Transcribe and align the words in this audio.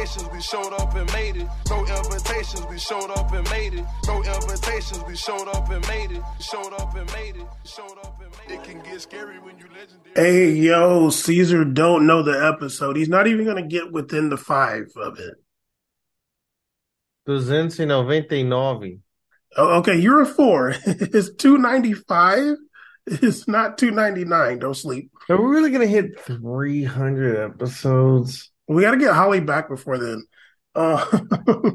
invitations, 0.00 0.32
we 0.32 0.40
showed 0.40 0.72
up 0.72 0.94
and 0.94 1.12
made 1.12 1.36
it. 1.36 1.48
No 1.68 1.80
invitations, 1.84 2.66
we 2.66 2.78
showed 2.78 3.10
up 3.10 3.32
and 3.32 3.48
made 3.50 3.74
it. 3.74 3.84
No 4.06 4.22
invitations, 4.22 5.02
we 5.06 5.16
showed 5.16 5.48
up 5.48 5.70
and 5.70 5.86
made 5.88 6.12
it. 6.12 6.22
Showed 6.40 6.72
up 6.72 6.94
and 6.96 7.12
made 7.12 7.36
it. 7.36 7.46
Showed 7.64 7.98
up 8.02 8.20
and 8.22 8.30
made 8.48 8.54
it. 8.54 8.60
It 8.60 8.64
can 8.64 8.82
get 8.82 9.00
scary 9.00 9.38
when 9.38 9.58
you 9.58 9.66
legendary. 9.66 10.14
Hey, 10.14 10.52
yo, 10.52 11.10
Caesar 11.10 11.64
don't 11.64 12.06
know 12.06 12.22
the 12.22 12.32
episode. 12.32 12.96
He's 12.96 13.08
not 13.08 13.26
even 13.26 13.44
going 13.44 13.62
to 13.62 13.68
get 13.68 13.92
within 13.92 14.30
the 14.30 14.36
five 14.36 14.86
of 14.96 15.18
it. 15.18 15.34
299. 17.26 19.02
Oh, 19.56 19.78
okay, 19.78 19.96
you're 19.96 20.22
a 20.22 20.26
four. 20.26 20.70
it's 20.86 21.34
295. 21.34 22.56
It's 23.06 23.48
not 23.48 23.76
299. 23.76 24.60
Don't 24.60 24.74
sleep. 24.74 25.10
Are 25.28 25.36
we 25.36 25.50
really 25.50 25.70
gonna 25.70 25.86
hit 25.86 26.20
300 26.20 27.50
episodes? 27.50 28.49
We 28.70 28.82
got 28.82 28.92
to 28.92 28.98
get 28.98 29.14
Holly 29.14 29.40
back 29.40 29.68
before 29.68 29.98
then. 29.98 30.24
Uh, 30.76 31.04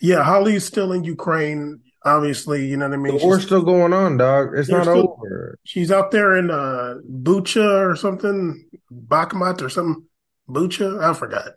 yeah, 0.00 0.22
Holly's 0.22 0.66
still 0.66 0.92
in 0.92 1.04
Ukraine. 1.04 1.80
Obviously, 2.04 2.66
you 2.66 2.76
know 2.76 2.86
what 2.86 2.98
I 2.98 2.98
mean. 2.98 3.16
The 3.16 3.24
war's 3.24 3.44
still 3.46 3.62
going 3.62 3.94
on, 3.94 4.18
dog. 4.18 4.48
It's 4.54 4.68
not 4.68 4.82
still- 4.82 5.16
over. 5.18 5.58
She's 5.64 5.90
out 5.90 6.10
there 6.10 6.36
in 6.36 6.50
uh, 6.50 6.96
Bucha 7.10 7.90
or 7.90 7.96
something, 7.96 8.66
Bakhmut 8.92 9.62
or 9.62 9.70
something. 9.70 10.04
Bucha, 10.46 11.02
I 11.02 11.14
forgot. 11.14 11.52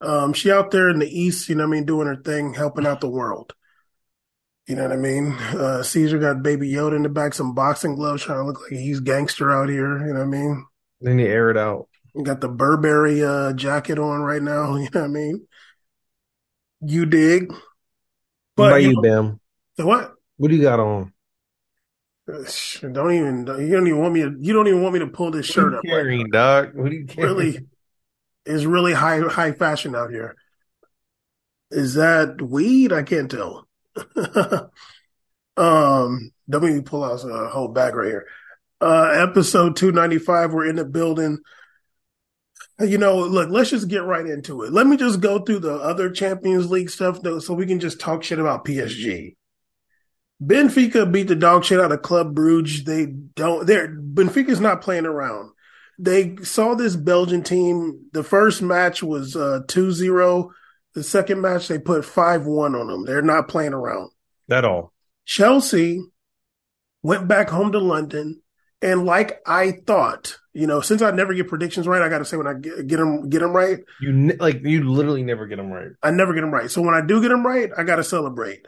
Um, 0.00 0.32
she 0.32 0.50
out 0.50 0.70
there 0.70 0.88
in 0.88 0.98
the 0.98 1.06
east, 1.08 1.50
you 1.50 1.54
know 1.54 1.64
what 1.64 1.74
I 1.74 1.76
mean, 1.76 1.84
doing 1.84 2.06
her 2.06 2.16
thing, 2.16 2.54
helping 2.54 2.86
out 2.86 3.02
the 3.02 3.10
world. 3.10 3.52
You 4.66 4.76
know 4.76 4.84
what 4.84 4.92
I 4.92 4.96
mean? 4.96 5.32
Uh, 5.32 5.82
Caesar 5.82 6.18
got 6.18 6.42
Baby 6.42 6.72
Yoda 6.72 6.96
in 6.96 7.02
the 7.02 7.10
back, 7.10 7.34
some 7.34 7.54
boxing 7.54 7.96
gloves, 7.96 8.22
trying 8.22 8.38
to 8.38 8.44
look 8.46 8.62
like 8.62 8.80
he's 8.80 9.00
gangster 9.00 9.52
out 9.52 9.68
here. 9.68 9.98
You 9.98 10.14
know 10.14 10.20
what 10.20 10.34
I 10.34 10.40
mean? 10.40 10.66
Then 11.02 11.18
you 11.18 11.26
air 11.26 11.50
it 11.50 11.58
out. 11.58 11.88
Got 12.22 12.40
the 12.40 12.48
Burberry 12.48 13.24
uh, 13.24 13.52
jacket 13.54 13.98
on 13.98 14.20
right 14.20 14.42
now. 14.42 14.76
You 14.84 14.88
know 14.94 15.00
what 15.00 15.04
I 15.04 15.08
mean? 15.08 15.46
You 16.80 17.06
dig? 17.06 17.52
What 18.54 18.68
about 18.68 18.82
you 18.82 18.90
you, 18.90 19.02
Bam? 19.02 19.40
So 19.76 19.86
what? 19.86 20.12
What 20.36 20.50
do 20.50 20.56
you 20.56 20.62
got 20.62 20.78
on? 20.78 21.12
Don't 22.26 23.12
even. 23.12 23.46
You 23.46 23.72
don't 23.72 23.86
even 23.86 23.98
want 23.98 24.14
me 24.14 24.22
to. 24.22 24.34
You 24.38 24.52
don't 24.52 24.68
even 24.68 24.82
want 24.82 24.94
me 24.94 25.00
to 25.00 25.06
pull 25.08 25.30
this 25.30 25.46
shirt 25.46 25.72
What 25.72 25.78
up. 25.78 25.84
are 25.84 25.88
you 25.88 25.92
carrying, 25.92 26.30
dog? 26.30 26.74
What 26.74 26.92
are 26.92 26.94
you 26.94 27.06
carrying? 27.06 27.36
Really, 27.36 27.58
is 28.46 28.66
really 28.66 28.92
high 28.92 29.20
high 29.20 29.52
fashion 29.52 29.94
out 29.94 30.10
here. 30.10 30.36
Is 31.70 31.94
that 31.94 32.40
weed? 32.40 32.92
I 32.92 33.02
can't 33.02 33.30
tell. 33.30 33.66
um, 35.56 36.30
let 36.48 36.62
me 36.62 36.80
pull 36.80 37.04
out 37.04 37.24
a 37.24 37.48
whole 37.48 37.68
bag 37.68 37.94
right 37.94 38.06
here. 38.06 38.26
Uh, 38.80 39.26
episode 39.28 39.76
two 39.76 39.92
ninety 39.92 40.18
five. 40.18 40.52
We're 40.52 40.68
in 40.68 40.76
the 40.76 40.84
building. 40.84 41.38
You 42.80 42.98
know, 42.98 43.18
look, 43.18 43.50
let's 43.50 43.70
just 43.70 43.88
get 43.88 44.02
right 44.02 44.26
into 44.26 44.62
it. 44.62 44.72
Let 44.72 44.86
me 44.86 44.96
just 44.96 45.20
go 45.20 45.38
through 45.38 45.60
the 45.60 45.74
other 45.74 46.10
Champions 46.10 46.70
League 46.70 46.90
stuff 46.90 47.22
though, 47.22 47.38
so 47.38 47.54
we 47.54 47.66
can 47.66 47.78
just 47.78 48.00
talk 48.00 48.24
shit 48.24 48.40
about 48.40 48.64
PSG. 48.64 49.36
Benfica 50.42 51.10
beat 51.10 51.28
the 51.28 51.36
dog 51.36 51.64
shit 51.64 51.80
out 51.80 51.92
of 51.92 52.02
Club 52.02 52.34
Brugge. 52.34 52.84
They 52.84 53.06
don't. 53.06 53.66
They're 53.66 53.88
Benfica's 53.88 54.60
not 54.60 54.80
playing 54.80 55.06
around. 55.06 55.50
They 55.98 56.36
saw 56.42 56.74
this 56.74 56.96
Belgian 56.96 57.42
team. 57.42 58.06
The 58.12 58.24
first 58.24 58.60
match 58.60 59.02
was 59.02 59.36
uh, 59.36 59.60
2-0. 59.66 60.50
The 60.94 61.04
second 61.04 61.40
match 61.40 61.68
they 61.68 61.78
put 61.78 62.04
five 62.04 62.44
one 62.44 62.74
on 62.74 62.88
them. 62.88 63.04
They're 63.04 63.22
not 63.22 63.48
playing 63.48 63.72
around. 63.72 64.10
That 64.48 64.64
all. 64.64 64.92
Chelsea 65.24 66.02
went 67.02 67.28
back 67.28 67.48
home 67.48 67.72
to 67.72 67.78
London, 67.78 68.42
and 68.82 69.06
like 69.06 69.40
I 69.46 69.72
thought, 69.86 70.38
you 70.54 70.66
know, 70.66 70.80
since 70.80 71.02
I 71.02 71.10
never 71.10 71.34
get 71.34 71.48
predictions 71.48 71.86
right, 71.86 72.00
I 72.00 72.08
got 72.08 72.18
to 72.18 72.24
say 72.24 72.36
when 72.36 72.46
I 72.46 72.54
get, 72.54 72.86
get 72.86 72.96
them 72.98 73.28
get 73.28 73.40
them 73.40 73.52
right, 73.52 73.80
You 74.00 74.12
ne- 74.12 74.36
like 74.36 74.62
you 74.62 74.88
literally 74.88 75.22
never 75.24 75.46
get 75.46 75.56
them 75.56 75.70
right. 75.70 75.88
I 76.02 76.10
never 76.12 76.32
get 76.32 76.40
them 76.42 76.52
right. 76.52 76.70
So 76.70 76.80
when 76.80 76.94
I 76.94 77.00
do 77.04 77.20
get 77.20 77.28
them 77.28 77.44
right, 77.44 77.70
I 77.76 77.82
got 77.82 77.96
to 77.96 78.04
celebrate. 78.04 78.66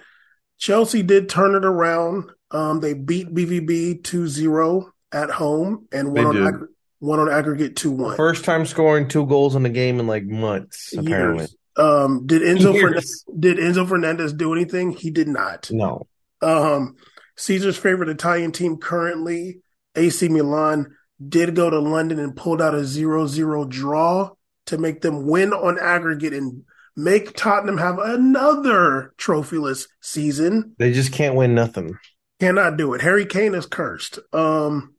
Chelsea 0.58 1.02
did 1.02 1.28
turn 1.28 1.54
it 1.54 1.64
around. 1.64 2.30
Um, 2.50 2.80
they 2.80 2.94
beat 2.94 3.32
BVB 3.32 4.02
2-0 4.02 4.90
at 5.12 5.30
home 5.30 5.86
and 5.92 6.12
one 6.12 6.26
on 6.26 6.46
ag- 6.46 6.68
one 6.98 7.18
on 7.20 7.30
aggregate 7.30 7.76
2-1. 7.76 8.16
First 8.16 8.44
time 8.44 8.66
scoring 8.66 9.06
two 9.08 9.26
goals 9.26 9.54
in 9.54 9.62
the 9.62 9.68
game 9.68 10.00
in 10.00 10.06
like 10.06 10.24
months. 10.24 10.92
Apparently, 10.96 11.44
Years. 11.44 11.56
Um, 11.76 12.26
did 12.26 12.42
Enzo. 12.42 12.72
Fernandez, 12.80 13.24
did 13.38 13.58
Enzo 13.58 13.86
Fernandez 13.88 14.32
do 14.32 14.52
anything? 14.54 14.92
He 14.92 15.10
did 15.10 15.28
not. 15.28 15.70
no. 15.70 16.06
Um, 16.42 16.96
Caesar's 17.36 17.76
favorite 17.76 18.08
Italian 18.08 18.50
team 18.52 18.76
currently, 18.78 19.60
AC 19.94 20.28
Milan, 20.28 20.94
did 21.26 21.54
go 21.54 21.70
to 21.70 21.78
London 21.78 22.18
and 22.18 22.36
pulled 22.36 22.60
out 22.60 22.74
a 22.74 22.78
0-0 22.78 23.68
draw 23.68 24.30
to 24.66 24.78
make 24.78 25.00
them 25.00 25.26
win 25.26 25.52
on 25.52 25.78
aggregate 25.78 26.34
and 26.34 26.64
make 26.96 27.36
Tottenham 27.36 27.78
have 27.78 27.98
another 27.98 29.14
trophyless 29.18 29.86
season. 30.00 30.74
They 30.78 30.92
just 30.92 31.12
can't 31.12 31.34
win 31.34 31.54
nothing. 31.54 31.98
Cannot 32.40 32.76
do 32.76 32.94
it. 32.94 33.00
Harry 33.00 33.26
Kane 33.26 33.54
is 33.54 33.66
cursed. 33.66 34.18
Um, 34.32 34.94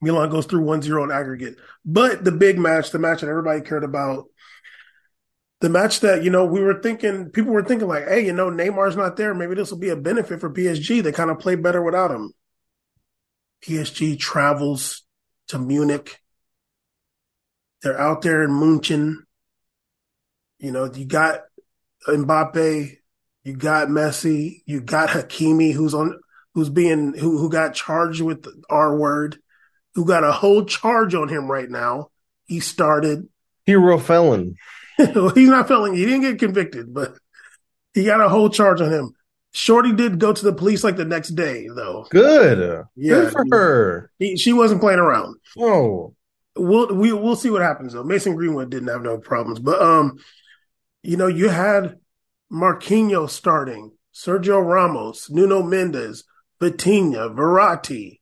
Milan 0.00 0.30
goes 0.30 0.46
through 0.46 0.64
1-0 0.64 1.02
on 1.02 1.12
aggregate. 1.12 1.56
But 1.84 2.24
the 2.24 2.32
big 2.32 2.58
match, 2.58 2.90
the 2.90 2.98
match 2.98 3.20
that 3.20 3.28
everybody 3.28 3.60
cared 3.60 3.84
about, 3.84 4.26
the 5.60 5.68
match 5.70 6.00
that, 6.00 6.22
you 6.22 6.30
know, 6.30 6.44
we 6.44 6.60
were 6.60 6.80
thinking, 6.82 7.30
people 7.30 7.52
were 7.52 7.64
thinking 7.64 7.88
like, 7.88 8.06
hey, 8.06 8.24
you 8.24 8.32
know, 8.32 8.50
Neymar's 8.50 8.96
not 8.96 9.16
there. 9.16 9.34
Maybe 9.34 9.54
this 9.54 9.70
will 9.70 9.78
be 9.78 9.88
a 9.88 9.96
benefit 9.96 10.40
for 10.40 10.50
PSG. 10.50 11.02
They 11.02 11.12
kind 11.12 11.30
of 11.30 11.38
play 11.38 11.54
better 11.54 11.82
without 11.82 12.10
him. 12.10 12.32
PSG 13.62 14.18
travels 14.18 15.03
to 15.54 15.60
Munich. 15.60 16.20
They're 17.82 18.00
out 18.00 18.22
there 18.22 18.42
in 18.42 18.52
Munchen. 18.52 19.24
You 20.58 20.72
know, 20.72 20.90
you 20.92 21.04
got 21.04 21.42
Mbappe, 22.08 22.96
you 23.44 23.56
got 23.56 23.88
Messi, 23.88 24.62
you 24.66 24.80
got 24.80 25.10
Hakimi, 25.10 25.72
who's 25.72 25.94
on, 25.94 26.18
who's 26.54 26.70
being, 26.70 27.14
who, 27.14 27.38
who 27.38 27.48
got 27.48 27.74
charged 27.74 28.20
with 28.20 28.42
the 28.42 28.62
R 28.68 28.96
word, 28.96 29.38
who 29.94 30.04
got 30.04 30.24
a 30.24 30.32
whole 30.32 30.64
charge 30.64 31.14
on 31.14 31.28
him 31.28 31.48
right 31.48 31.70
now. 31.70 32.10
He 32.46 32.58
started. 32.58 33.28
Hero 33.64 33.98
felon. 33.98 34.56
He's 34.98 35.48
not 35.48 35.68
feeling, 35.68 35.94
he 35.94 36.04
didn't 36.04 36.22
get 36.22 36.38
convicted, 36.38 36.92
but 36.92 37.16
he 37.94 38.04
got 38.04 38.20
a 38.20 38.28
whole 38.28 38.48
charge 38.48 38.80
on 38.80 38.92
him. 38.92 39.12
Shorty 39.56 39.92
did 39.92 40.18
go 40.18 40.32
to 40.32 40.44
the 40.44 40.52
police 40.52 40.82
like 40.82 40.96
the 40.96 41.04
next 41.04 41.30
day, 41.30 41.68
though. 41.74 42.06
Good. 42.10 42.84
Yeah. 42.96 43.14
Good 43.14 43.32
for 43.32 43.44
her. 43.52 44.10
He, 44.18 44.36
she 44.36 44.52
wasn't 44.52 44.80
playing 44.80 44.98
around. 44.98 45.36
Oh, 45.58 46.14
We'll 46.56 46.94
we 46.94 47.12
we'll 47.12 47.34
see 47.34 47.50
what 47.50 47.62
happens 47.62 47.94
though. 47.94 48.04
Mason 48.04 48.36
Greenwood 48.36 48.70
didn't 48.70 48.88
have 48.88 49.02
no 49.02 49.18
problems, 49.18 49.58
but 49.58 49.82
um, 49.82 50.18
you 51.02 51.16
know, 51.16 51.26
you 51.26 51.48
had 51.48 51.98
Marquinhos 52.52 53.30
starting, 53.30 53.90
Sergio 54.14 54.64
Ramos, 54.64 55.28
Nuno 55.30 55.62
Mendes, 55.64 56.22
Vitinha, 56.60 57.34
Verratti, 57.34 58.20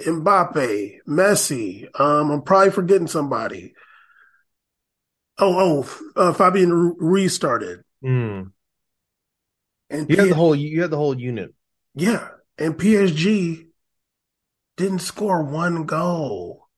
Mbappe, 0.00 0.98
Messi. 1.08 1.88
Um, 2.00 2.30
I'm 2.30 2.42
probably 2.42 2.70
forgetting 2.70 3.08
somebody. 3.08 3.74
Oh, 5.36 5.84
oh, 6.16 6.20
uh, 6.20 6.32
Fabian 6.32 6.72
Ruiz 6.72 7.34
started, 7.34 7.82
Mm. 8.04 8.52
And 9.90 10.08
You 10.08 10.16
had 10.16 10.30
the 10.30 10.34
whole. 10.34 10.54
You 10.54 10.82
had 10.82 10.90
the 10.90 10.96
whole 10.96 11.18
unit. 11.18 11.54
yeah, 11.94 12.28
and 12.58 12.76
PSG 12.76 13.66
didn't 14.76 15.00
score 15.00 15.42
one 15.42 15.84
goal. 15.84 16.68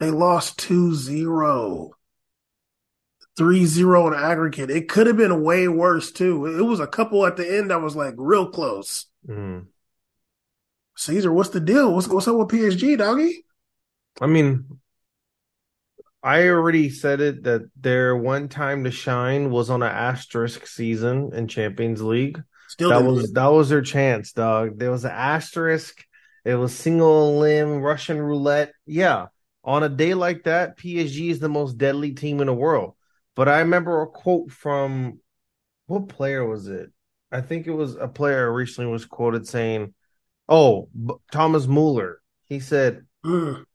They 0.00 0.10
lost 0.10 0.58
2-0. 0.60 1.90
3-0 3.38 4.08
in 4.08 4.14
aggregate. 4.18 4.70
It 4.70 4.88
could 4.88 5.06
have 5.06 5.16
been 5.16 5.42
way 5.42 5.68
worse 5.68 6.10
too. 6.10 6.46
It 6.46 6.62
was 6.62 6.80
a 6.80 6.86
couple 6.86 7.24
at 7.26 7.36
the 7.36 7.58
end 7.58 7.70
that 7.70 7.80
was 7.80 7.94
like 7.96 8.14
real 8.16 8.48
close. 8.48 9.06
Mm. 9.26 9.66
Caesar, 10.96 11.32
what's 11.32 11.50
the 11.50 11.60
deal? 11.60 11.94
What's 11.94 12.08
what's 12.08 12.28
up 12.28 12.36
with 12.36 12.48
PSG, 12.48 12.98
doggy? 12.98 13.44
I 14.20 14.26
mean, 14.26 14.79
I 16.22 16.48
already 16.48 16.90
said 16.90 17.20
it 17.20 17.44
that 17.44 17.62
their 17.80 18.14
one 18.16 18.48
time 18.48 18.84
to 18.84 18.90
shine 18.90 19.50
was 19.50 19.70
on 19.70 19.82
an 19.82 19.90
asterisk 19.90 20.66
season 20.66 21.30
in 21.32 21.48
Champions 21.48 22.02
League. 22.02 22.42
Still 22.68 22.90
that 22.90 23.02
was 23.02 23.32
that 23.32 23.46
was 23.46 23.68
their 23.70 23.82
chance, 23.82 24.32
dog. 24.32 24.78
There 24.78 24.90
was 24.90 25.04
an 25.04 25.12
asterisk. 25.12 26.04
It 26.44 26.54
was 26.54 26.74
single 26.74 27.38
limb 27.38 27.80
Russian 27.80 28.20
roulette. 28.20 28.72
Yeah, 28.86 29.26
on 29.64 29.82
a 29.82 29.88
day 29.88 30.14
like 30.14 30.44
that, 30.44 30.78
PSG 30.78 31.30
is 31.30 31.38
the 31.38 31.48
most 31.48 31.78
deadly 31.78 32.12
team 32.12 32.40
in 32.40 32.46
the 32.46 32.54
world. 32.54 32.94
But 33.34 33.48
I 33.48 33.60
remember 33.60 34.02
a 34.02 34.06
quote 34.06 34.50
from 34.50 35.20
what 35.86 36.08
player 36.08 36.44
was 36.44 36.68
it? 36.68 36.90
I 37.32 37.40
think 37.40 37.66
it 37.66 37.72
was 37.72 37.96
a 37.96 38.08
player 38.08 38.52
recently 38.52 38.90
was 38.90 39.06
quoted 39.06 39.48
saying, 39.48 39.94
"Oh, 40.48 40.90
Thomas 41.32 41.66
Mueller." 41.66 42.20
He 42.44 42.60
said, 42.60 43.06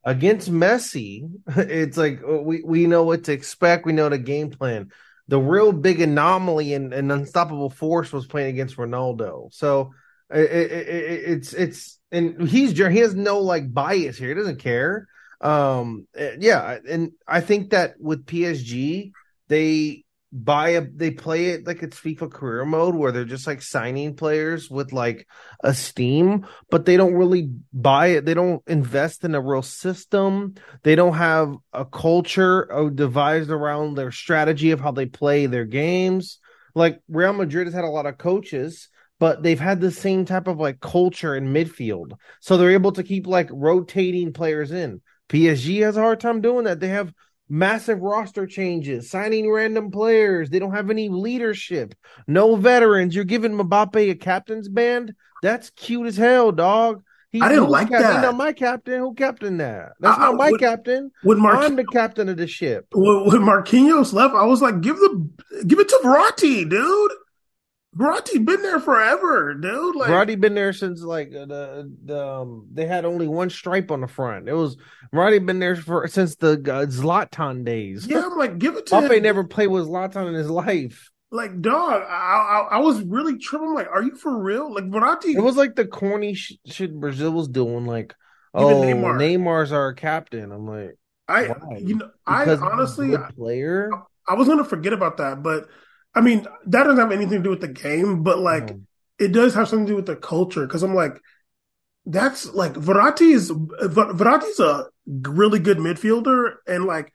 Against 0.04 0.52
Messi, 0.52 1.30
it's 1.48 1.98
like 1.98 2.22
uh, 2.28 2.42
we 2.42 2.64
we 2.64 2.88
know 2.88 3.04
what 3.04 3.26
to 3.26 3.32
expect. 3.32 3.86
We 3.86 3.94
know 3.94 4.10
the 4.10 4.18
game 4.18 4.50
plan. 4.50 4.92
The 5.28 5.40
real 5.40 5.72
big 5.72 6.02
anomaly 6.02 6.74
and, 6.74 6.94
and 6.94 7.12
unstoppable 7.12 7.70
force 7.70 8.14
was 8.14 8.28
playing 8.28 8.50
against 8.50 8.78
Ronaldo. 8.78 9.54
So 9.54 9.94
it, 10.30 10.52
it, 10.52 10.72
it, 10.72 11.24
it's 11.30 11.54
it's 11.54 12.00
and 12.12 12.48
he's 12.48 12.78
he 12.78 12.98
has 13.00 13.14
no 13.14 13.40
like 13.40 13.74
bias 13.74 14.18
here. 14.18 14.30
He 14.30 14.36
doesn't 14.36 14.60
care. 14.60 15.08
Um, 15.42 16.08
eh, 16.16 16.38
yeah, 16.40 16.78
and 16.88 17.12
I 17.28 17.42
think 17.42 17.72
that 17.72 17.96
with 18.00 18.26
PSG, 18.26 19.12
they 19.48 20.05
buy 20.44 20.70
a 20.70 20.82
they 20.82 21.12
play 21.12 21.48
it 21.48 21.66
like 21.66 21.82
it's 21.82 21.98
FIFA 21.98 22.32
career 22.32 22.66
mode 22.66 22.94
where 22.94 23.12
they're 23.12 23.24
just 23.24 23.48
like 23.48 23.62
signing 23.62 24.16
players 24.16 24.70
with 24.70 24.92
like 24.92 25.28
a 25.64 25.74
steam, 25.74 26.46
but 26.70 26.86
they 26.86 26.98
don't 26.98 27.14
really 27.14 27.50
buy 27.72 28.08
it. 28.08 28.26
They 28.26 28.34
don't 28.34 28.62
invest 28.68 29.24
in 29.24 29.34
a 29.34 29.40
real 29.40 29.62
system. 29.62 30.56
They 30.84 30.96
don't 30.96 31.14
have 31.14 31.56
a 31.72 31.86
culture 31.86 32.92
devised 32.94 33.50
around 33.50 33.96
their 33.96 34.12
strategy 34.12 34.72
of 34.72 34.82
how 34.82 34.92
they 34.92 35.06
play 35.06 35.46
their 35.46 35.66
games. 35.66 36.40
Like 36.74 37.00
Real 37.08 37.34
Madrid 37.34 37.68
has 37.68 37.74
had 37.74 37.86
a 37.86 37.90
lot 37.90 38.06
of 38.06 38.18
coaches, 38.18 38.90
but 39.20 39.42
they've 39.42 39.60
had 39.60 39.80
the 39.80 39.92
same 39.92 40.26
type 40.26 40.48
of 40.48 40.60
like 40.60 40.82
culture 40.82 41.36
in 41.36 41.54
midfield. 41.54 42.12
So 42.42 42.58
they're 42.58 42.72
able 42.72 42.92
to 42.94 43.04
keep 43.04 43.26
like 43.26 43.50
rotating 43.52 44.34
players 44.34 44.72
in. 44.72 45.02
PSG 45.30 45.82
has 45.84 45.96
a 45.96 46.02
hard 46.02 46.20
time 46.20 46.42
doing 46.42 46.66
that. 46.66 46.82
They 46.82 46.90
have 46.90 47.14
massive 47.50 48.00
roster 48.02 48.48
changes, 48.48 49.10
signing 49.10 49.52
random 49.52 49.92
players. 49.92 50.50
They 50.50 50.60
don't 50.60 50.74
have 50.74 50.90
any 50.90 51.10
leadership, 51.10 51.96
no 52.28 52.56
veterans. 52.56 53.16
You're 53.16 53.26
giving 53.26 53.54
Mbappe 53.54 54.12
a 54.12 54.16
captain's 54.16 54.70
band. 54.70 55.14
That's 55.42 55.70
cute 55.72 56.08
as 56.08 56.18
hell, 56.18 56.52
dog. 56.52 57.04
He's 57.32 57.42
I 57.42 57.50
didn't 57.50 57.70
like 57.70 57.90
captain. 57.90 58.14
that. 58.14 58.22
Not 58.22 58.38
my 58.38 58.54
captain. 58.54 59.00
Who 59.00 59.14
captain 59.14 59.58
that? 59.58 59.92
That's 60.00 60.18
I, 60.18 60.22
not 60.22 60.36
my 60.36 60.54
captain. 60.58 61.12
With 61.24 61.38
Mar- 61.38 61.58
I'm 61.58 61.76
the 61.76 61.84
captain 61.84 62.30
of 62.30 62.38
the 62.38 62.48
ship. 62.48 62.88
When 62.94 63.42
Marquinhos 63.42 64.14
left, 64.14 64.34
I 64.34 64.46
was 64.46 64.62
like, 64.62 64.80
give 64.80 64.96
the 64.96 65.30
give 65.68 65.80
it 65.80 65.90
to 65.90 66.00
Verratti, 66.02 66.70
dude. 66.70 67.12
Verratti 67.98 68.44
been 68.44 68.62
there 68.62 68.80
forever, 68.80 69.54
dude. 69.54 69.96
Like 69.96 70.10
Verratti 70.10 70.40
been 70.40 70.54
there 70.54 70.74
since 70.74 71.02
like 71.02 71.30
uh, 71.30 71.46
the, 71.46 71.94
the 72.04 72.28
um, 72.28 72.68
they 72.74 72.86
had 72.86 73.06
only 73.06 73.28
one 73.28 73.50
stripe 73.50 73.90
on 73.90 74.02
the 74.02 74.08
front. 74.08 74.50
It 74.50 74.54
was 74.54 74.76
Verratti 75.14 75.46
been 75.46 75.60
there 75.60 75.78
for 75.78 76.06
since 76.08 76.36
the 76.36 76.54
uh, 76.54 76.86
Zlatan 76.88 77.64
days. 77.64 78.06
Yeah, 78.06 78.24
I'm 78.26 78.38
like, 78.38 78.58
give 78.58 78.76
it 78.76 78.88
to 78.88 79.08
Pape 79.08 79.24
never 79.24 79.46
played 79.46 79.68
with 79.68 79.86
Zlatan 79.86 80.28
in 80.28 80.34
his 80.34 80.50
life. 80.50 81.10
Like, 81.32 81.62
dog, 81.62 82.04
I, 82.08 82.68
I, 82.70 82.76
I 82.76 82.78
was 82.80 83.02
really 83.02 83.38
tripping. 83.38 83.74
like, 83.74 83.88
are 83.88 84.04
you 84.04 84.16
for 84.16 84.38
real? 84.42 84.74
Like 84.74 84.86
Verratti. 84.86 85.36
It 85.36 85.42
was 85.42 85.56
like 85.56 85.76
the 85.76 85.86
corny 85.86 86.34
sh- 86.34 86.58
shit 86.66 86.94
Brazil 86.94 87.32
was 87.32 87.48
doing. 87.48 87.86
Like, 87.86 88.14
oh, 88.54 88.82
Neymar. 88.82 89.18
Neymar's 89.18 89.72
our 89.72 89.94
captain. 89.94 90.52
I'm 90.52 90.68
like, 90.68 90.98
I, 91.30 91.46
why? 91.46 91.78
you 91.78 91.96
know, 91.96 92.12
because 92.26 92.62
I 92.62 92.66
honestly, 92.68 93.16
player. 93.38 93.90
I, 93.94 94.34
I 94.34 94.36
was 94.36 94.50
gonna 94.50 94.66
forget 94.66 94.92
about 94.92 95.18
that, 95.18 95.42
but 95.42 95.68
I 96.16 96.22
mean, 96.22 96.48
that 96.68 96.84
doesn't 96.84 96.98
have 96.98 97.12
anything 97.12 97.40
to 97.40 97.44
do 97.44 97.50
with 97.50 97.62
the 97.62 97.68
game, 97.68 98.24
but 98.24 98.40
like 98.40 98.68
mm. 98.68 98.84
it 99.20 99.34
does 99.34 99.54
have 99.54 99.68
something 99.68 99.86
to 99.86 99.92
do 99.92 99.96
with 99.98 100.06
the 100.06 100.16
culture. 100.16 100.66
Because 100.66 100.82
I'm 100.82 100.96
like, 100.96 101.20
that's 102.06 102.46
like 102.54 102.74
Verratti 102.74 103.34
is 103.34 103.52
Verratti's 103.52 104.60
a 104.60 104.88
really 105.08 105.60
good 105.60 105.78
midfielder 105.78 106.56
and 106.68 106.86
like 106.86 107.12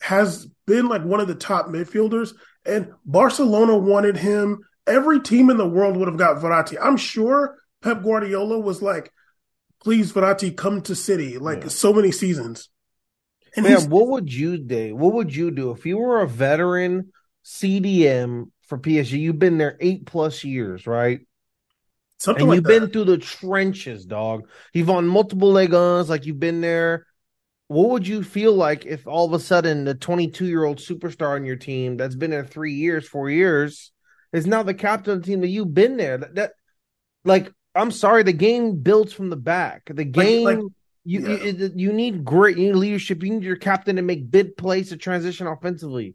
has 0.00 0.46
been 0.66 0.88
like 0.88 1.04
one 1.04 1.20
of 1.20 1.28
the 1.28 1.34
top 1.34 1.66
midfielders. 1.66 2.32
And 2.64 2.92
Barcelona 3.04 3.76
wanted 3.76 4.16
him. 4.16 4.60
Every 4.86 5.20
team 5.20 5.50
in 5.50 5.56
the 5.56 5.68
world 5.68 5.96
would 5.96 6.08
have 6.08 6.16
got 6.16 6.38
Verratti. 6.38 6.76
I'm 6.80 6.96
sure 6.96 7.56
Pep 7.82 8.02
Guardiola 8.02 8.58
was 8.58 8.82
like, 8.82 9.12
"Please, 9.82 10.12
Verratti, 10.12 10.56
come 10.56 10.80
to 10.82 10.94
City." 10.94 11.38
Like 11.38 11.62
yeah. 11.62 11.68
so 11.68 11.92
many 11.92 12.10
seasons. 12.10 12.70
And 13.56 13.66
Man, 13.66 13.90
what 13.90 14.08
would 14.08 14.32
you 14.32 14.58
do? 14.58 14.96
What 14.96 15.14
would 15.14 15.34
you 15.34 15.50
do 15.50 15.70
if 15.72 15.84
you 15.84 15.98
were 15.98 16.20
a 16.20 16.26
veteran? 16.26 17.12
CDM 17.44 18.50
for 18.62 18.78
PSG. 18.78 19.18
You've 19.18 19.38
been 19.38 19.58
there 19.58 19.76
eight 19.80 20.06
plus 20.06 20.44
years, 20.44 20.86
right? 20.86 21.20
Something 22.18 22.42
and 22.42 22.48
like 22.50 22.56
you've 22.56 22.64
that. 22.64 22.80
been 22.80 22.90
through 22.90 23.04
the 23.04 23.18
trenches, 23.18 24.04
dog. 24.04 24.46
You've 24.74 24.88
won 24.88 25.06
multiple 25.06 25.50
Legons, 25.50 26.10
like 26.10 26.26
you've 26.26 26.38
been 26.38 26.60
there. 26.60 27.06
What 27.68 27.90
would 27.90 28.06
you 28.06 28.22
feel 28.22 28.52
like 28.52 28.84
if 28.84 29.06
all 29.06 29.26
of 29.26 29.32
a 29.32 29.38
sudden 29.38 29.84
the 29.84 29.94
22 29.94 30.46
year 30.46 30.64
old 30.64 30.78
superstar 30.78 31.36
on 31.36 31.44
your 31.44 31.56
team 31.56 31.96
that's 31.96 32.16
been 32.16 32.30
there 32.30 32.44
three 32.44 32.74
years, 32.74 33.08
four 33.08 33.30
years, 33.30 33.92
is 34.32 34.46
now 34.46 34.62
the 34.62 34.74
captain 34.74 35.14
of 35.14 35.22
the 35.22 35.26
team 35.26 35.40
that 35.40 35.48
you've 35.48 35.72
been 35.72 35.96
there? 35.96 36.18
That, 36.18 36.34
that 36.34 36.52
like, 37.24 37.52
I'm 37.74 37.90
sorry, 37.90 38.22
the 38.22 38.32
game 38.32 38.80
builds 38.80 39.12
from 39.12 39.30
the 39.30 39.36
back. 39.36 39.82
The 39.86 40.04
game. 40.04 40.44
Like, 40.44 40.58
like 40.58 40.66
you, 41.04 41.20
yeah. 41.20 41.44
you 41.44 41.72
you 41.74 41.92
need 41.92 42.24
great 42.24 42.58
you 42.58 42.66
need 42.66 42.76
leadership. 42.76 43.22
You 43.22 43.30
need 43.30 43.44
your 43.44 43.56
captain 43.56 43.96
to 43.96 44.02
make 44.02 44.30
big 44.30 44.56
plays 44.56 44.90
to 44.90 44.96
transition 44.96 45.46
offensively. 45.46 46.14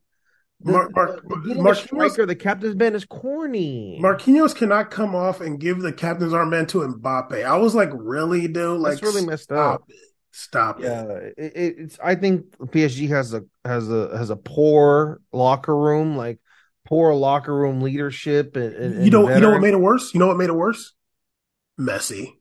The, 0.61 0.71
Mar- 0.71 0.89
Mar- 0.95 1.19
Mar- 1.55 1.75
striker, 1.75 2.25
the 2.25 2.35
captain's 2.35 2.75
band 2.75 2.95
is 2.95 3.05
corny. 3.05 3.99
Marquinhos 4.01 4.55
cannot 4.55 4.89
come 4.89 5.13
off 5.13 5.41
and 5.41 5.59
give 5.59 5.81
the 5.81 5.91
captain's 5.91 6.33
armband 6.33 6.69
to 6.69 6.79
Mbappe. 6.79 7.45
I 7.45 7.57
was 7.57 7.75
like, 7.75 7.89
really, 7.93 8.47
dude? 8.47 8.79
Like, 8.79 8.99
That's 8.99 9.03
really 9.03 9.25
messed 9.25 9.51
up. 9.51 9.83
It. 9.87 9.95
Stop 10.31 10.81
yeah, 10.81 11.03
it. 11.03 11.33
it. 11.37 11.53
It's. 11.55 11.97
I 12.03 12.15
think 12.15 12.57
PSG 12.57 13.07
has 13.07 13.33
a 13.33 13.45
has 13.63 13.89
a 13.89 14.17
has 14.17 14.29
a 14.29 14.35
poor 14.35 15.21
locker 15.31 15.75
room, 15.75 16.17
like 16.17 16.39
poor 16.85 17.13
locker 17.13 17.55
room 17.55 17.79
leadership. 17.79 18.57
And, 18.57 18.73
and 18.75 19.05
you 19.05 19.11
know, 19.11 19.33
you 19.33 19.39
know 19.39 19.51
what 19.51 19.61
made 19.61 19.73
it 19.73 19.79
worse? 19.79 20.13
You 20.13 20.19
know 20.19 20.27
what 20.27 20.35
made 20.35 20.49
it 20.49 20.55
worse? 20.55 20.93
Messi. 21.79 22.33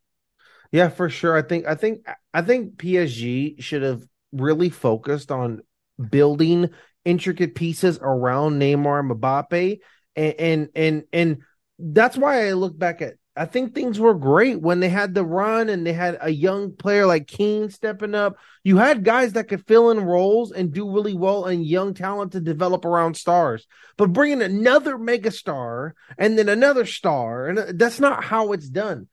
Yeah, 0.72 0.88
for 0.88 1.08
sure. 1.08 1.36
I 1.36 1.42
think 1.42 1.66
I 1.66 1.76
think 1.76 2.04
I 2.32 2.42
think 2.42 2.78
PSG 2.78 3.62
should 3.62 3.82
have 3.82 4.02
really 4.32 4.70
focused 4.70 5.30
on 5.30 5.62
building 6.10 6.70
intricate 7.04 7.54
pieces 7.54 7.98
around 8.00 8.60
Neymar 8.60 9.00
and 9.00 9.10
Mbappe, 9.10 9.80
and 10.16 10.34
and 10.38 10.68
and, 10.74 11.04
and 11.12 11.38
that's 11.78 12.16
why 12.16 12.48
I 12.48 12.52
look 12.52 12.78
back 12.78 13.02
at. 13.02 13.14
I 13.36 13.46
think 13.46 13.74
things 13.74 13.98
were 13.98 14.14
great 14.14 14.60
when 14.60 14.78
they 14.78 14.88
had 14.88 15.12
the 15.12 15.24
run 15.24 15.68
and 15.68 15.84
they 15.84 15.92
had 15.92 16.18
a 16.20 16.30
young 16.30 16.76
player 16.76 17.04
like 17.04 17.26
Kean 17.26 17.68
stepping 17.68 18.14
up. 18.14 18.36
You 18.62 18.76
had 18.76 19.02
guys 19.02 19.32
that 19.32 19.48
could 19.48 19.66
fill 19.66 19.90
in 19.90 19.98
roles 19.98 20.52
and 20.52 20.72
do 20.72 20.88
really 20.88 21.14
well 21.14 21.46
and 21.46 21.66
young 21.66 21.94
talent 21.94 22.32
to 22.32 22.40
develop 22.40 22.84
around 22.84 23.16
stars. 23.16 23.66
But 23.96 24.12
bringing 24.12 24.40
another 24.40 24.96
megastar 24.98 25.92
and 26.16 26.38
then 26.38 26.48
another 26.48 26.86
star, 26.86 27.48
and 27.48 27.76
that's 27.78 27.98
not 27.98 28.22
how 28.22 28.52
it's 28.52 28.68
done. 28.68 29.08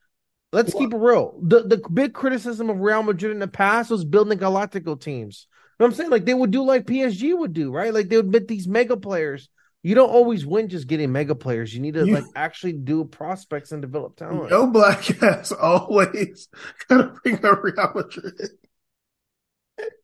Let's 0.53 0.73
keep 0.73 0.93
it 0.93 0.97
real. 0.97 1.39
The 1.41 1.63
the 1.63 1.81
big 1.91 2.13
criticism 2.13 2.69
of 2.69 2.79
Real 2.79 3.03
Madrid 3.03 3.31
in 3.31 3.39
the 3.39 3.47
past 3.47 3.89
was 3.89 4.03
building 4.03 4.37
Galactico 4.37 4.99
teams 4.99 5.47
know 5.81 5.87
what 5.87 5.93
I'm 5.93 5.97
saying? 5.97 6.09
Like 6.11 6.25
they 6.25 6.33
would 6.33 6.51
do 6.51 6.63
like 6.63 6.85
PSG 6.85 7.37
would 7.37 7.53
do, 7.53 7.71
right? 7.71 7.93
Like 7.93 8.07
they 8.07 8.17
would 8.17 8.31
get 8.31 8.47
these 8.47 8.67
mega 8.67 8.95
players. 8.95 9.49
You 9.83 9.95
don't 9.95 10.11
always 10.11 10.45
win 10.45 10.69
just 10.69 10.85
getting 10.85 11.11
mega 11.11 11.33
players. 11.33 11.73
You 11.73 11.79
need 11.79 11.95
to 11.95 12.05
like 12.05 12.25
actually 12.35 12.73
do 12.73 13.03
prospects 13.03 13.71
and 13.71 13.81
develop 13.81 14.15
talent. 14.15 14.51
No 14.51 14.67
black 14.67 15.23
ass 15.23 15.51
always 15.51 16.49
gotta 16.87 17.15
bring 17.23 17.43
up 17.43 17.63
Real 17.63 17.91
Madrid. 17.95 18.49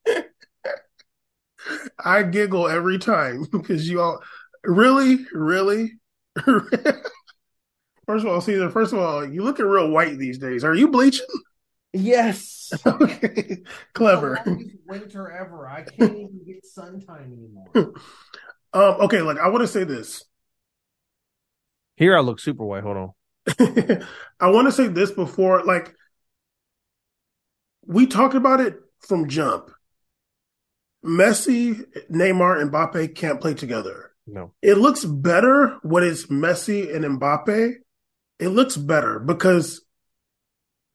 I 2.03 2.23
giggle 2.23 2.67
every 2.67 2.97
time 2.97 3.45
because 3.51 3.87
you 3.87 4.01
all 4.01 4.19
really, 4.63 5.25
really. 5.31 5.91
first 6.35 6.65
of 8.07 8.25
all, 8.25 8.41
Caesar. 8.41 8.71
First 8.71 8.93
of 8.93 8.99
all, 8.99 9.23
you 9.29 9.43
looking 9.43 9.65
real 9.65 9.91
white 9.91 10.17
these 10.17 10.39
days. 10.39 10.63
Are 10.63 10.73
you 10.73 10.87
bleaching? 10.87 11.27
Yes. 11.93 12.73
okay. 12.85 13.63
Clever. 13.93 14.39
winter 14.87 15.31
ever. 15.31 15.67
I 15.67 15.83
can't 15.83 16.11
even 16.11 16.41
get 16.45 16.65
sun 16.65 17.01
time 17.05 17.33
anymore. 17.33 17.93
um, 18.73 19.01
okay, 19.05 19.21
like 19.21 19.37
I 19.37 19.49
want 19.49 19.61
to 19.61 19.67
say 19.67 19.83
this. 19.83 20.23
Here 21.95 22.15
I 22.15 22.21
look 22.21 22.39
super 22.39 22.65
white. 22.65 22.83
Hold 22.83 22.97
on. 22.97 23.11
I 24.39 24.49
want 24.49 24.67
to 24.67 24.71
say 24.71 24.87
this 24.87 25.11
before, 25.11 25.63
like 25.63 25.93
we 27.85 28.05
talked 28.05 28.35
about 28.35 28.59
it 28.59 28.75
from 28.99 29.29
jump. 29.29 29.71
Messi, 31.05 31.85
Neymar, 32.11 32.61
and 32.61 32.71
Mbappe 32.71 33.15
can't 33.15 33.39
play 33.39 33.53
together. 33.53 34.11
No. 34.25 34.51
It 34.61 34.77
looks 34.77 35.05
better 35.05 35.77
when 35.83 36.03
it's 36.03 36.25
Messi 36.25 36.93
and 36.93 37.05
Mbappe. 37.19 37.75
It 38.39 38.49
looks 38.49 38.75
better 38.75 39.19
because 39.19 39.81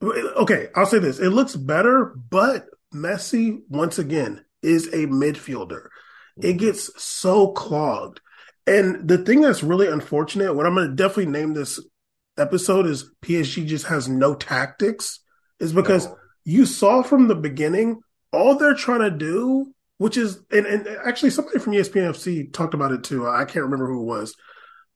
Okay, 0.02 0.68
I'll 0.74 0.86
say 0.86 0.98
this. 0.98 1.20
It 1.20 1.30
looks 1.30 1.54
better, 1.54 2.14
but 2.30 2.66
Messi, 2.92 3.60
once 3.68 3.98
again, 3.98 4.44
is 4.62 4.88
a 4.88 5.06
midfielder. 5.06 5.88
It 6.36 6.40
mm-hmm. 6.40 6.56
gets 6.58 7.02
so 7.02 7.52
clogged. 7.52 8.20
And 8.66 9.08
the 9.08 9.18
thing 9.18 9.40
that's 9.40 9.62
really 9.62 9.88
unfortunate, 9.88 10.54
what 10.54 10.66
I'm 10.66 10.74
going 10.74 10.88
to 10.88 10.94
definitely 10.94 11.26
name 11.26 11.54
this 11.54 11.80
episode 12.38 12.86
is 12.86 13.10
PSG 13.22 13.66
just 13.66 13.86
has 13.86 14.08
no 14.08 14.34
tactics, 14.34 15.20
is 15.58 15.72
because 15.72 16.06
no. 16.06 16.16
you 16.44 16.66
saw 16.66 17.02
from 17.02 17.28
the 17.28 17.34
beginning, 17.34 18.00
all 18.32 18.56
they're 18.56 18.74
trying 18.74 19.00
to 19.00 19.10
do, 19.10 19.72
which 19.98 20.16
is, 20.16 20.40
and, 20.50 20.66
and 20.66 20.86
actually 21.04 21.30
somebody 21.30 21.58
from 21.58 21.74
ESPN 21.74 22.10
FC 22.10 22.52
talked 22.52 22.74
about 22.74 22.92
it 22.92 23.04
too. 23.04 23.28
I 23.28 23.44
can't 23.44 23.64
remember 23.64 23.88
who 23.88 24.02
it 24.02 24.06
was. 24.06 24.34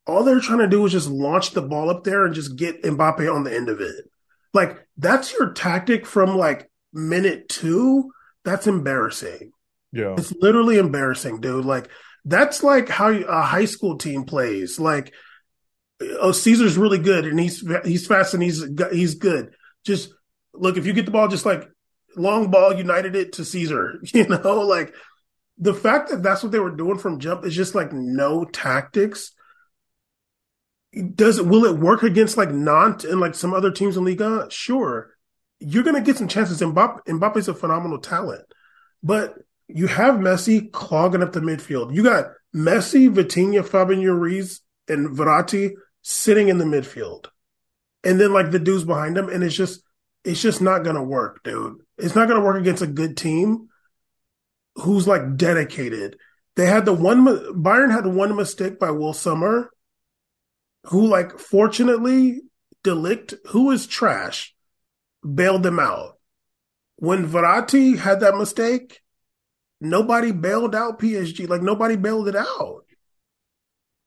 All 0.06 0.22
they're 0.22 0.40
trying 0.40 0.60
to 0.60 0.68
do 0.68 0.86
is 0.86 0.92
just 0.92 1.08
launch 1.08 1.50
the 1.50 1.62
ball 1.62 1.90
up 1.90 2.04
there 2.04 2.24
and 2.24 2.34
just 2.34 2.56
get 2.56 2.82
Mbappe 2.82 3.32
on 3.32 3.42
the 3.42 3.54
end 3.54 3.68
of 3.68 3.80
it. 3.80 4.08
Like 4.56 4.88
that's 4.96 5.34
your 5.34 5.52
tactic 5.52 6.06
from 6.06 6.34
like 6.34 6.70
minute 6.92 7.48
two. 7.50 8.10
That's 8.42 8.66
embarrassing. 8.66 9.52
Yeah. 9.92 10.14
It's 10.16 10.32
literally 10.32 10.78
embarrassing, 10.78 11.42
dude. 11.42 11.66
Like 11.66 11.90
that's 12.24 12.62
like 12.62 12.88
how 12.88 13.10
a 13.10 13.42
high 13.42 13.66
school 13.66 13.98
team 13.98 14.24
plays. 14.24 14.80
Like, 14.80 15.12
oh, 16.00 16.32
Caesar's 16.32 16.78
really 16.78 16.98
good 16.98 17.26
and 17.26 17.38
he's 17.38 17.62
he's 17.84 18.06
fast 18.06 18.32
and 18.32 18.42
he's 18.42 18.64
he's 18.90 19.16
good. 19.16 19.54
Just 19.84 20.10
look 20.54 20.78
if 20.78 20.86
you 20.86 20.94
get 20.94 21.04
the 21.04 21.12
ball, 21.12 21.28
just 21.28 21.44
like 21.44 21.68
long 22.16 22.50
ball, 22.50 22.74
united 22.74 23.14
it 23.14 23.34
to 23.34 23.44
Caesar. 23.44 24.00
You 24.14 24.26
know, 24.26 24.62
like 24.62 24.94
the 25.58 25.74
fact 25.74 26.08
that 26.08 26.22
that's 26.22 26.42
what 26.42 26.50
they 26.50 26.58
were 26.58 26.74
doing 26.74 26.96
from 26.96 27.20
jump 27.20 27.44
is 27.44 27.54
just 27.54 27.74
like 27.74 27.92
no 27.92 28.46
tactics. 28.46 29.32
Does 31.14 31.38
it 31.38 31.46
will 31.46 31.64
it 31.66 31.78
work 31.78 32.02
against 32.02 32.36
like 32.36 32.50
Nantes 32.50 33.04
and 33.04 33.20
like 33.20 33.34
some 33.34 33.52
other 33.52 33.70
teams 33.70 33.96
in 33.96 34.04
Liga? 34.04 34.46
Sure, 34.50 35.10
you're 35.60 35.82
gonna 35.82 36.00
get 36.00 36.16
some 36.16 36.28
chances. 36.28 36.60
Mbappe 36.60 37.00
Mbappe's 37.06 37.48
a 37.48 37.54
phenomenal 37.54 37.98
talent, 37.98 38.44
but 39.02 39.34
you 39.68 39.88
have 39.88 40.16
Messi 40.16 40.70
clogging 40.72 41.22
up 41.22 41.32
the 41.32 41.40
midfield. 41.40 41.94
You 41.94 42.02
got 42.02 42.26
Messi, 42.54 43.12
Vitinha, 43.12 43.66
Fabian 43.66 44.04
Ruiz, 44.04 44.60
and 44.88 45.10
Verratti 45.10 45.72
sitting 46.02 46.48
in 46.48 46.58
the 46.58 46.64
midfield, 46.64 47.26
and 48.02 48.18
then 48.18 48.32
like 48.32 48.50
the 48.50 48.58
dudes 48.58 48.84
behind 48.84 49.16
them, 49.16 49.28
and 49.28 49.44
it's 49.44 49.56
just 49.56 49.82
it's 50.24 50.40
just 50.40 50.62
not 50.62 50.82
gonna 50.82 51.04
work, 51.04 51.42
dude. 51.44 51.82
It's 51.98 52.14
not 52.14 52.28
gonna 52.28 52.44
work 52.44 52.58
against 52.58 52.82
a 52.82 52.86
good 52.86 53.16
team 53.16 53.68
who's 54.76 55.06
like 55.06 55.36
dedicated. 55.36 56.16
They 56.54 56.66
had 56.66 56.86
the 56.86 56.94
one 56.94 57.24
Bayern 57.24 57.92
had 57.92 58.06
one 58.06 58.34
mistake 58.34 58.78
by 58.78 58.90
Will 58.90 59.12
Sommer, 59.12 59.70
who 60.88 61.06
like 61.06 61.38
fortunately 61.38 62.40
de 62.82 62.90
Ligt, 62.90 63.34
who 63.48 63.70
is 63.70 63.86
trash, 63.86 64.54
bailed 65.34 65.62
them 65.62 65.78
out. 65.78 66.18
When 66.96 67.28
Verratti 67.28 67.98
had 67.98 68.20
that 68.20 68.36
mistake, 68.36 69.00
nobody 69.80 70.32
bailed 70.32 70.74
out 70.74 70.98
PSG. 70.98 71.48
Like 71.48 71.62
nobody 71.62 71.96
bailed 71.96 72.28
it 72.28 72.36
out. 72.36 72.84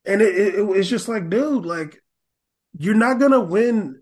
And 0.06 0.22
it, 0.22 0.56
it, 0.56 0.64
was 0.64 0.90
just 0.90 1.08
like, 1.08 1.30
dude, 1.30 1.66
like 1.66 2.02
you're 2.78 2.96
not 2.96 3.20
gonna 3.20 3.42
win 3.42 4.02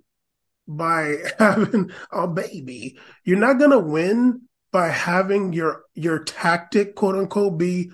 by 0.67 1.17
having 1.39 1.91
a 2.11 2.27
baby. 2.27 2.97
You're 3.23 3.39
not 3.39 3.59
gonna 3.59 3.79
win 3.79 4.41
by 4.71 4.89
having 4.89 5.53
your 5.53 5.83
your 5.95 6.23
tactic, 6.23 6.95
quote 6.95 7.15
unquote, 7.15 7.57
be 7.57 7.91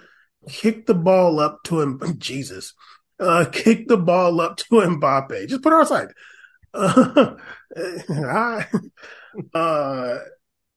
kick 0.48 0.86
the 0.86 0.94
ball 0.94 1.40
up 1.40 1.64
to 1.66 1.82
him. 1.82 2.02
Jesus, 2.18 2.74
uh, 3.20 3.46
kick 3.52 3.88
the 3.88 3.98
ball 3.98 4.42
up 4.42 4.58
to 4.58 4.66
Mbappe. 4.66 5.48
Just 5.48 5.62
put 5.62 5.74
it 5.74 5.78
outside. 5.78 6.08
Uh, 6.74 7.36
uh, 9.54 10.18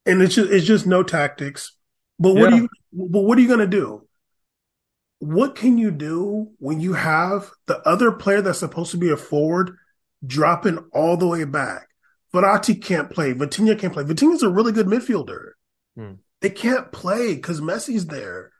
and 0.04 0.22
it's 0.22 0.34
just 0.34 0.50
it's 0.50 0.66
just 0.66 0.86
no 0.86 1.02
tactics. 1.02 1.76
But 2.18 2.34
what 2.34 2.50
yeah. 2.50 2.56
do 2.56 2.62
you? 2.62 2.68
But 2.92 3.22
what 3.22 3.38
are 3.38 3.40
you 3.40 3.48
gonna 3.48 3.66
do? 3.66 4.06
What 5.18 5.56
can 5.56 5.78
you 5.78 5.90
do 5.90 6.50
when 6.58 6.80
you 6.80 6.92
have 6.92 7.50
the 7.66 7.78
other 7.88 8.12
player 8.12 8.42
that's 8.42 8.58
supposed 8.58 8.90
to 8.90 8.98
be 8.98 9.10
a 9.10 9.16
forward 9.16 9.76
dropping 10.26 10.78
all 10.92 11.16
the 11.16 11.26
way 11.26 11.44
back? 11.44 11.88
Verratti 12.34 12.82
can't 12.82 13.10
play. 13.10 13.32
Vitinha 13.32 13.78
can't 13.78 13.92
play. 13.92 14.04
Vitinha's 14.04 14.42
a 14.42 14.50
really 14.50 14.72
good 14.72 14.86
midfielder. 14.86 15.52
Hmm. 15.96 16.14
They 16.42 16.50
can't 16.50 16.92
play 16.92 17.34
because 17.34 17.60
Messi's 17.60 18.06
there. 18.06 18.52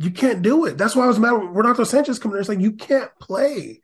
You 0.00 0.10
can't 0.10 0.42
do 0.42 0.64
it. 0.64 0.78
That's 0.78 0.94
why 0.94 1.04
I 1.04 1.08
was 1.08 1.18
mad 1.18 1.32
when 1.32 1.52
Renato 1.52 1.82
Sanches 1.82 2.20
coming 2.20 2.34
there. 2.34 2.40
It's 2.40 2.48
like 2.48 2.60
you 2.60 2.72
can't 2.72 3.10
play. 3.20 3.82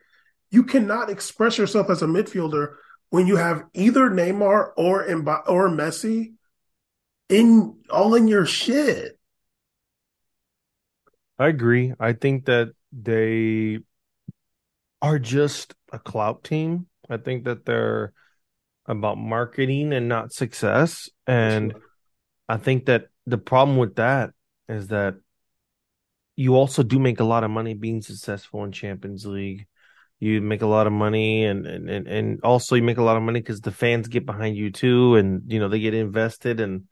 You 0.50 0.62
cannot 0.62 1.10
express 1.10 1.58
yourself 1.58 1.90
as 1.90 2.02
a 2.02 2.06
midfielder 2.06 2.76
when 3.10 3.26
you 3.26 3.36
have 3.36 3.64
either 3.74 4.08
Neymar 4.08 4.70
or 4.76 5.06
Mb- 5.06 5.48
or 5.48 5.68
Messi 5.68 6.34
in 7.28 7.78
all 7.90 8.14
in 8.14 8.28
your 8.28 8.46
shit. 8.46 9.18
I 11.38 11.48
agree. 11.48 11.92
I 11.98 12.12
think 12.12 12.46
that 12.46 12.70
they 12.92 13.80
are 15.02 15.18
just 15.18 15.74
a 15.92 15.98
clout 15.98 16.44
team. 16.44 16.86
I 17.10 17.16
think 17.16 17.44
that 17.44 17.66
they're 17.66 18.12
about 18.86 19.18
marketing 19.18 19.92
and 19.92 20.08
not 20.08 20.32
success. 20.32 21.10
And. 21.26 21.74
I 22.48 22.56
think 22.56 22.86
that 22.86 23.06
the 23.26 23.38
problem 23.38 23.78
with 23.78 23.96
that 23.96 24.30
is 24.68 24.88
that 24.88 25.16
you 26.36 26.56
also 26.56 26.82
do 26.82 26.98
make 26.98 27.20
a 27.20 27.24
lot 27.24 27.44
of 27.44 27.50
money 27.50 27.74
being 27.74 28.02
successful 28.02 28.64
in 28.64 28.72
Champions 28.72 29.26
League. 29.26 29.66
You 30.20 30.40
make 30.40 30.62
a 30.62 30.66
lot 30.66 30.86
of 30.86 30.92
money, 30.92 31.44
and 31.44 31.66
and 31.66 32.08
and 32.08 32.40
also 32.42 32.76
you 32.76 32.82
make 32.82 32.98
a 32.98 33.02
lot 33.02 33.16
of 33.16 33.22
money 33.22 33.40
because 33.40 33.60
the 33.60 33.72
fans 33.72 34.08
get 34.08 34.24
behind 34.24 34.56
you 34.56 34.70
too, 34.70 35.16
and 35.16 35.42
you 35.52 35.58
know 35.58 35.68
they 35.68 35.80
get 35.80 35.92
invested. 35.92 36.60
And 36.60 36.84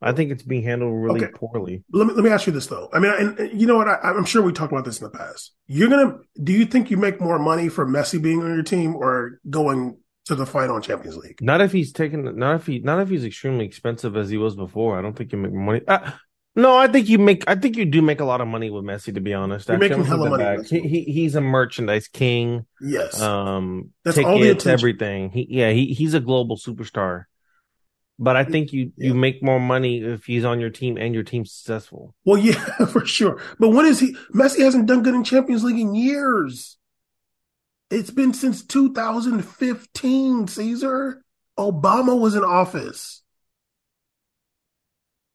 I 0.00 0.12
think 0.12 0.30
it's 0.30 0.42
being 0.42 0.62
handled 0.62 0.94
really 0.94 1.24
okay. 1.24 1.32
poorly. 1.34 1.84
Let 1.92 2.06
me 2.06 2.14
let 2.14 2.24
me 2.24 2.30
ask 2.30 2.46
you 2.46 2.52
this 2.52 2.68
though. 2.68 2.88
I 2.92 3.00
mean, 3.00 3.12
and, 3.12 3.60
you 3.60 3.66
know 3.66 3.76
what? 3.76 3.88
I, 3.88 4.10
am 4.10 4.24
sure 4.24 4.40
we 4.40 4.52
talked 4.52 4.72
about 4.72 4.84
this 4.84 5.00
in 5.00 5.04
the 5.04 5.16
past. 5.16 5.52
You're 5.66 5.90
gonna. 5.90 6.18
Do 6.42 6.52
you 6.52 6.64
think 6.64 6.90
you 6.90 6.96
make 6.96 7.20
more 7.20 7.38
money 7.38 7.68
for 7.68 7.86
Messi 7.86 8.22
being 8.22 8.40
on 8.42 8.54
your 8.54 8.62
team 8.62 8.96
or 8.96 9.40
going 9.50 9.98
to 10.26 10.34
the 10.34 10.46
final 10.46 10.76
in 10.76 10.82
Champions 10.82 11.16
League. 11.16 11.38
Not 11.40 11.60
if 11.60 11.72
he's 11.72 11.92
taken. 11.92 12.36
Not 12.36 12.56
if 12.56 12.66
he. 12.66 12.78
Not 12.78 13.00
if 13.00 13.08
he's 13.08 13.24
extremely 13.24 13.64
expensive 13.66 14.16
as 14.16 14.30
he 14.30 14.36
was 14.36 14.54
before. 14.54 14.98
I 14.98 15.02
don't 15.02 15.16
think 15.16 15.32
you 15.32 15.38
make 15.38 15.52
money. 15.52 15.80
Uh, 15.86 16.12
no, 16.56 16.76
I 16.76 16.88
think 16.88 17.08
you 17.08 17.18
make. 17.18 17.44
I 17.48 17.54
think 17.54 17.76
you 17.76 17.84
do 17.84 18.02
make 18.02 18.20
a 18.20 18.24
lot 18.24 18.40
of 18.40 18.48
money 18.48 18.70
with 18.70 18.84
Messi. 18.84 19.14
To 19.14 19.20
be 19.20 19.32
honest, 19.32 19.68
You're 19.68 19.78
making 19.78 20.04
hella 20.04 20.30
money. 20.30 20.64
He, 20.68 20.80
he, 20.80 21.02
he's 21.04 21.36
a 21.36 21.40
merchandise 21.40 22.08
king. 22.08 22.66
Yes. 22.80 23.20
Um, 23.20 23.90
That's 24.04 24.16
tickets, 24.16 24.28
all 24.28 24.38
the 24.38 24.50
attention. 24.50 24.70
everything. 24.72 25.30
He, 25.30 25.46
yeah, 25.48 25.70
he, 25.70 25.94
he's 25.94 26.14
a 26.14 26.20
global 26.20 26.56
superstar. 26.56 27.24
But 28.18 28.36
I 28.36 28.44
think 28.44 28.72
you 28.72 28.92
yeah. 28.96 29.08
you 29.08 29.14
make 29.14 29.42
more 29.42 29.60
money 29.60 30.02
if 30.02 30.24
he's 30.24 30.44
on 30.44 30.60
your 30.60 30.70
team 30.70 30.98
and 30.98 31.14
your 31.14 31.22
team's 31.22 31.52
successful. 31.52 32.14
Well, 32.24 32.38
yeah, 32.38 32.64
for 32.92 33.06
sure. 33.06 33.40
But 33.58 33.70
when 33.70 33.86
is 33.86 34.00
he? 34.00 34.16
Messi 34.34 34.64
hasn't 34.64 34.86
done 34.86 35.02
good 35.02 35.14
in 35.14 35.24
Champions 35.24 35.62
League 35.62 35.78
in 35.78 35.94
years. 35.94 36.76
It's 37.90 38.10
been 38.10 38.34
since 38.34 38.64
2015, 38.64 40.48
Caesar. 40.48 41.24
Obama 41.58 42.18
was 42.18 42.34
in 42.34 42.44
office. 42.44 43.22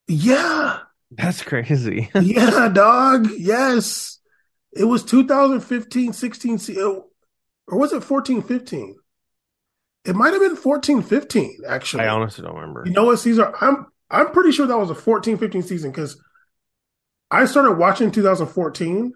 Yeah. 0.07 0.79
That's 1.11 1.41
crazy. 1.41 2.09
yeah, 2.21 2.69
dog. 2.69 3.29
Yes. 3.37 4.19
It 4.73 4.85
was 4.85 5.03
2015, 5.03 6.13
16, 6.13 6.59
or 7.67 7.79
was 7.79 7.93
it 7.93 8.03
14, 8.03 8.41
15? 8.41 8.95
It 10.03 10.15
might 10.15 10.33
have 10.33 10.41
been 10.41 10.55
14, 10.55 11.01
15, 11.01 11.59
actually. 11.67 12.03
I 12.03 12.09
honestly 12.09 12.43
don't 12.43 12.55
remember. 12.55 12.83
You 12.85 12.91
know 12.91 13.05
what, 13.05 13.19
Caesar? 13.19 13.53
I'm 13.59 13.87
I'm 14.09 14.31
pretty 14.31 14.51
sure 14.51 14.67
that 14.67 14.77
was 14.77 14.91
a 14.91 14.95
14, 14.95 15.37
15 15.37 15.63
season 15.63 15.91
because 15.91 16.21
I 17.31 17.45
started 17.45 17.73
watching 17.73 18.11
2014. 18.11 19.13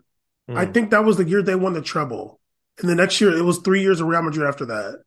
Mm. 0.50 0.58
I 0.58 0.66
think 0.66 0.90
that 0.90 1.06
was 1.06 1.18
the 1.18 1.26
year 1.26 1.44
they 1.44 1.56
won 1.56 1.74
the 1.74 1.82
treble. 1.82 2.40
And 2.80 2.90
the 2.90 2.96
next 2.96 3.20
year, 3.22 3.36
it 3.36 3.44
was 3.44 3.60
three 3.60 3.82
years 3.82 4.00
of 4.00 4.08
Real 4.08 4.24
Madrid 4.24 4.48
after 4.48 4.66
that. 4.66 5.04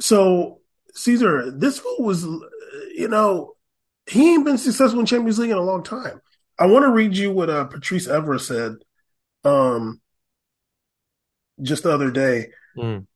So, 0.00 0.60
Caesar, 0.94 1.50
this 1.50 1.78
fool 1.78 1.96
was, 2.00 2.24
you 2.94 3.08
know, 3.08 3.53
he 4.08 4.34
ain't 4.34 4.44
been 4.44 4.58
successful 4.58 5.00
in 5.00 5.06
Champions 5.06 5.38
League 5.38 5.50
in 5.50 5.56
a 5.56 5.62
long 5.62 5.82
time. 5.82 6.20
I 6.58 6.66
want 6.66 6.84
to 6.84 6.90
read 6.90 7.16
you 7.16 7.32
what 7.32 7.50
uh, 7.50 7.64
Patrice 7.64 8.06
Evra 8.06 8.40
said 8.40 8.76
um, 9.44 10.00
just 11.60 11.82
the 11.82 11.92
other 11.92 12.10
day. 12.10 12.50
Mm. 12.76 13.06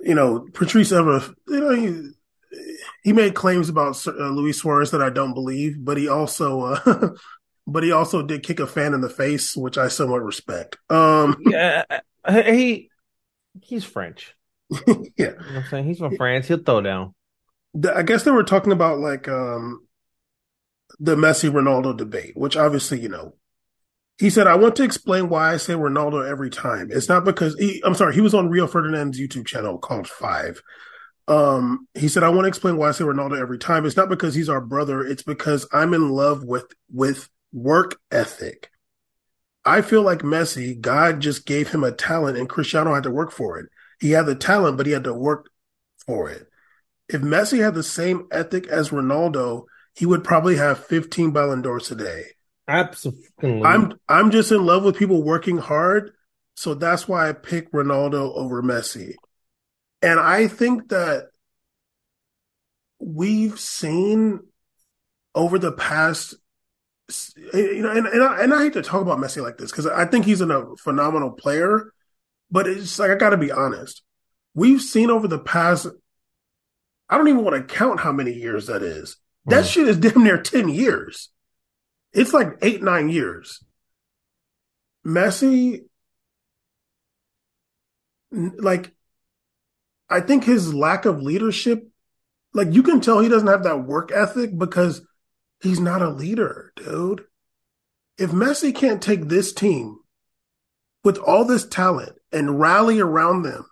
You 0.00 0.14
know, 0.14 0.46
Patrice 0.52 0.92
Evra, 0.92 1.34
you 1.46 1.60
know, 1.60 1.70
he, 1.70 2.10
he 3.04 3.12
made 3.12 3.34
claims 3.34 3.68
about 3.68 4.04
uh, 4.06 4.10
Luis 4.10 4.58
Suarez 4.58 4.90
that 4.92 5.02
I 5.02 5.10
don't 5.10 5.34
believe, 5.34 5.76
but 5.78 5.96
he 5.96 6.08
also 6.08 6.62
uh, 6.62 7.10
but 7.66 7.82
he 7.82 7.92
also 7.92 8.22
did 8.22 8.42
kick 8.42 8.60
a 8.60 8.66
fan 8.66 8.94
in 8.94 9.00
the 9.00 9.08
face, 9.08 9.56
which 9.56 9.78
I 9.78 9.88
somewhat 9.88 10.22
respect. 10.22 10.76
Um, 10.88 11.36
yeah, 11.46 11.84
he 12.26 12.90
he's 13.62 13.84
French. 13.84 14.34
yeah, 14.70 15.02
you 15.16 15.26
know 15.26 15.36
I'm 15.56 15.64
saying 15.70 15.84
he's 15.84 15.98
from 15.98 16.16
France. 16.16 16.48
He'll 16.48 16.62
throw 16.62 16.80
down. 16.80 17.14
I 17.94 18.02
guess 18.02 18.24
they 18.24 18.30
were 18.30 18.42
talking 18.42 18.72
about 18.72 18.98
like 18.98 19.28
um, 19.28 19.86
the 20.98 21.16
Messi 21.16 21.50
Ronaldo 21.50 21.96
debate, 21.96 22.36
which 22.36 22.56
obviously 22.56 23.00
you 23.00 23.08
know. 23.08 23.34
He 24.18 24.28
said, 24.28 24.46
"I 24.46 24.56
want 24.56 24.76
to 24.76 24.82
explain 24.82 25.28
why 25.28 25.54
I 25.54 25.56
say 25.56 25.72
Ronaldo 25.72 26.28
every 26.28 26.50
time. 26.50 26.88
It's 26.90 27.08
not 27.08 27.24
because 27.24 27.54
he, 27.58 27.80
I'm 27.84 27.94
sorry. 27.94 28.14
He 28.14 28.20
was 28.20 28.34
on 28.34 28.50
Rio 28.50 28.66
Ferdinand's 28.66 29.18
YouTube 29.18 29.46
channel 29.46 29.78
called 29.78 30.08
Five. 30.08 30.60
Um, 31.30 31.86
he 31.94 32.08
said, 32.08 32.24
I 32.24 32.28
want 32.28 32.44
to 32.44 32.48
explain 32.48 32.76
why 32.76 32.88
I 32.88 32.92
say 32.92 33.04
Ronaldo 33.04 33.40
every 33.40 33.56
time. 33.56 33.86
It's 33.86 33.96
not 33.96 34.08
because 34.08 34.34
he's 34.34 34.48
our 34.48 34.60
brother. 34.60 35.06
It's 35.06 35.22
because 35.22 35.66
I'm 35.72 35.94
in 35.94 36.10
love 36.10 36.42
with 36.42 36.66
with 36.92 37.28
work 37.52 37.98
ethic. 38.10 38.70
I 39.64 39.82
feel 39.82 40.02
like 40.02 40.20
Messi, 40.20 40.78
God 40.80 41.20
just 41.20 41.46
gave 41.46 41.70
him 41.70 41.84
a 41.84 41.92
talent 41.92 42.36
and 42.36 42.48
Cristiano 42.48 42.94
had 42.94 43.04
to 43.04 43.10
work 43.10 43.30
for 43.30 43.58
it. 43.58 43.68
He 44.00 44.10
had 44.10 44.26
the 44.26 44.34
talent, 44.34 44.76
but 44.76 44.86
he 44.86 44.92
had 44.92 45.04
to 45.04 45.14
work 45.14 45.50
for 46.04 46.28
it. 46.30 46.48
If 47.12 47.22
Messi 47.22 47.62
had 47.62 47.74
the 47.74 47.82
same 47.82 48.26
ethic 48.30 48.66
as 48.68 48.90
Ronaldo, 48.90 49.64
he 49.94 50.06
would 50.06 50.24
probably 50.24 50.56
have 50.56 50.84
15 50.86 51.32
Ballon 51.32 51.62
d'Ors 51.62 51.88
today. 51.88 52.24
Absolutely. 52.68 53.62
I'm 53.62 53.98
I'm 54.08 54.30
just 54.30 54.52
in 54.52 54.64
love 54.64 54.84
with 54.84 54.96
people 54.96 55.22
working 55.22 55.58
hard, 55.58 56.12
so 56.54 56.74
that's 56.74 57.08
why 57.08 57.28
I 57.28 57.32
pick 57.32 57.72
Ronaldo 57.72 58.34
over 58.36 58.62
Messi. 58.62 59.14
And 60.02 60.20
I 60.20 60.46
think 60.46 60.90
that 60.90 61.30
we've 63.00 63.58
seen 63.58 64.40
over 65.34 65.58
the 65.58 65.72
past 65.72 66.34
you 67.52 67.82
know, 67.82 67.90
and 67.90 68.06
and 68.06 68.22
I, 68.22 68.42
and 68.42 68.54
I 68.54 68.62
hate 68.62 68.74
to 68.74 68.82
talk 68.82 69.02
about 69.02 69.18
Messi 69.18 69.42
like 69.42 69.58
this 69.58 69.70
because 69.70 69.86
I 69.86 70.04
think 70.04 70.24
he's 70.24 70.40
a 70.40 70.66
phenomenal 70.78 71.32
player, 71.32 71.92
but 72.50 72.66
it's 72.66 72.98
like 72.98 73.10
I 73.10 73.14
got 73.16 73.30
to 73.30 73.36
be 73.36 73.50
honest. 73.50 74.02
We've 74.54 74.80
seen 74.80 75.10
over 75.10 75.28
the 75.28 75.38
past, 75.38 75.86
I 77.10 77.18
don't 77.18 77.28
even 77.28 77.42
want 77.42 77.56
to 77.56 77.74
count 77.74 78.00
how 78.00 78.12
many 78.12 78.32
years 78.32 78.68
that 78.68 78.82
is. 78.82 79.16
That 79.46 79.64
mm. 79.64 79.70
shit 79.70 79.88
is 79.88 79.98
damn 79.98 80.22
near 80.22 80.40
ten 80.40 80.68
years. 80.68 81.30
it's 82.12 82.32
like 82.32 82.58
eight, 82.62 82.82
nine 82.82 83.08
years. 83.08 83.62
Messi, 85.04 85.82
like, 88.30 88.92
I 90.08 90.20
think 90.20 90.44
his 90.44 90.72
lack 90.72 91.04
of 91.04 91.22
leadership, 91.22 91.88
like, 92.52 92.68
you 92.72 92.82
can 92.82 93.00
tell 93.00 93.20
he 93.20 93.28
doesn't 93.28 93.48
have 93.48 93.64
that 93.64 93.84
work 93.84 94.12
ethic 94.12 94.56
because 94.56 95.02
he's 95.62 95.80
not 95.80 96.02
a 96.02 96.10
leader, 96.10 96.72
dude. 96.76 97.24
If 98.18 98.30
Messi 98.30 98.74
can't 98.74 99.02
take 99.02 99.28
this 99.28 99.52
team 99.52 99.98
with 101.02 101.16
all 101.18 101.44
this 101.44 101.66
talent 101.66 102.16
and 102.30 102.60
rally 102.60 103.00
around 103.00 103.42
them 103.42 103.66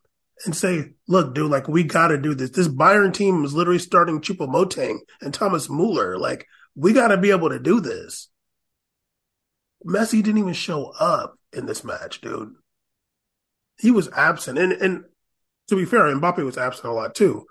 and 0.44 0.54
say, 0.54 0.92
look, 1.06 1.34
dude, 1.34 1.50
like 1.50 1.68
we 1.68 1.84
got 1.84 2.08
to 2.08 2.18
do 2.18 2.34
this. 2.34 2.50
This 2.50 2.68
Bayern 2.68 3.12
team 3.12 3.44
is 3.44 3.54
literally 3.54 3.78
starting 3.78 4.20
Choupo-Moting 4.20 5.00
and 5.20 5.34
Thomas 5.34 5.68
Muller. 5.68 6.18
Like 6.18 6.46
we 6.74 6.92
got 6.92 7.08
to 7.08 7.16
be 7.16 7.30
able 7.30 7.50
to 7.50 7.58
do 7.58 7.80
this. 7.80 8.28
Messi 9.86 10.22
didn't 10.22 10.38
even 10.38 10.54
show 10.54 10.92
up 10.98 11.38
in 11.52 11.66
this 11.66 11.84
match, 11.84 12.20
dude. 12.20 12.54
He 13.78 13.90
was 13.90 14.08
absent. 14.14 14.58
And 14.58 14.72
and 14.72 15.04
to 15.68 15.76
be 15.76 15.84
fair, 15.84 16.02
Mbappe 16.02 16.44
was 16.44 16.58
absent 16.58 16.86
a 16.86 16.92
lot 16.92 17.14
too. 17.14 17.46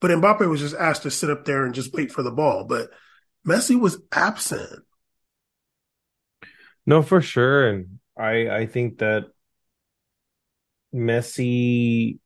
But 0.00 0.10
Mbappe 0.10 0.48
was 0.48 0.60
just 0.60 0.76
asked 0.76 1.02
to 1.02 1.10
sit 1.10 1.30
up 1.30 1.44
there 1.44 1.64
and 1.64 1.74
just 1.74 1.92
wait 1.92 2.10
for 2.12 2.22
the 2.22 2.30
ball. 2.30 2.64
But 2.64 2.90
Messi 3.46 3.78
was 3.78 3.98
absent. 4.12 4.82
No, 6.86 7.02
for 7.02 7.20
sure. 7.20 7.68
And 7.68 7.98
I 8.18 8.48
I 8.50 8.66
think 8.66 8.98
that 8.98 9.26
Messi 10.94 12.18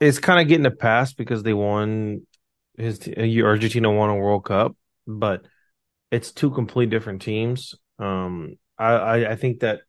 is 0.00 0.18
kind 0.18 0.40
of 0.40 0.48
getting 0.48 0.66
a 0.66 0.70
pass 0.70 1.12
because 1.12 1.42
they 1.42 1.52
won 1.52 2.26
his 2.76 3.06
Argentina 3.16 3.90
won 3.90 4.10
a 4.10 4.16
World 4.16 4.44
Cup, 4.44 4.76
but 5.06 5.44
it's 6.10 6.32
two 6.32 6.50
completely 6.50 6.90
different 6.90 7.22
teams. 7.22 7.74
Um, 7.98 8.56
I, 8.78 8.92
I, 8.92 9.32
I 9.32 9.36
think 9.36 9.60
that 9.60 9.80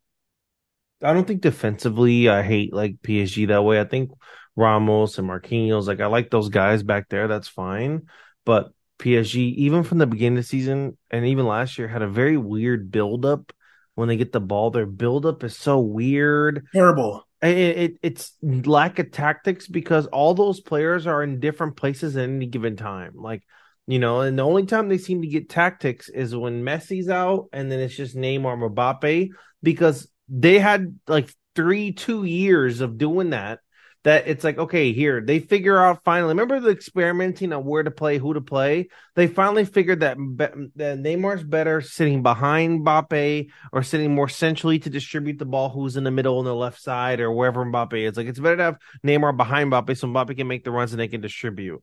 I 1.01 1.13
don't 1.13 1.25
think 1.25 1.41
defensively 1.41 2.29
I 2.29 2.43
hate 2.43 2.73
like 2.73 3.01
PSG 3.01 3.47
that 3.47 3.63
way. 3.63 3.79
I 3.79 3.85
think 3.85 4.11
Ramos 4.55 5.17
and 5.17 5.27
Marquinhos, 5.27 5.87
like 5.87 6.01
I 6.01 6.07
like 6.07 6.29
those 6.29 6.49
guys 6.49 6.83
back 6.83 7.09
there. 7.09 7.27
That's 7.27 7.47
fine, 7.47 8.03
but 8.45 8.71
PSG, 8.99 9.37
even 9.55 9.83
from 9.83 9.97
the 9.97 10.05
beginning 10.05 10.37
of 10.37 10.43
the 10.43 10.47
season 10.47 10.97
and 11.09 11.25
even 11.25 11.47
last 11.47 11.77
year, 11.77 11.87
had 11.87 12.03
a 12.03 12.07
very 12.07 12.37
weird 12.37 12.91
build 12.91 13.25
up 13.25 13.51
when 13.95 14.07
they 14.07 14.17
get 14.17 14.31
the 14.31 14.39
ball. 14.39 14.69
Their 14.69 14.85
buildup 14.85 15.43
is 15.43 15.57
so 15.57 15.79
weird. 15.79 16.67
Terrible. 16.73 17.25
It, 17.41 17.57
it, 17.57 17.97
it's 18.03 18.33
lack 18.43 18.99
of 18.99 19.11
tactics 19.11 19.67
because 19.67 20.05
all 20.07 20.33
those 20.33 20.59
players 20.59 21.07
are 21.07 21.23
in 21.23 21.39
different 21.39 21.75
places 21.75 22.15
at 22.15 22.29
any 22.29 22.45
given 22.45 22.75
time. 22.75 23.13
Like, 23.15 23.43
you 23.87 23.97
know, 23.99 24.21
and 24.21 24.37
the 24.37 24.43
only 24.43 24.65
time 24.65 24.89
they 24.89 24.99
seem 24.99 25.21
to 25.21 25.27
get 25.27 25.49
tactics 25.49 26.07
is 26.07 26.35
when 26.35 26.63
Messi's 26.63 27.09
out 27.09 27.49
and 27.51 27.71
then 27.71 27.79
it's 27.79 27.95
just 27.95 28.15
Neymar 28.15 28.73
Mbappe 28.73 29.29
because 29.63 30.07
they 30.29 30.59
had 30.59 30.99
like 31.07 31.33
three, 31.55 31.91
two 31.91 32.23
years 32.23 32.81
of 32.81 32.97
doing 32.97 33.31
that 33.31 33.59
that 34.03 34.27
it's 34.27 34.43
like, 34.43 34.57
okay, 34.57 34.93
here 34.93 35.21
they 35.21 35.39
figure 35.39 35.77
out 35.77 36.03
finally. 36.03 36.29
Remember 36.29 36.59
the 36.59 36.69
experimenting 36.69 37.53
on 37.53 37.65
where 37.65 37.83
to 37.83 37.91
play, 37.91 38.17
who 38.17 38.33
to 38.33 38.41
play. 38.41 38.89
They 39.15 39.27
finally 39.27 39.65
figured 39.65 39.99
that, 39.99 40.17
that 40.37 40.97
Neymar's 40.97 41.43
better 41.43 41.81
sitting 41.81 42.23
behind 42.23 42.85
Mbappe 42.85 43.49
or 43.71 43.83
sitting 43.83 44.15
more 44.15 44.29
centrally 44.29 44.79
to 44.79 44.89
distribute 44.89 45.37
the 45.37 45.45
ball. 45.45 45.69
Who's 45.69 45.97
in 45.97 46.03
the 46.03 46.11
middle 46.11 46.39
on 46.39 46.45
the 46.45 46.55
left 46.55 46.81
side 46.81 47.19
or 47.19 47.31
wherever 47.31 47.63
Mbappe 47.63 47.93
is. 47.93 48.17
Like 48.17 48.27
it's 48.27 48.39
better 48.39 48.57
to 48.57 48.63
have 48.63 48.77
Neymar 49.05 49.37
behind 49.37 49.71
Mbappe 49.71 49.97
so 49.97 50.07
Mbappe 50.07 50.35
can 50.35 50.47
make 50.47 50.63
the 50.63 50.71
runs 50.71 50.91
and 50.91 50.99
they 50.99 51.07
can 51.07 51.21
distribute. 51.21 51.81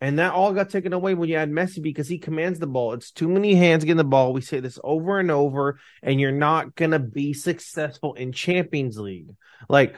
And 0.00 0.18
that 0.18 0.32
all 0.32 0.52
got 0.52 0.70
taken 0.70 0.92
away 0.92 1.14
when 1.14 1.28
you 1.28 1.36
add 1.36 1.50
Messi 1.50 1.80
because 1.80 2.08
he 2.08 2.18
commands 2.18 2.58
the 2.58 2.66
ball. 2.66 2.92
It's 2.92 3.10
too 3.10 3.28
many 3.28 3.54
hands 3.54 3.84
getting 3.84 3.96
the 3.96 4.04
ball. 4.04 4.32
We 4.32 4.40
say 4.40 4.60
this 4.60 4.78
over 4.82 5.18
and 5.18 5.30
over, 5.30 5.78
and 6.02 6.20
you're 6.20 6.32
not 6.32 6.74
gonna 6.74 6.98
be 6.98 7.32
successful 7.32 8.14
in 8.14 8.32
Champions 8.32 8.98
League. 8.98 9.30
Like 9.68 9.96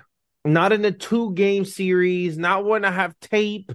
not 0.52 0.72
in 0.72 0.84
a 0.84 0.92
two 0.92 1.32
game 1.34 1.64
series, 1.64 2.38
not 2.38 2.64
when 2.64 2.84
I 2.84 2.90
have 2.90 3.18
tape. 3.21 3.73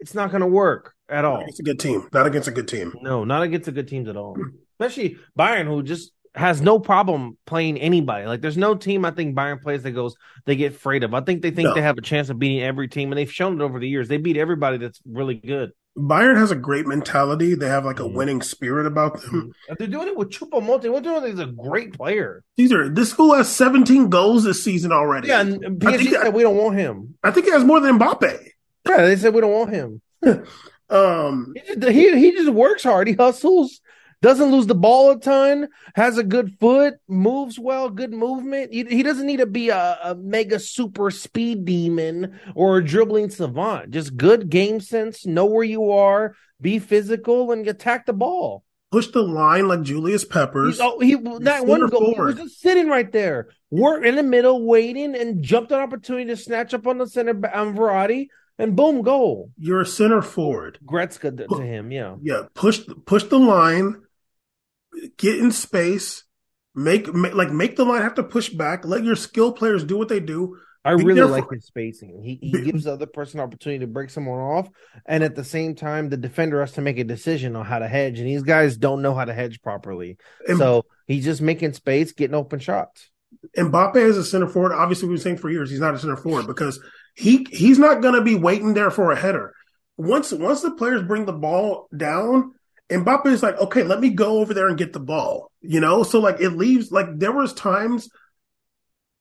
It's 0.00 0.14
not 0.14 0.30
going 0.30 0.40
to 0.40 0.46
work 0.46 0.94
at 1.08 1.24
all. 1.24 1.44
It's 1.46 1.60
a 1.60 1.62
good 1.62 1.78
team. 1.78 2.08
Not 2.12 2.26
against 2.26 2.48
a 2.48 2.50
good 2.50 2.68
team. 2.68 2.92
No, 3.00 3.24
not 3.24 3.42
against 3.42 3.68
a 3.68 3.72
good 3.72 3.88
teams 3.88 4.08
at 4.08 4.16
all. 4.16 4.36
Especially 4.78 5.16
Bayern, 5.38 5.66
who 5.66 5.82
just 5.82 6.12
has 6.34 6.60
no 6.60 6.78
problem 6.78 7.38
playing 7.46 7.78
anybody. 7.78 8.26
Like 8.26 8.40
there's 8.40 8.56
no 8.56 8.74
team 8.74 9.04
I 9.04 9.12
think 9.12 9.36
Bayern 9.36 9.62
plays 9.62 9.82
that 9.84 9.92
goes 9.92 10.16
they 10.46 10.56
get 10.56 10.74
afraid 10.74 11.04
of. 11.04 11.14
I 11.14 11.20
think 11.20 11.42
they 11.42 11.50
think 11.50 11.68
no. 11.68 11.74
they 11.74 11.82
have 11.82 11.96
a 11.96 12.02
chance 12.02 12.28
of 12.28 12.38
beating 12.38 12.62
every 12.62 12.88
team, 12.88 13.12
and 13.12 13.18
they've 13.18 13.32
shown 13.32 13.60
it 13.60 13.64
over 13.64 13.78
the 13.78 13.88
years. 13.88 14.08
They 14.08 14.16
beat 14.16 14.36
everybody 14.36 14.78
that's 14.78 15.00
really 15.06 15.34
good. 15.34 15.70
Bayern 15.96 16.36
has 16.36 16.50
a 16.50 16.56
great 16.56 16.86
mentality. 16.86 17.54
They 17.54 17.68
have 17.68 17.84
like 17.84 18.00
a 18.00 18.02
mm-hmm. 18.02 18.16
winning 18.16 18.42
spirit 18.42 18.86
about 18.86 19.20
them. 19.22 19.52
Mm-hmm. 19.68 19.74
They're 19.78 19.88
doing 19.88 20.08
it 20.08 20.16
with 20.16 20.30
Choupo-Moting. 20.30 20.90
What 20.90 21.04
doing? 21.04 21.24
He's 21.24 21.38
a 21.38 21.46
great 21.46 21.94
player. 21.94 22.42
These 22.56 22.72
are 22.72 22.88
this 22.88 23.10
school 23.10 23.34
has 23.34 23.54
17 23.54 24.08
goals 24.08 24.44
this 24.44 24.62
season 24.62 24.92
already. 24.92 25.28
Yeah, 25.28 25.40
and 25.40 25.80
PSG 25.80 26.10
said 26.10 26.22
that, 26.24 26.34
we 26.34 26.42
don't 26.42 26.56
want 26.56 26.76
him. 26.76 27.14
I 27.22 27.30
think 27.30 27.46
he 27.46 27.52
has 27.52 27.64
more 27.64 27.80
than 27.80 27.98
Mbappe. 27.98 28.48
Yeah, 28.88 29.06
they 29.06 29.16
said 29.16 29.34
we 29.34 29.40
don't 29.40 29.52
want 29.52 29.70
him. 29.70 30.02
um, 30.90 31.54
he, 31.54 31.74
just, 31.74 31.88
he 31.88 32.18
he 32.18 32.32
just 32.32 32.50
works 32.50 32.82
hard. 32.82 33.06
He 33.06 33.14
hustles 33.14 33.80
doesn't 34.22 34.50
lose 34.50 34.66
the 34.66 34.74
ball 34.74 35.10
a 35.10 35.20
ton, 35.20 35.68
has 35.94 36.18
a 36.18 36.24
good 36.24 36.58
foot, 36.58 36.94
moves 37.08 37.58
well, 37.58 37.90
good 37.90 38.12
movement. 38.12 38.72
He, 38.72 38.84
he 38.84 39.02
doesn't 39.02 39.26
need 39.26 39.38
to 39.38 39.46
be 39.46 39.68
a, 39.68 39.98
a, 40.02 40.14
mega 40.14 40.58
super 40.58 41.10
speed 41.10 41.64
demon 41.64 42.38
or 42.54 42.78
a 42.78 42.84
dribbling 42.84 43.30
savant. 43.30 43.90
Just 43.90 44.16
good 44.16 44.48
game 44.48 44.80
sense, 44.80 45.26
know 45.26 45.46
where 45.46 45.64
you 45.64 45.90
are, 45.90 46.34
be 46.60 46.78
physical, 46.78 47.52
and 47.52 47.66
attack 47.68 48.06
the 48.06 48.12
ball. 48.12 48.64
Push 48.90 49.08
the 49.08 49.22
line 49.22 49.66
like 49.66 49.82
Julius 49.82 50.24
Peppers. 50.24 50.76
He's, 50.76 50.80
oh, 50.80 51.00
he 51.00 51.16
that 51.40 51.66
one 51.66 51.86
goal, 51.88 52.14
he 52.14 52.20
was 52.20 52.36
just 52.36 52.60
sitting 52.60 52.88
right 52.88 53.10
there, 53.10 53.48
work 53.70 54.04
in 54.04 54.14
the 54.14 54.22
middle, 54.22 54.64
waiting, 54.64 55.16
and 55.16 55.42
jumped 55.42 55.72
an 55.72 55.80
opportunity 55.80 56.26
to 56.26 56.36
snatch 56.36 56.74
up 56.74 56.86
on 56.86 56.98
the 56.98 57.08
center 57.08 57.32
on 57.52 57.74
Verratti 57.76 58.28
and 58.58 58.76
boom, 58.76 59.02
goal. 59.02 59.50
You're 59.58 59.80
a 59.80 59.86
center 59.86 60.22
forward. 60.22 60.78
Gretzky 60.84 61.36
to, 61.36 61.46
to 61.46 61.62
him, 61.62 61.90
yeah, 61.90 62.16
yeah. 62.22 62.42
Push 62.54 62.82
push 63.04 63.24
the 63.24 63.38
line, 63.38 64.02
get 65.16 65.38
in 65.38 65.52
space, 65.52 66.24
make, 66.74 67.12
make 67.12 67.34
like 67.34 67.50
make 67.50 67.76
the 67.76 67.84
line 67.84 68.02
have 68.02 68.14
to 68.14 68.22
push 68.22 68.48
back. 68.48 68.84
Let 68.84 69.04
your 69.04 69.16
skill 69.16 69.52
players 69.52 69.84
do 69.84 69.96
what 69.96 70.08
they 70.08 70.20
do. 70.20 70.58
I 70.86 70.92
really 70.92 71.22
like 71.22 71.50
his 71.50 71.64
spacing. 71.64 72.22
He, 72.22 72.38
he 72.42 72.62
gives 72.62 72.84
the 72.84 72.92
other 72.92 73.06
person 73.06 73.40
opportunity 73.40 73.80
to 73.80 73.86
break 73.86 74.10
someone 74.10 74.38
off, 74.38 74.68
and 75.06 75.24
at 75.24 75.34
the 75.34 75.44
same 75.44 75.74
time, 75.74 76.10
the 76.10 76.18
defender 76.18 76.60
has 76.60 76.72
to 76.72 76.82
make 76.82 76.98
a 76.98 77.04
decision 77.04 77.56
on 77.56 77.64
how 77.64 77.78
to 77.78 77.88
hedge. 77.88 78.18
And 78.18 78.28
these 78.28 78.42
guys 78.42 78.76
don't 78.76 79.00
know 79.00 79.14
how 79.14 79.24
to 79.24 79.32
hedge 79.32 79.62
properly, 79.62 80.18
and, 80.46 80.58
so 80.58 80.84
he's 81.06 81.24
just 81.24 81.40
making 81.40 81.72
space, 81.72 82.12
getting 82.12 82.34
open 82.34 82.58
shots. 82.58 83.10
Mbappe 83.56 83.96
is 83.96 84.18
a 84.18 84.24
center 84.24 84.46
forward. 84.46 84.74
Obviously, 84.74 85.08
we've 85.08 85.16
been 85.16 85.22
saying 85.22 85.36
for 85.38 85.50
years 85.50 85.70
he's 85.70 85.80
not 85.80 85.94
a 85.94 85.98
center 85.98 86.16
forward 86.16 86.46
because 86.46 86.78
he 87.14 87.46
he's 87.50 87.78
not 87.78 88.02
going 88.02 88.14
to 88.14 88.20
be 88.20 88.34
waiting 88.34 88.74
there 88.74 88.90
for 88.90 89.10
a 89.10 89.16
header. 89.16 89.54
Once 89.96 90.32
once 90.32 90.60
the 90.60 90.72
players 90.72 91.02
bring 91.02 91.24
the 91.24 91.32
ball 91.32 91.88
down, 91.96 92.52
Mbappe 92.90 93.26
is 93.26 93.42
like, 93.42 93.58
okay, 93.58 93.82
let 93.82 94.00
me 94.00 94.10
go 94.10 94.38
over 94.38 94.52
there 94.52 94.68
and 94.68 94.78
get 94.78 94.92
the 94.92 95.00
ball. 95.00 95.50
You 95.60 95.80
know, 95.80 96.02
so 96.02 96.20
like 96.20 96.40
it 96.40 96.50
leaves 96.50 96.92
like 96.92 97.06
there 97.18 97.32
was 97.32 97.54
times 97.54 98.10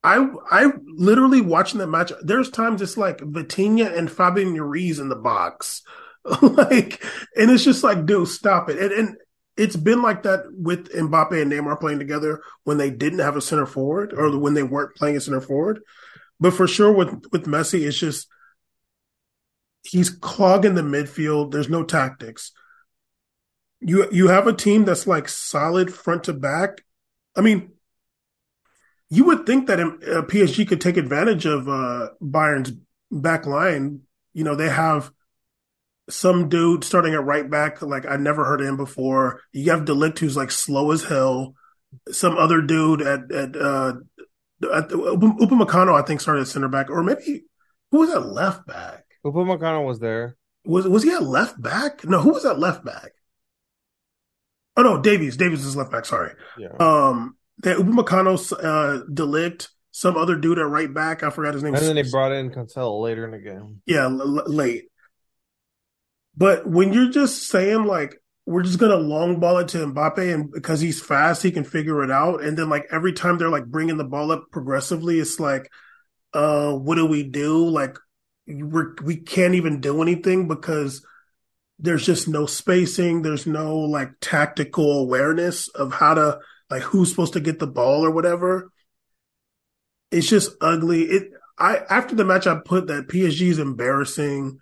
I 0.03 0.27
I 0.51 0.71
literally 0.85 1.41
watching 1.41 1.79
the 1.79 1.87
match. 1.87 2.11
There's 2.21 2.49
times 2.49 2.81
it's 2.81 2.97
like 2.97 3.19
Vitinha 3.19 3.97
and 3.97 4.11
Fabian 4.11 4.53
Ruiz 4.59 4.99
in 4.99 5.07
the 5.07 5.15
box, 5.15 5.81
like, 6.41 7.01
and 7.37 7.49
it's 7.49 7.63
just 7.63 7.83
like, 7.83 8.05
dude, 8.05 8.27
stop 8.27 8.69
it. 8.69 8.79
And, 8.79 8.91
and 8.91 9.17
it's 9.55 9.77
been 9.77 10.01
like 10.01 10.23
that 10.23 10.41
with 10.51 10.91
Mbappe 10.91 11.41
and 11.41 11.51
Neymar 11.51 11.79
playing 11.79 11.99
together 11.99 12.41
when 12.63 12.77
they 12.77 12.89
didn't 12.89 13.19
have 13.19 13.37
a 13.37 13.41
center 13.41 13.65
forward 13.65 14.13
or 14.13 14.37
when 14.37 14.55
they 14.55 14.63
weren't 14.63 14.95
playing 14.95 15.15
a 15.15 15.21
center 15.21 15.41
forward. 15.41 15.79
But 16.39 16.53
for 16.53 16.67
sure 16.67 16.91
with 16.91 17.25
with 17.31 17.45
Messi, 17.45 17.87
it's 17.87 17.97
just 17.97 18.27
he's 19.83 20.09
clogging 20.09 20.75
the 20.75 20.81
midfield. 20.81 21.51
There's 21.51 21.69
no 21.69 21.83
tactics 21.83 22.51
you 23.85 24.07
you 24.11 24.27
have 24.27 24.47
a 24.47 24.53
team 24.53 24.85
that's 24.85 25.07
like 25.07 25.27
solid 25.27 25.93
front 25.93 26.25
to 26.25 26.33
back. 26.33 26.83
I 27.35 27.41
mean, 27.41 27.71
you 29.09 29.25
would 29.25 29.45
think 29.45 29.67
that 29.67 29.79
uh, 29.79 30.21
PSG 30.23 30.67
could 30.67 30.81
take 30.81 30.97
advantage 30.97 31.45
of 31.45 31.67
uh, 31.67 32.09
Bayern's 32.21 32.71
back 33.11 33.45
line. 33.45 34.01
You 34.33 34.43
know, 34.43 34.55
they 34.55 34.69
have 34.69 35.11
some 36.09 36.49
dude 36.49 36.83
starting 36.83 37.13
at 37.13 37.23
right 37.23 37.49
back, 37.49 37.81
like 37.81 38.05
I 38.05 38.17
never 38.17 38.43
heard 38.45 38.61
of 38.61 38.67
him 38.67 38.77
before. 38.77 39.41
You 39.51 39.71
have 39.71 39.85
de 39.85 39.93
Ligt 39.93 40.19
who's 40.19 40.37
like 40.37 40.51
slow 40.51 40.91
as 40.91 41.03
hell. 41.03 41.55
Some 42.11 42.37
other 42.37 42.61
dude 42.61 43.01
at 43.01 43.31
at 43.31 43.55
uh 43.55 43.93
at 44.63 44.89
Upamecano, 44.89 45.93
I 45.93 46.05
think 46.05 46.21
started 46.21 46.41
at 46.41 46.47
center 46.47 46.69
back, 46.69 46.89
or 46.89 47.03
maybe 47.03 47.43
who 47.91 47.99
was 47.99 48.09
at 48.09 48.25
left 48.25 48.65
back? 48.65 49.05
Upamecano 49.25 49.85
was 49.85 49.99
there. 49.99 50.37
Was 50.65 50.87
was 50.87 51.03
he 51.03 51.11
at 51.11 51.23
left 51.23 51.61
back? 51.61 52.03
No, 52.05 52.19
who 52.19 52.33
was 52.33 52.45
at 52.45 52.59
left 52.59 52.83
back? 52.83 53.11
Oh 54.75 54.81
no, 54.81 55.01
Davies. 55.01 55.37
Davies 55.37 55.65
is 55.65 55.75
left 55.75 55.91
back. 55.91 56.05
Sorry. 56.05 56.33
Yeah. 56.57 56.69
Um, 56.79 57.37
that 57.59 57.77
Upamecano, 57.77 58.53
uh, 58.53 59.03
de 59.11 59.23
Ligt, 59.23 59.67
some 59.91 60.17
other 60.17 60.35
dude 60.35 60.59
at 60.59 60.67
right 60.67 60.91
back. 60.91 61.23
I 61.23 61.29
forgot 61.29 61.53
his 61.53 61.63
name. 61.63 61.75
And 61.75 61.83
then 61.83 61.95
they 61.95 62.09
brought 62.09 62.31
in 62.31 62.49
Cancelo 62.49 63.01
later 63.01 63.25
in 63.25 63.31
the 63.31 63.37
game. 63.37 63.81
Yeah, 63.85 64.05
l- 64.05 64.43
late. 64.47 64.85
But 66.35 66.67
when 66.67 66.93
you're 66.93 67.11
just 67.11 67.47
saying 67.47 67.85
like 67.85 68.19
we're 68.45 68.63
just 68.63 68.79
gonna 68.79 68.95
long 68.95 69.39
ball 69.39 69.59
it 69.59 69.69
to 69.69 69.85
Mbappe, 69.85 70.33
and 70.33 70.51
because 70.51 70.81
he's 70.81 71.01
fast, 71.01 71.43
he 71.43 71.51
can 71.51 71.63
figure 71.63 72.03
it 72.03 72.11
out. 72.11 72.43
And 72.43 72.57
then 72.57 72.69
like 72.69 72.87
every 72.91 73.13
time 73.13 73.37
they're 73.37 73.49
like 73.49 73.65
bringing 73.65 73.97
the 73.97 74.03
ball 74.03 74.31
up 74.31 74.47
progressively, 74.51 75.19
it's 75.19 75.39
like, 75.39 75.69
uh, 76.33 76.73
what 76.73 76.95
do 76.95 77.05
we 77.05 77.23
do? 77.23 77.69
Like 77.69 77.97
we're 78.47 78.95
we 79.03 79.17
can't 79.17 79.55
even 79.55 79.79
do 79.79 80.01
anything 80.01 80.47
because 80.47 81.05
there's 81.83 82.05
just 82.05 82.27
no 82.27 82.45
spacing. 82.45 83.21
There's 83.21 83.45
no 83.45 83.77
like 83.77 84.09
tactical 84.21 84.99
awareness 84.99 85.67
of 85.67 85.93
how 85.93 86.15
to 86.15 86.39
like 86.69 86.81
who's 86.81 87.09
supposed 87.09 87.33
to 87.33 87.39
get 87.39 87.59
the 87.59 87.67
ball 87.67 88.05
or 88.05 88.09
whatever. 88.11 88.71
It's 90.09 90.27
just 90.27 90.51
ugly. 90.61 91.03
It 91.03 91.31
I 91.59 91.81
after 91.89 92.15
the 92.15 92.25
match 92.25 92.47
I 92.47 92.55
put 92.55 92.87
that 92.87 93.07
PSG 93.07 93.49
is 93.49 93.59
embarrassing 93.59 94.59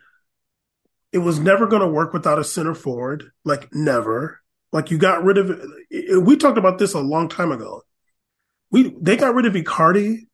it 1.12 1.20
was 1.20 1.40
never 1.40 1.68
going 1.68 1.82
to 1.82 1.88
work 1.88 2.14
without 2.14 2.40
a 2.40 2.44
center 2.44 2.74
forward, 2.74 3.32
like 3.44 3.74
never. 3.74 4.42
Like 4.72 4.92
you 4.92 4.98
got 4.98 5.24
rid 5.24 5.38
of 5.38 5.50
it. 5.50 6.24
We 6.24 6.38
talked 6.38 6.58
about 6.58 6.78
this 6.80 6.94
a 6.94 7.00
long 7.00 7.28
time 7.28 7.52
ago. 7.52 7.84
We 8.72 8.96
they 9.02 9.18
got 9.18 9.36
rid 9.36 9.46
of 9.46 9.54
Icardi, 9.54 10.28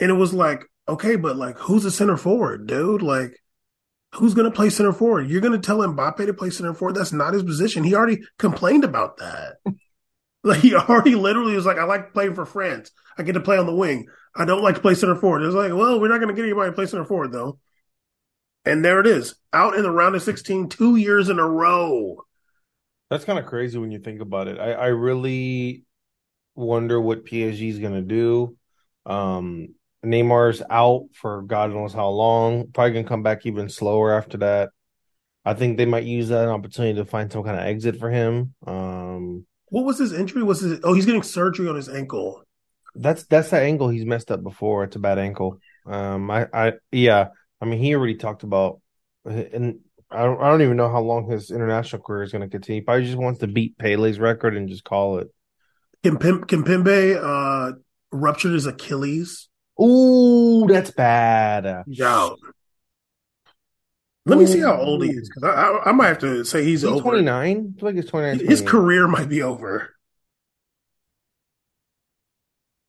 and 0.00 0.10
it 0.10 0.14
was 0.14 0.34
like, 0.34 0.64
okay, 0.88 1.14
but 1.14 1.36
like 1.36 1.56
who's 1.56 1.84
the 1.84 1.92
center 1.92 2.16
forward, 2.16 2.66
dude? 2.66 3.02
Like 3.02 3.40
who's 4.14 4.34
going 4.34 4.50
to 4.50 4.54
play 4.54 4.70
center 4.70 4.92
forward? 4.92 5.28
You're 5.28 5.40
going 5.40 5.60
to 5.60 5.64
tell 5.64 5.78
Mbappe 5.78 6.26
to 6.26 6.34
play 6.34 6.50
center 6.50 6.74
forward? 6.74 6.96
That's 6.96 7.12
not 7.12 7.34
his 7.34 7.42
position. 7.42 7.84
He 7.84 7.94
already 7.94 8.20
complained 8.38 8.84
about 8.84 9.18
that. 9.18 9.56
like 10.44 10.60
he 10.60 10.74
already 10.74 11.14
literally 11.14 11.54
was 11.54 11.66
like, 11.66 11.78
I 11.78 11.84
like 11.84 12.12
playing 12.12 12.34
for 12.34 12.46
France. 12.46 12.90
I 13.18 13.22
get 13.22 13.32
to 13.32 13.40
play 13.40 13.58
on 13.58 13.66
the 13.66 13.74
wing. 13.74 14.06
I 14.36 14.44
don't 14.44 14.62
like 14.62 14.76
to 14.76 14.80
play 14.80 14.94
center 14.94 15.16
forward. 15.16 15.42
It's 15.42 15.54
like, 15.54 15.72
well, 15.72 16.00
we're 16.00 16.08
not 16.08 16.18
going 16.18 16.28
to 16.28 16.34
get 16.34 16.44
anybody 16.44 16.70
to 16.70 16.74
play 16.74 16.86
center 16.86 17.04
forward 17.04 17.32
though. 17.32 17.58
And 18.64 18.84
there 18.84 19.00
it 19.00 19.06
is, 19.06 19.34
out 19.52 19.74
in 19.74 19.82
the 19.82 19.90
round 19.90 20.14
of 20.14 20.22
16, 20.22 20.70
two 20.70 20.96
years 20.96 21.28
in 21.28 21.38
a 21.38 21.46
row. 21.46 22.24
That's 23.10 23.26
kind 23.26 23.38
of 23.38 23.44
crazy 23.44 23.78
when 23.78 23.90
you 23.90 23.98
think 23.98 24.22
about 24.22 24.48
it. 24.48 24.58
I, 24.58 24.72
I 24.72 24.86
really 24.86 25.84
wonder 26.54 26.98
what 26.98 27.26
PSG 27.26 27.68
is 27.68 27.78
going 27.78 27.92
to 27.92 28.00
do. 28.00 28.56
Um, 29.04 29.74
Neymar's 30.04 30.62
out 30.70 31.06
for 31.12 31.42
God 31.42 31.70
knows 31.70 31.92
how 31.92 32.08
long. 32.08 32.68
Probably 32.72 32.92
going 32.92 33.04
to 33.04 33.08
come 33.08 33.22
back 33.22 33.46
even 33.46 33.68
slower 33.68 34.16
after 34.16 34.38
that. 34.38 34.70
I 35.44 35.54
think 35.54 35.76
they 35.76 35.84
might 35.84 36.04
use 36.04 36.28
that 36.28 36.48
opportunity 36.48 36.98
to 36.98 37.04
find 37.04 37.30
some 37.30 37.44
kind 37.44 37.58
of 37.58 37.66
exit 37.66 37.98
for 37.98 38.10
him. 38.10 38.54
Um, 38.66 39.46
what 39.68 39.84
was 39.84 39.98
his 39.98 40.12
injury? 40.12 40.42
Was 40.42 40.60
his, 40.60 40.80
oh, 40.84 40.94
he's 40.94 41.06
getting 41.06 41.22
surgery 41.22 41.68
on 41.68 41.76
his 41.76 41.88
ankle. 41.88 42.42
That's 42.94 43.24
that's 43.24 43.50
that 43.50 43.64
ankle 43.64 43.88
he's 43.88 44.06
messed 44.06 44.30
up 44.30 44.42
before. 44.42 44.84
It's 44.84 44.96
a 44.96 45.00
bad 45.00 45.18
ankle. 45.18 45.58
Um, 45.84 46.30
I, 46.30 46.46
I 46.52 46.72
yeah, 46.92 47.28
I 47.60 47.64
mean, 47.64 47.80
he 47.80 47.94
already 47.94 48.14
talked 48.14 48.42
about, 48.44 48.80
and 49.24 49.80
I 50.10 50.24
don't, 50.24 50.40
I 50.40 50.48
don't 50.48 50.62
even 50.62 50.76
know 50.76 50.88
how 50.88 51.00
long 51.00 51.28
his 51.28 51.50
international 51.50 52.02
career 52.02 52.22
is 52.22 52.32
going 52.32 52.42
to 52.42 52.48
continue. 52.48 52.80
He 52.80 52.84
probably 52.84 53.04
just 53.04 53.18
wants 53.18 53.40
to 53.40 53.48
beat 53.48 53.76
Pele's 53.78 54.18
record 54.18 54.56
and 54.56 54.68
just 54.68 54.84
call 54.84 55.18
it. 55.18 55.28
Can 56.02 56.18
Kimpembe 56.18 57.18
uh, 57.20 57.72
ruptured 58.12 58.52
his 58.52 58.66
Achilles. 58.66 59.48
Ooh, 59.80 60.66
that's 60.68 60.90
bad. 60.90 61.84
Yeah. 61.86 62.30
Let 64.26 64.36
Ooh. 64.36 64.40
me 64.40 64.46
see 64.46 64.60
how 64.60 64.80
old 64.80 65.04
he 65.04 65.10
is 65.10 65.28
because 65.28 65.42
I, 65.42 65.50
I, 65.50 65.90
I, 65.90 65.92
might 65.92 66.08
have 66.08 66.18
to 66.20 66.44
say 66.44 66.64
he's, 66.64 66.82
he's 66.82 66.90
over. 66.90 67.02
29. 67.02 67.74
I 67.76 67.80
feel 67.80 67.88
like 67.88 67.96
he's 67.96 68.06
29. 68.06 68.46
His 68.46 68.62
career 68.62 69.06
might 69.06 69.28
be 69.28 69.42
over. 69.42 69.94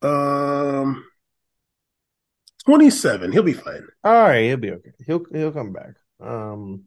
Um, 0.01 1.03
27. 2.65 3.31
He'll 3.31 3.43
be 3.43 3.53
fine. 3.53 3.85
All 4.03 4.13
right, 4.13 4.43
he'll 4.43 4.57
be 4.57 4.71
okay. 4.71 4.91
He'll 5.05 5.25
he'll 5.31 5.51
come 5.51 5.73
back. 5.73 5.95
Um, 6.19 6.83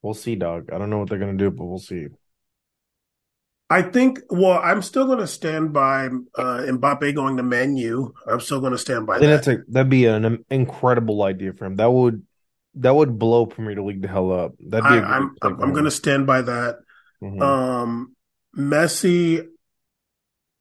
we'll 0.00 0.14
see, 0.14 0.36
dog. 0.36 0.70
I 0.72 0.78
don't 0.78 0.88
know 0.88 0.98
what 0.98 1.10
they're 1.10 1.18
gonna 1.18 1.34
do, 1.34 1.50
but 1.50 1.64
we'll 1.64 1.78
see. 1.78 2.06
I 3.72 3.80
think. 3.80 4.20
Well, 4.28 4.60
I'm 4.62 4.82
still 4.82 5.06
going 5.06 5.20
to 5.20 5.26
stand 5.26 5.72
by 5.72 6.06
uh, 6.06 6.60
Mbappe 6.68 7.14
going 7.14 7.38
to 7.38 7.42
Man 7.42 7.74
U. 7.76 8.14
I'm 8.30 8.40
still 8.40 8.60
going 8.60 8.72
to 8.72 8.78
stand 8.78 9.06
by 9.06 9.18
that. 9.18 9.26
That's 9.26 9.48
a, 9.48 9.58
that'd 9.68 9.88
be 9.88 10.04
an 10.04 10.44
incredible 10.50 11.22
idea 11.22 11.54
for 11.54 11.64
him. 11.64 11.76
That 11.76 11.90
would 11.90 12.22
that 12.74 12.94
would 12.94 13.18
blow 13.18 13.46
Premier 13.46 13.80
League 13.82 14.02
the 14.02 14.08
hell 14.08 14.30
up. 14.30 14.52
That'd 14.60 14.84
be. 14.84 14.90
I, 14.90 15.16
am 15.16 15.36
I'm, 15.40 15.62
I'm 15.62 15.72
going 15.72 15.86
to 15.86 15.90
stand 15.90 16.26
by 16.26 16.42
that. 16.42 16.80
Mm-hmm. 17.22 17.40
Um, 17.40 18.16
Messi. 18.54 19.46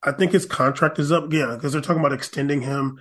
I 0.02 0.13
think 0.13 0.32
his 0.32 0.45
contract 0.45 0.97
is 0.97 1.12
up. 1.12 1.34
Yeah, 1.34 1.54
because 1.54 1.74
they're 1.74 1.82
talking 1.82 2.00
about 2.00 2.13
extending 2.13 2.62
him. 2.62 2.97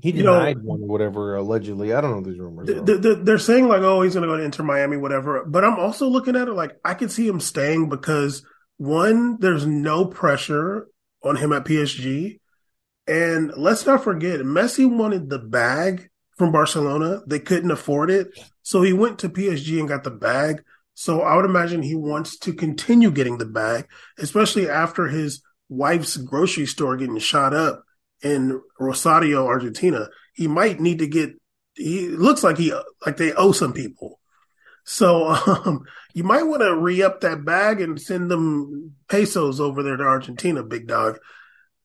He 0.00 0.10
denied 0.10 0.56
you 0.56 0.62
know, 0.64 0.68
one 0.68 0.80
or 0.82 0.88
whatever 0.88 1.36
allegedly. 1.36 1.92
I 1.92 2.00
don't 2.00 2.10
know 2.10 2.28
these 2.28 2.40
rumors. 2.40 2.66
The, 2.66 2.98
the, 2.98 3.14
they're 3.22 3.38
saying 3.38 3.68
like, 3.68 3.82
oh, 3.82 4.02
he's 4.02 4.14
going 4.14 4.22
to 4.22 4.28
go 4.28 4.36
to 4.36 4.42
Inter 4.42 4.64
Miami, 4.64 4.96
whatever. 4.96 5.44
But 5.44 5.64
I'm 5.64 5.78
also 5.78 6.08
looking 6.08 6.34
at 6.34 6.48
it 6.48 6.54
like 6.54 6.72
I 6.84 6.94
could 6.94 7.12
see 7.12 7.28
him 7.28 7.38
staying 7.38 7.88
because 7.88 8.44
one, 8.76 9.38
there's 9.40 9.66
no 9.66 10.04
pressure 10.04 10.88
on 11.22 11.36
him 11.36 11.52
at 11.52 11.64
PSG, 11.64 12.40
and 13.06 13.52
let's 13.56 13.86
not 13.86 14.04
forget, 14.04 14.40
Messi 14.40 14.88
wanted 14.88 15.28
the 15.28 15.38
bag 15.38 16.08
from 16.36 16.52
Barcelona. 16.52 17.20
They 17.26 17.38
couldn't 17.38 17.70
afford 17.70 18.10
it, 18.10 18.28
so 18.62 18.82
he 18.82 18.92
went 18.92 19.18
to 19.20 19.28
PSG 19.28 19.78
and 19.78 19.88
got 19.88 20.04
the 20.04 20.10
bag. 20.10 20.62
So 20.94 21.22
I 21.22 21.36
would 21.36 21.44
imagine 21.44 21.82
he 21.82 21.94
wants 21.94 22.38
to 22.40 22.52
continue 22.52 23.10
getting 23.10 23.38
the 23.38 23.46
bag, 23.46 23.86
especially 24.18 24.68
after 24.68 25.08
his 25.08 25.42
wife's 25.68 26.16
grocery 26.16 26.66
store 26.66 26.96
getting 26.96 27.18
shot 27.18 27.54
up 27.54 27.82
in 28.22 28.60
Rosario, 28.78 29.46
Argentina, 29.46 30.08
he 30.34 30.46
might 30.46 30.80
need 30.80 31.00
to 31.00 31.06
get. 31.06 31.32
He 31.74 32.08
looks 32.08 32.44
like 32.44 32.58
he 32.58 32.72
like 33.04 33.16
they 33.16 33.32
owe 33.32 33.52
some 33.52 33.72
people, 33.72 34.20
so 34.84 35.28
um, 35.28 35.84
you 36.14 36.24
might 36.24 36.44
want 36.44 36.62
to 36.62 36.76
re 36.76 37.02
up 37.02 37.20
that 37.20 37.44
bag 37.44 37.80
and 37.80 38.00
send 38.00 38.30
them 38.30 38.94
pesos 39.08 39.60
over 39.60 39.82
there 39.82 39.96
to 39.96 40.04
Argentina, 40.04 40.62
big 40.62 40.86
dog. 40.86 41.18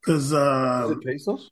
Because 0.01 0.33
uh, 0.33 0.93
pesos? 1.03 1.49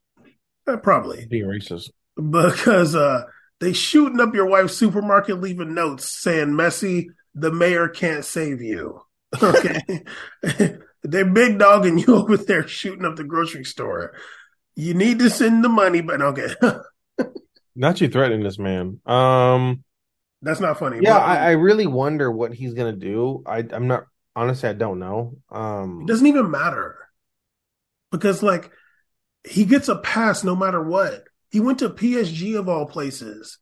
Uh, 0.68 0.78
probably 0.78 1.26
be 1.28 1.42
racist 1.42 1.90
because 2.16 2.96
uh, 2.96 3.24
they 3.60 3.74
shooting 3.74 4.20
up 4.20 4.34
your 4.34 4.48
wife's 4.48 4.78
supermarket, 4.78 5.42
leaving 5.42 5.74
notes 5.74 6.08
saying 6.08 6.48
Messi, 6.48 7.08
the 7.34 7.52
mayor 7.52 7.88
can't 7.88 8.26
save 8.26 8.62
you. 8.62 9.02
Okay, 9.44 9.82
they're 11.04 11.26
big 11.26 11.60
dogging 11.60 11.98
you 11.98 12.16
over 12.16 12.38
there 12.38 12.66
shooting 12.66 13.04
up 13.04 13.18
the 13.18 13.24
grocery 13.26 13.66
store 13.66 14.14
you 14.76 14.94
need 14.94 15.20
to 15.20 15.30
send 15.30 15.64
the 15.64 15.70
money, 15.70 16.02
but 16.02 16.22
okay. 16.22 16.54
not 17.76 18.02
you 18.02 18.10
threatening 18.10 18.44
this 18.44 18.60
man. 18.60 19.00
Um, 19.06 19.84
that's 20.46 20.60
not 20.60 20.78
funny. 20.78 21.00
Yeah, 21.02 21.18
I, 21.18 21.38
I, 21.38 21.52
really 21.52 21.88
wonder 21.88 22.32
what 22.32 22.54
he's 22.54 22.76
gonna 22.76 22.96
do. 22.96 23.44
I, 23.48 23.64
I'm 23.72 23.88
not 23.88 24.06
honestly. 24.36 24.70
I 24.70 24.74
don't 24.74 25.00
know. 25.00 25.38
Um, 25.50 26.02
it 26.04 26.08
doesn't 26.08 26.28
even 26.28 26.52
matter 26.52 27.10
because 28.12 28.44
like 28.44 28.72
he 29.44 29.66
gets 29.66 29.88
a 29.88 29.96
pass 29.96 30.44
no 30.44 30.56
matter 30.56 30.84
what. 30.84 31.24
He 31.50 31.60
went 31.60 31.80
to 31.80 31.90
PSG 31.90 32.58
of 32.60 32.70
all 32.70 32.86
places. 32.86 33.58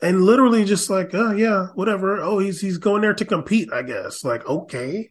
And 0.00 0.22
literally 0.22 0.64
just 0.64 0.88
like, 0.88 1.10
oh 1.12 1.32
yeah, 1.32 1.68
whatever. 1.74 2.16
Oh, 2.18 2.38
he's 2.38 2.62
he's 2.62 2.78
going 2.78 3.02
there 3.02 3.14
to 3.14 3.24
compete, 3.26 3.70
I 3.72 3.82
guess. 3.82 4.24
Like, 4.24 4.46
okay. 4.46 5.10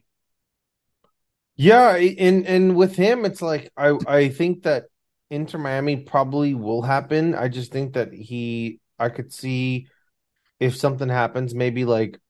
Yeah, 1.56 1.94
and 1.94 2.44
and 2.46 2.74
with 2.74 2.96
him, 2.96 3.24
it's 3.24 3.40
like 3.40 3.70
I 3.76 3.96
I 4.08 4.28
think 4.28 4.64
that 4.64 4.86
Inter 5.30 5.58
Miami 5.58 5.98
probably 5.98 6.54
will 6.54 6.82
happen. 6.82 7.36
I 7.36 7.46
just 7.46 7.70
think 7.70 7.94
that 7.94 8.12
he 8.12 8.80
I 8.98 9.08
could 9.08 9.32
see 9.32 9.88
if 10.60 10.76
something 10.76 11.08
happens, 11.08 11.54
maybe 11.54 11.84
like 11.84 12.20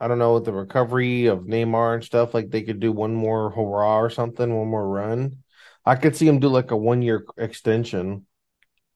I 0.00 0.08
don't 0.08 0.18
know 0.18 0.34
with 0.34 0.46
the 0.46 0.52
recovery 0.52 1.26
of 1.26 1.40
Neymar 1.40 1.94
and 1.94 2.04
stuff, 2.04 2.32
like 2.32 2.50
they 2.50 2.62
could 2.62 2.80
do 2.80 2.90
one 2.90 3.14
more 3.14 3.50
hurrah 3.50 4.00
or 4.00 4.10
something, 4.10 4.54
one 4.54 4.68
more 4.68 4.88
run. 4.88 5.42
I 5.84 5.96
could 5.96 6.16
see 6.16 6.26
him 6.26 6.40
do 6.40 6.48
like 6.48 6.70
a 6.70 6.76
one 6.76 7.02
year 7.02 7.24
extension. 7.36 8.26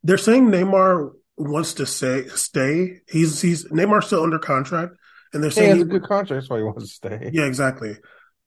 They're 0.02 0.18
saying 0.18 0.46
Neymar 0.46 1.12
wants 1.36 1.74
to 1.74 1.86
say 1.86 2.26
stay. 2.28 3.00
He's 3.08 3.40
he's 3.40 3.66
Neymar's 3.66 4.06
still 4.06 4.22
under 4.22 4.38
contract, 4.38 4.94
and 5.32 5.42
they're 5.42 5.50
saying 5.50 5.72
he 5.72 5.78
has 5.78 5.88
a 5.88 5.90
good 5.90 6.02
contract. 6.04 6.42
That's 6.42 6.50
why 6.50 6.58
he 6.58 6.64
wants 6.64 6.88
to 6.88 6.94
stay. 6.94 7.30
Yeah, 7.32 7.44
exactly. 7.44 7.96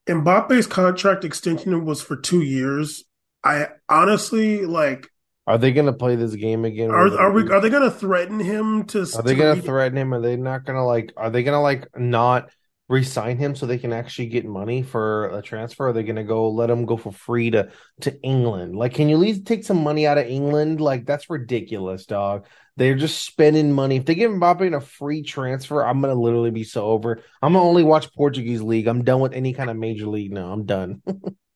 Mbappe's 0.07 0.67
contract 0.67 1.25
extension 1.25 1.83
was 1.85 2.01
for 2.01 2.15
two 2.15 2.41
years. 2.41 3.03
I 3.43 3.67
honestly 3.89 4.65
like. 4.65 5.09
Are 5.47 5.57
they 5.57 5.71
going 5.71 5.85
to 5.85 5.93
play 5.93 6.17
this 6.17 6.35
game 6.35 6.65
again? 6.65 6.91
Are 6.91 7.17
are 7.17 7.31
we? 7.31 7.49
Are 7.49 7.61
they 7.61 7.69
going 7.69 7.89
to 7.89 7.97
threaten 7.97 8.37
him 8.37 8.83
to? 8.87 9.07
Are 9.15 9.23
they 9.23 9.33
going 9.33 9.55
to 9.55 9.61
threaten 9.61 9.97
him? 9.97 10.13
Are 10.13 10.19
they 10.19 10.35
not 10.35 10.65
going 10.65 10.75
to 10.75 10.83
like? 10.83 11.13
Are 11.15 11.29
they 11.29 11.41
going 11.41 11.55
to 11.55 11.61
like 11.61 11.87
not 11.95 12.51
resign 12.89 13.37
him 13.37 13.55
so 13.55 13.65
they 13.65 13.77
can 13.77 13.93
actually 13.93 14.27
get 14.27 14.45
money 14.45 14.83
for 14.83 15.29
a 15.29 15.41
transfer? 15.41 15.87
Are 15.87 15.93
they 15.93 16.03
going 16.03 16.17
to 16.17 16.25
go 16.25 16.49
let 16.49 16.69
him 16.69 16.85
go 16.85 16.97
for 16.97 17.13
free 17.13 17.49
to 17.51 17.71
to 18.01 18.21
England? 18.21 18.75
Like, 18.75 18.93
can 18.93 19.07
you 19.07 19.15
at 19.15 19.21
least 19.21 19.45
take 19.45 19.63
some 19.63 19.81
money 19.81 20.05
out 20.05 20.17
of 20.17 20.27
England? 20.27 20.81
Like, 20.81 21.05
that's 21.05 21.29
ridiculous, 21.29 22.05
dog. 22.05 22.45
They're 22.75 22.95
just 22.95 23.23
spending 23.23 23.71
money. 23.71 23.95
If 23.95 24.05
they 24.05 24.15
give 24.15 24.31
Mbappe 24.31 24.75
a 24.75 24.81
free 24.81 25.23
transfer, 25.23 25.81
I'm 25.81 26.01
gonna 26.01 26.13
literally 26.13 26.51
be 26.51 26.65
so 26.65 26.87
over. 26.87 27.23
I'm 27.41 27.53
gonna 27.53 27.65
only 27.65 27.83
watch 27.83 28.13
Portuguese 28.13 28.61
league. 28.61 28.87
I'm 28.87 29.05
done 29.05 29.21
with 29.21 29.33
any 29.33 29.53
kind 29.53 29.69
of 29.69 29.77
major 29.77 30.07
league 30.07 30.33
now. 30.33 30.51
I'm 30.51 30.65
done. 30.65 31.01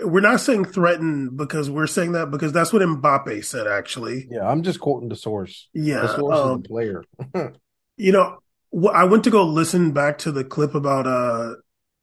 we're 0.00 0.20
not 0.20 0.40
saying 0.40 0.66
threaten 0.66 1.36
because 1.36 1.70
we're 1.70 1.86
saying 1.86 2.12
that 2.12 2.30
because 2.30 2.52
that's 2.52 2.72
what 2.72 2.82
Mbappe 2.82 3.44
said. 3.44 3.66
Actually, 3.66 4.26
yeah, 4.30 4.46
I'm 4.46 4.62
just 4.62 4.80
quoting 4.80 5.08
the 5.08 5.16
source. 5.16 5.68
Yeah, 5.72 6.02
the 6.02 6.16
source 6.16 6.38
um, 6.38 6.50
is 6.50 6.62
the 6.62 6.68
player. 6.68 7.04
you 7.96 8.12
know, 8.12 8.38
I 8.92 9.04
went 9.04 9.24
to 9.24 9.30
go 9.30 9.44
listen 9.44 9.92
back 9.92 10.18
to 10.18 10.32
the 10.32 10.44
clip 10.44 10.74
about 10.74 11.06
uh 11.06 11.54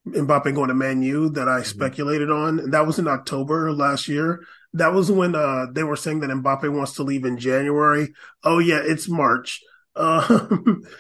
Mbappe 0.08 0.54
going 0.54 0.68
to 0.68 0.74
Man 0.74 1.02
U 1.02 1.30
that 1.30 1.48
I 1.48 1.64
speculated 1.64 2.30
on. 2.30 2.60
And 2.60 2.74
that 2.74 2.86
was 2.86 3.00
in 3.00 3.08
October 3.08 3.72
last 3.72 4.08
year. 4.08 4.44
That 4.74 4.94
was 4.94 5.12
when 5.12 5.36
uh 5.36 5.68
they 5.72 5.84
were 5.84 5.96
saying 5.96 6.22
that 6.22 6.30
Mbappe 6.30 6.72
wants 6.74 6.94
to 6.94 7.04
leave 7.04 7.26
in 7.26 7.38
January. 7.38 8.14
Oh 8.44 8.60
yeah, 8.60 8.82
it's 8.84 9.08
March. 9.08 9.62
Uh, 9.96 10.48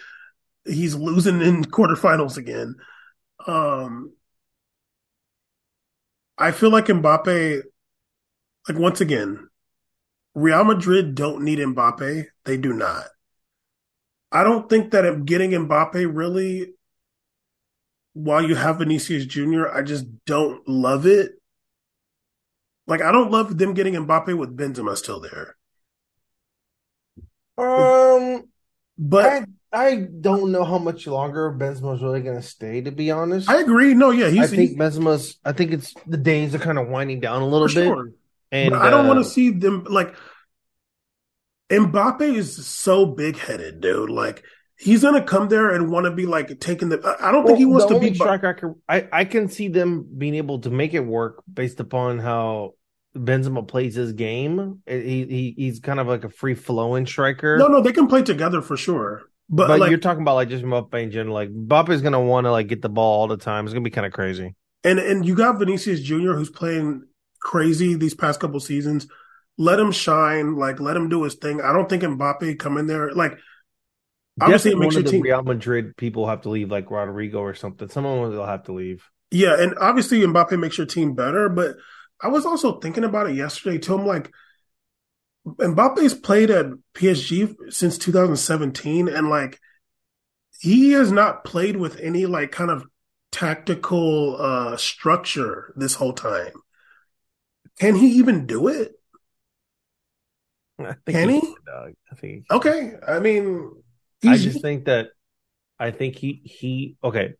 he's 0.65 0.95
losing 0.95 1.41
in 1.41 1.65
quarterfinals 1.65 2.37
again. 2.37 2.75
Um 3.47 4.13
I 6.37 6.51
feel 6.51 6.71
like 6.71 6.85
Mbappe 6.85 7.63
like 8.67 8.77
once 8.77 9.01
again, 9.01 9.49
Real 10.35 10.63
Madrid 10.63 11.15
don't 11.15 11.43
need 11.43 11.59
Mbappe. 11.59 12.25
They 12.45 12.57
do 12.57 12.73
not. 12.73 13.05
I 14.31 14.43
don't 14.43 14.69
think 14.69 14.91
that 14.91 15.25
getting 15.25 15.51
Mbappe 15.51 16.09
really, 16.11 16.73
while 18.13 18.41
you 18.41 18.55
have 18.55 18.79
Vinicius 18.79 19.25
Jr., 19.25 19.67
I 19.67 19.83
just 19.83 20.05
don't 20.25 20.67
love 20.67 21.05
it. 21.05 21.33
Like 22.87 23.01
I 23.01 23.11
don't 23.11 23.31
love 23.31 23.57
them 23.57 23.73
getting 23.73 23.93
Mbappe 23.93 24.37
with 24.37 24.57
Benzema 24.57 24.97
still 24.97 25.19
there. 25.19 25.55
Um, 27.57 28.49
But 28.97 29.25
I 29.25 29.45
I 29.73 29.95
don't 29.95 30.51
know 30.51 30.63
how 30.63 30.77
much 30.77 31.07
longer 31.07 31.51
Benzema's 31.51 32.03
really 32.03 32.21
going 32.21 32.35
to 32.35 32.47
stay. 32.47 32.81
To 32.81 32.91
be 32.91 33.09
honest, 33.09 33.49
I 33.49 33.59
agree. 33.59 33.95
No, 33.95 34.11
yeah, 34.11 34.27
I 34.27 34.45
think 34.45 34.69
he's 34.69 34.77
Benzema's. 34.77 35.37
I 35.43 35.51
think 35.51 35.71
it's 35.71 35.95
the 36.05 36.17
days 36.17 36.53
are 36.53 36.59
kind 36.59 36.77
of 36.77 36.89
winding 36.89 37.19
down 37.19 37.41
a 37.41 37.47
little 37.47 37.67
bit, 37.67 37.73
sure. 37.73 38.11
and 38.51 38.71
but 38.71 38.81
I 38.81 38.91
don't 38.91 39.05
uh, 39.05 39.07
want 39.07 39.25
to 39.25 39.29
see 39.29 39.49
them 39.49 39.85
like 39.89 40.13
Mbappe 41.71 42.21
is 42.21 42.67
so 42.67 43.07
big 43.07 43.35
headed, 43.35 43.81
dude. 43.81 44.11
Like 44.11 44.43
he's 44.77 45.01
gonna 45.01 45.23
come 45.23 45.47
there 45.49 45.71
and 45.71 45.89
want 45.89 46.05
to 46.05 46.11
be 46.11 46.27
like 46.27 46.59
taking 46.59 46.89
the. 46.89 47.17
I 47.19 47.31
don't 47.31 47.45
think 47.45 47.57
he 47.57 47.65
wants 47.65 47.87
to 47.87 47.99
be. 47.99 48.13
striker. 48.13 48.49
I, 48.49 48.53
can, 48.53 48.75
I 49.11 49.21
I 49.21 49.25
can 49.25 49.49
see 49.49 49.69
them 49.69 50.07
being 50.17 50.35
able 50.35 50.59
to 50.59 50.69
make 50.69 50.93
it 50.93 50.99
work 50.99 51.43
based 51.51 51.79
upon 51.79 52.19
how 52.19 52.75
Benzema 53.15 53.67
plays 53.67 53.95
his 53.95 54.13
game. 54.13 54.83
He, 54.85 55.25
he 55.25 55.53
he's 55.57 55.79
kind 55.79 55.99
of 55.99 56.05
like 56.05 56.25
a 56.25 56.29
free 56.29 56.53
flowing 56.53 57.07
striker. 57.07 57.57
no, 57.57 57.67
no, 57.67 57.81
they 57.81 57.91
can 57.91 58.07
play 58.07 58.21
together 58.21 58.61
for 58.61 58.77
sure. 58.77 59.23
But, 59.49 59.67
but 59.67 59.79
like, 59.79 59.89
you're 59.89 59.99
talking 59.99 60.21
about 60.21 60.35
like 60.35 60.49
just 60.49 60.63
Mbappe 60.63 60.93
in 61.01 61.11
general. 61.11 61.35
Like 61.35 61.49
Mbappe's 61.49 62.01
gonna 62.01 62.21
want 62.21 62.45
to 62.45 62.51
like 62.51 62.67
get 62.67 62.81
the 62.81 62.89
ball 62.89 63.21
all 63.21 63.27
the 63.27 63.37
time. 63.37 63.65
It's 63.65 63.73
gonna 63.73 63.83
be 63.83 63.89
kind 63.89 64.07
of 64.07 64.13
crazy. 64.13 64.55
and 64.83 64.99
and 64.99 65.25
you 65.25 65.35
got 65.35 65.59
Vinicius 65.59 66.01
Junior 66.01 66.33
who's 66.33 66.49
playing 66.49 67.03
crazy 67.41 67.95
these 67.95 68.15
past 68.15 68.39
couple 68.39 68.59
seasons. 68.59 69.07
Let 69.57 69.79
him 69.79 69.91
shine. 69.91 70.55
Like 70.55 70.79
let 70.79 70.95
him 70.95 71.09
do 71.09 71.23
his 71.23 71.35
thing. 71.35 71.61
I 71.61 71.73
don't 71.73 71.89
think 71.89 72.03
Mbappe 72.03 72.57
come 72.59 72.77
in 72.77 72.87
there 72.87 73.11
like. 73.11 73.37
Obviously, 74.41 74.71
it 74.71 74.79
makes 74.79 74.95
one 74.95 75.03
your 75.03 75.11
team. 75.11 75.21
Real 75.21 75.43
Madrid 75.43 75.95
people 75.95 76.27
have 76.27 76.41
to 76.41 76.49
leave, 76.49 76.71
like 76.71 76.87
Rodrygo 76.87 77.35
or 77.35 77.53
something. 77.53 77.87
Someone 77.89 78.31
will 78.31 78.45
have 78.45 78.63
to 78.63 78.73
leave. 78.73 79.07
Yeah, 79.29 79.55
and 79.59 79.75
obviously 79.79 80.21
Mbappe 80.21 80.59
makes 80.59 80.77
your 80.77 80.87
team 80.87 81.13
better, 81.13 81.49
but 81.49 81.75
I 82.19 82.29
was 82.29 82.45
also 82.45 82.79
thinking 82.79 83.03
about 83.03 83.29
it 83.29 83.35
yesterday 83.35 83.77
too. 83.77 83.93
I'm 83.93 84.07
like, 84.07 84.31
Mbappe's 85.45 86.13
played 86.13 86.49
at 86.49 86.67
PSG 86.93 87.55
since 87.69 87.97
2017, 87.97 89.07
and 89.07 89.29
like 89.29 89.59
he 90.59 90.91
has 90.91 91.11
not 91.11 91.43
played 91.43 91.75
with 91.75 91.99
any 91.99 92.25
like 92.25 92.51
kind 92.51 92.71
of 92.71 92.85
tactical 93.31 94.37
uh 94.39 94.77
structure 94.77 95.73
this 95.75 95.95
whole 95.95 96.13
time. 96.13 96.53
Can 97.79 97.95
he 97.95 98.07
even 98.13 98.45
do 98.45 98.67
it? 98.67 98.93
I 100.79 100.95
think 101.05 101.17
Can 101.17 101.29
he? 101.29 101.41
can. 101.41 101.93
I 102.11 102.15
think. 102.15 102.45
he. 102.49 102.55
Okay, 102.55 102.93
I 103.05 103.19
mean, 103.19 103.71
I 104.25 104.37
just 104.37 104.61
think 104.61 104.85
that 104.85 105.09
I 105.79 105.91
think 105.91 106.15
he 106.15 106.41
he 106.45 106.95
okay. 107.03 107.33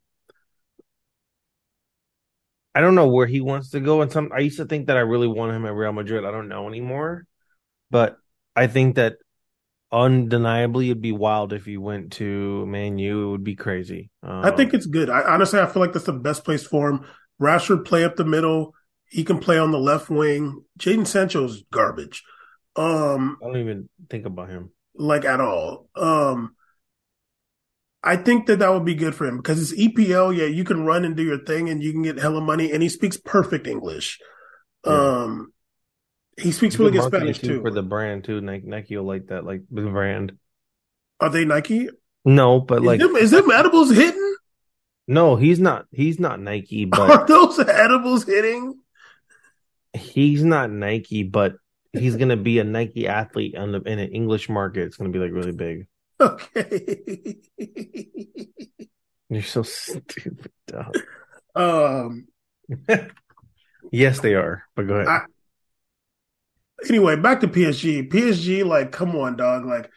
I 2.74 2.80
don't 2.80 2.96
know 2.96 3.08
where 3.08 3.26
he 3.26 3.40
wants 3.40 3.70
to 3.70 3.80
go. 3.80 4.02
And 4.02 4.10
some 4.10 4.30
I 4.34 4.40
used 4.40 4.56
to 4.56 4.64
think 4.64 4.88
that 4.88 4.96
I 4.96 5.00
really 5.00 5.28
wanted 5.28 5.54
him 5.54 5.66
at 5.66 5.74
Real 5.74 5.92
Madrid. 5.92 6.24
I 6.24 6.30
don't 6.32 6.48
know 6.48 6.68
anymore. 6.68 7.26
But 7.90 8.18
I 8.56 8.66
think 8.66 8.96
that 8.96 9.16
undeniably 9.92 10.86
it'd 10.90 11.00
be 11.02 11.12
wild 11.12 11.52
if 11.52 11.64
he 11.64 11.76
went 11.76 12.12
to 12.14 12.66
Man 12.66 12.98
U. 12.98 13.26
It 13.28 13.30
would 13.30 13.44
be 13.44 13.54
crazy. 13.54 14.10
Um, 14.22 14.44
I 14.44 14.50
think 14.50 14.74
it's 14.74 14.86
good. 14.86 15.08
I 15.10 15.22
honestly 15.22 15.60
I 15.60 15.66
feel 15.66 15.82
like 15.82 15.92
that's 15.92 16.06
the 16.06 16.12
best 16.12 16.44
place 16.44 16.66
for 16.66 16.90
him. 16.90 17.06
Rashford 17.40 17.84
play 17.84 18.04
up 18.04 18.16
the 18.16 18.24
middle. 18.24 18.74
He 19.08 19.22
can 19.24 19.38
play 19.38 19.58
on 19.58 19.70
the 19.70 19.78
left 19.78 20.10
wing. 20.10 20.64
Jadon 20.78 21.06
Sancho's 21.06 21.62
garbage. 21.72 22.24
Um, 22.76 23.38
I 23.42 23.46
don't 23.46 23.58
even 23.58 23.88
think 24.10 24.26
about 24.26 24.48
him. 24.48 24.70
like 24.96 25.24
at 25.24 25.40
all. 25.40 25.88
Um, 25.94 26.56
I 28.02 28.16
think 28.16 28.46
that 28.46 28.58
that 28.58 28.72
would 28.72 28.84
be 28.84 28.94
good 28.94 29.14
for 29.14 29.26
him 29.26 29.38
because 29.38 29.60
it's 29.62 29.80
EPL. 29.80 30.36
Yeah, 30.36 30.46
you 30.46 30.64
can 30.64 30.84
run 30.84 31.04
and 31.04 31.16
do 31.16 31.22
your 31.22 31.38
thing, 31.44 31.68
and 31.70 31.82
you 31.82 31.92
can 31.92 32.02
get 32.02 32.18
hella 32.18 32.40
money. 32.40 32.70
And 32.70 32.82
he 32.82 32.88
speaks 32.88 33.16
perfect 33.16 33.66
English. 33.66 34.18
Yeah. 34.84 34.92
Um, 34.92 35.53
he 36.40 36.52
speaks 36.52 36.78
really 36.78 36.92
good 36.92 37.04
Spanish 37.04 37.38
too 37.38 37.60
for 37.60 37.70
the 37.70 37.82
brand 37.82 38.24
too. 38.24 38.40
Nike, 38.40 38.66
Nike 38.66 38.96
will 38.96 39.04
like 39.04 39.28
that, 39.28 39.44
like 39.44 39.62
the 39.70 39.82
brand. 39.82 40.36
Are 41.20 41.28
they 41.30 41.44
Nike? 41.44 41.88
No, 42.24 42.60
but 42.60 42.78
Is 42.78 42.84
like 42.84 43.00
them, 43.00 43.16
is 43.16 43.30
them 43.30 43.50
edibles 43.50 43.90
hitting? 43.90 44.34
no, 45.06 45.36
he's 45.36 45.60
not. 45.60 45.86
He's 45.92 46.18
not 46.18 46.40
Nike, 46.40 46.84
but 46.86 47.10
Are 47.10 47.26
those 47.26 47.58
edibles 47.58 48.24
hitting? 48.24 48.78
he's 49.92 50.42
not 50.42 50.70
Nike, 50.70 51.22
but 51.22 51.54
he's 51.92 52.16
gonna 52.16 52.36
be 52.36 52.58
a 52.58 52.64
Nike 52.64 53.06
athlete 53.06 53.56
on 53.56 53.70
the, 53.72 53.80
in 53.82 53.98
an 54.00 54.10
English 54.10 54.48
market. 54.48 54.84
It's 54.86 54.96
gonna 54.96 55.10
be 55.10 55.18
like 55.20 55.32
really 55.32 55.52
big. 55.52 55.86
Okay. 56.20 57.36
You're 59.28 59.42
so 59.42 59.62
stupid. 59.62 60.50
dog. 60.66 60.96
um. 61.54 62.26
yes, 63.92 64.20
they 64.20 64.34
are. 64.34 64.64
But 64.74 64.86
go 64.86 64.94
ahead. 64.94 65.08
I- 65.08 65.24
anyway, 66.88 67.16
back 67.16 67.40
to 67.40 67.48
PSG. 67.48 68.08
PSG, 68.10 68.64
like, 68.64 68.92
come 68.92 69.14
on, 69.16 69.36
dog. 69.36 69.64
Like, 69.66 69.90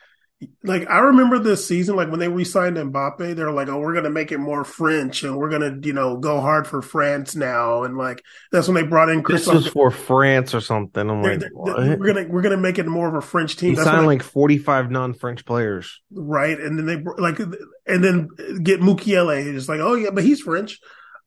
like 0.63 0.88
I 0.88 1.00
remember 1.00 1.39
this 1.39 1.65
season, 1.65 1.95
like 1.95 2.12
when 2.12 2.19
they 2.19 2.28
re-signed 2.28 2.78
Mbappe, 2.78 3.36
they're 3.36 3.50
like, 3.52 3.69
"Oh, 3.69 3.80
we're 3.80 3.95
gonna 3.95 4.12
make 4.12 4.32
it 4.32 4.38
more 4.38 4.63
French, 4.63 5.23
and 5.23 5.36
we're 5.36 5.50
gonna, 5.50 5.76
you 5.82 5.93
know, 5.93 6.17
go 6.17 6.39
hard 6.39 6.67
for 6.67 6.84
France 6.84 7.36
now." 7.36 7.82
And 7.84 7.97
like 7.97 8.21
that's 8.52 8.67
when 8.67 8.76
they 8.76 8.84
brought 8.84 9.10
in 9.10 9.17
this 9.17 9.26
Christophe. 9.26 9.54
was 9.56 9.67
for 9.67 9.89
France 9.89 10.54
or 10.54 10.62
something. 10.62 11.10
I'm 11.10 11.23
They're- 11.23 11.32
like, 11.32 11.39
they're- 11.39 11.50
what? 11.54 12.00
we're 12.00 12.13
gonna 12.13 12.28
we're 12.30 12.43
gonna 12.43 12.56
make 12.58 12.78
it 12.78 12.86
more 12.86 13.08
of 13.08 13.15
a 13.15 13.21
French 13.21 13.56
team. 13.56 13.71
He 13.71 13.76
That's 13.78 13.88
signed 13.88 14.06
like 14.06 14.21
45 14.21 14.91
non-French 14.91 15.43
players. 15.43 16.02
right, 16.13 16.60
and 16.60 16.78
then 16.78 16.86
they 16.86 17.04
like, 17.17 17.39
and 17.39 18.04
then 18.04 18.28
get 18.62 18.80
Mukiele. 18.80 19.43
It's 19.56 19.67
like, 19.67 19.80
oh 19.80 19.95
yeah, 19.95 20.12
but 20.13 20.23
he's 20.23 20.41
French. 20.41 20.80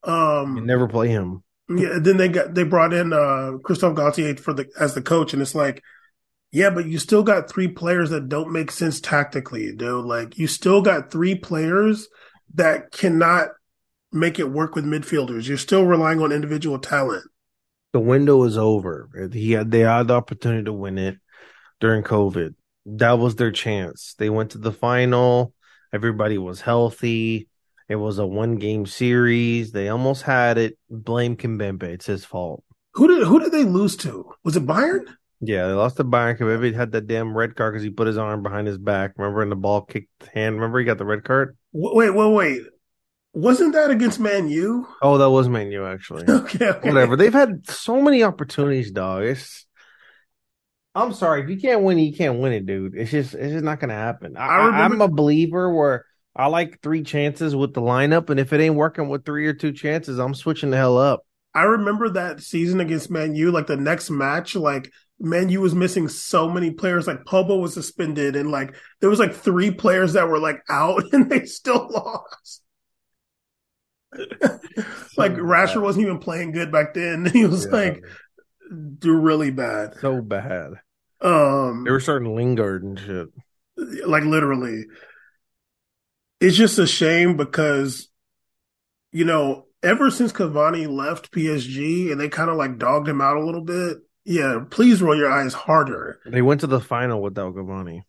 Um, 0.04 0.56
You 0.56 0.62
never 0.64 0.86
play 0.86 1.08
him. 1.08 1.42
Yeah, 1.70 1.98
then 2.00 2.16
they 2.16 2.28
got 2.28 2.54
they 2.54 2.64
brought 2.64 2.92
in 2.92 3.12
uh 3.12 3.52
Christophe 3.62 3.96
Galtier 3.96 4.38
for 4.38 4.52
the 4.52 4.66
as 4.78 4.94
the 4.94 5.02
coach, 5.02 5.32
and 5.32 5.40
it's 5.40 5.54
like, 5.54 5.82
yeah, 6.50 6.70
but 6.70 6.86
you 6.86 6.98
still 6.98 7.22
got 7.22 7.48
three 7.48 7.68
players 7.68 8.10
that 8.10 8.28
don't 8.28 8.52
make 8.52 8.72
sense 8.72 9.00
tactically, 9.00 9.72
dude. 9.74 10.04
Like 10.04 10.36
you 10.36 10.48
still 10.48 10.82
got 10.82 11.12
three 11.12 11.36
players 11.36 12.08
that 12.54 12.90
cannot 12.90 13.50
make 14.12 14.40
it 14.40 14.50
work 14.50 14.74
with 14.74 14.84
midfielders. 14.84 15.46
You're 15.46 15.58
still 15.58 15.84
relying 15.84 16.20
on 16.20 16.32
individual 16.32 16.80
talent. 16.80 17.24
The 17.92 18.00
window 18.00 18.42
is 18.44 18.58
over. 18.58 19.08
He 19.32 19.52
had 19.52 19.70
they 19.70 19.80
had 19.80 20.08
the 20.08 20.14
opportunity 20.14 20.64
to 20.64 20.72
win 20.72 20.98
it 20.98 21.18
during 21.80 22.02
COVID. 22.02 22.54
That 22.86 23.18
was 23.18 23.36
their 23.36 23.52
chance. 23.52 24.14
They 24.18 24.30
went 24.30 24.52
to 24.52 24.58
the 24.58 24.72
final. 24.72 25.54
Everybody 25.92 26.38
was 26.38 26.60
healthy. 26.60 27.48
It 27.90 27.96
was 27.96 28.18
a 28.20 28.26
one 28.26 28.54
game 28.54 28.86
series. 28.86 29.72
They 29.72 29.88
almost 29.88 30.22
had 30.22 30.58
it. 30.58 30.78
Blame 30.88 31.36
Kimpembe. 31.36 31.82
It's 31.82 32.06
his 32.06 32.24
fault. 32.24 32.62
Who 32.94 33.08
did 33.08 33.26
who 33.26 33.40
did 33.40 33.50
they 33.50 33.64
lose 33.64 33.96
to? 33.98 34.30
Was 34.44 34.54
it 34.56 34.64
Bayern? 34.64 35.06
Yeah, 35.40 35.66
they 35.66 35.72
lost 35.72 35.96
to 35.96 36.04
Bayern. 36.04 36.38
Kimpembe 36.38 36.72
had 36.72 36.92
that 36.92 37.08
damn 37.08 37.36
red 37.36 37.56
card 37.56 37.74
because 37.74 37.82
he 37.82 37.90
put 37.90 38.06
his 38.06 38.16
arm 38.16 38.44
behind 38.44 38.68
his 38.68 38.78
back. 38.78 39.14
Remember, 39.16 39.42
and 39.42 39.50
the 39.50 39.56
ball 39.56 39.82
kicked 39.82 40.08
hand. 40.32 40.54
Remember, 40.54 40.78
he 40.78 40.84
got 40.84 40.98
the 40.98 41.04
red 41.04 41.24
card. 41.24 41.56
Wait, 41.72 42.14
wait, 42.14 42.32
wait. 42.32 42.62
Wasn't 43.32 43.72
that 43.72 43.90
against 43.90 44.20
Man 44.20 44.48
U? 44.48 44.86
Oh, 45.02 45.18
that 45.18 45.30
was 45.30 45.48
Man 45.48 45.72
U 45.72 45.84
actually. 45.84 46.24
Okay, 46.28 46.68
okay. 46.68 46.88
Whatever. 46.88 47.16
They've 47.16 47.32
had 47.32 47.68
so 47.68 48.00
many 48.00 48.22
opportunities, 48.22 48.92
dog. 48.92 49.24
It's. 49.24 49.66
I'm 50.94 51.12
sorry 51.12 51.42
if 51.42 51.48
you 51.48 51.60
can't 51.60 51.82
win 51.82 51.98
it, 51.98 52.02
you 52.02 52.16
can't 52.16 52.38
win 52.40 52.52
it, 52.52 52.66
dude. 52.66 52.94
It's 52.96 53.10
just 53.10 53.34
it's 53.34 53.52
just 53.52 53.64
not 53.64 53.80
gonna 53.80 53.94
happen. 53.94 54.36
I, 54.36 54.46
I 54.46 54.56
remember- 54.66 54.78
I'm 54.94 55.00
a 55.00 55.08
believer 55.08 55.74
where 55.74 56.04
I 56.40 56.46
like 56.46 56.80
three 56.80 57.02
chances 57.02 57.54
with 57.54 57.74
the 57.74 57.80
lineup, 57.82 58.30
and 58.30 58.40
if 58.40 58.52
it 58.52 58.60
ain't 58.60 58.74
working 58.76 59.08
with 59.08 59.24
three 59.24 59.46
or 59.46 59.52
two 59.52 59.72
chances, 59.72 60.18
I'm 60.18 60.34
switching 60.34 60.70
the 60.70 60.76
hell 60.76 60.96
up. 60.98 61.26
I 61.54 61.62
remember 61.64 62.08
that 62.10 62.40
season 62.40 62.80
against 62.80 63.10
Man 63.10 63.34
U, 63.34 63.50
like 63.50 63.66
the 63.66 63.76
next 63.76 64.08
match, 64.10 64.54
like 64.56 64.90
Man 65.18 65.48
U 65.50 65.60
was 65.60 65.74
missing 65.74 66.08
so 66.08 66.48
many 66.48 66.70
players. 66.70 67.06
Like 67.06 67.24
Pogba 67.24 67.60
was 67.60 67.74
suspended, 67.74 68.36
and 68.36 68.50
like 68.50 68.74
there 69.00 69.10
was 69.10 69.18
like 69.18 69.34
three 69.34 69.70
players 69.70 70.14
that 70.14 70.28
were 70.28 70.38
like 70.38 70.62
out, 70.68 71.02
and 71.12 71.28
they 71.30 71.44
still 71.44 71.88
lost. 71.90 72.62
like 75.16 75.32
Rasher 75.36 75.80
wasn't 75.80 76.04
even 76.06 76.18
playing 76.18 76.52
good 76.52 76.72
back 76.72 76.94
then. 76.94 77.26
He 77.32 77.44
was 77.44 77.66
Yeah. 77.66 77.72
like 77.72 78.04
do 78.98 79.12
really 79.14 79.50
bad. 79.50 79.94
so 80.00 80.20
bad. 80.22 80.72
Um, 81.20 81.84
They 81.84 81.90
were 81.90 82.00
starting 82.00 82.34
Lingard 82.34 82.82
and 82.84 82.98
shit. 82.98 83.28
like 84.06 84.24
literally. 84.24 84.84
It's 86.40 86.56
just 86.56 86.78
a 86.78 86.86
shame 86.86 87.36
because, 87.36 88.08
you 89.12 89.24
know, 89.24 89.66
ever 89.82 90.10
since 90.10 90.32
Cavani 90.32 90.88
left 90.88 91.32
PSG 91.32 92.10
and 92.10 92.20
they 92.20 92.28
kind 92.28 92.50
of 92.50 92.56
like 92.56 92.78
dogged 92.78 93.08
him 93.08 93.20
out 93.20 93.36
a 93.36 93.44
little 93.44 93.64
bit. 93.64 93.98
Yeah, 94.24 94.60
please 94.70 95.00
roll 95.00 95.16
your 95.16 95.30
eyes 95.30 95.54
harder. 95.54 96.20
They 96.26 96.42
went 96.42 96.60
to 96.60 96.66
the 96.66 96.80
final 96.80 97.22
without 97.22 97.54
Cavani. 97.54 98.02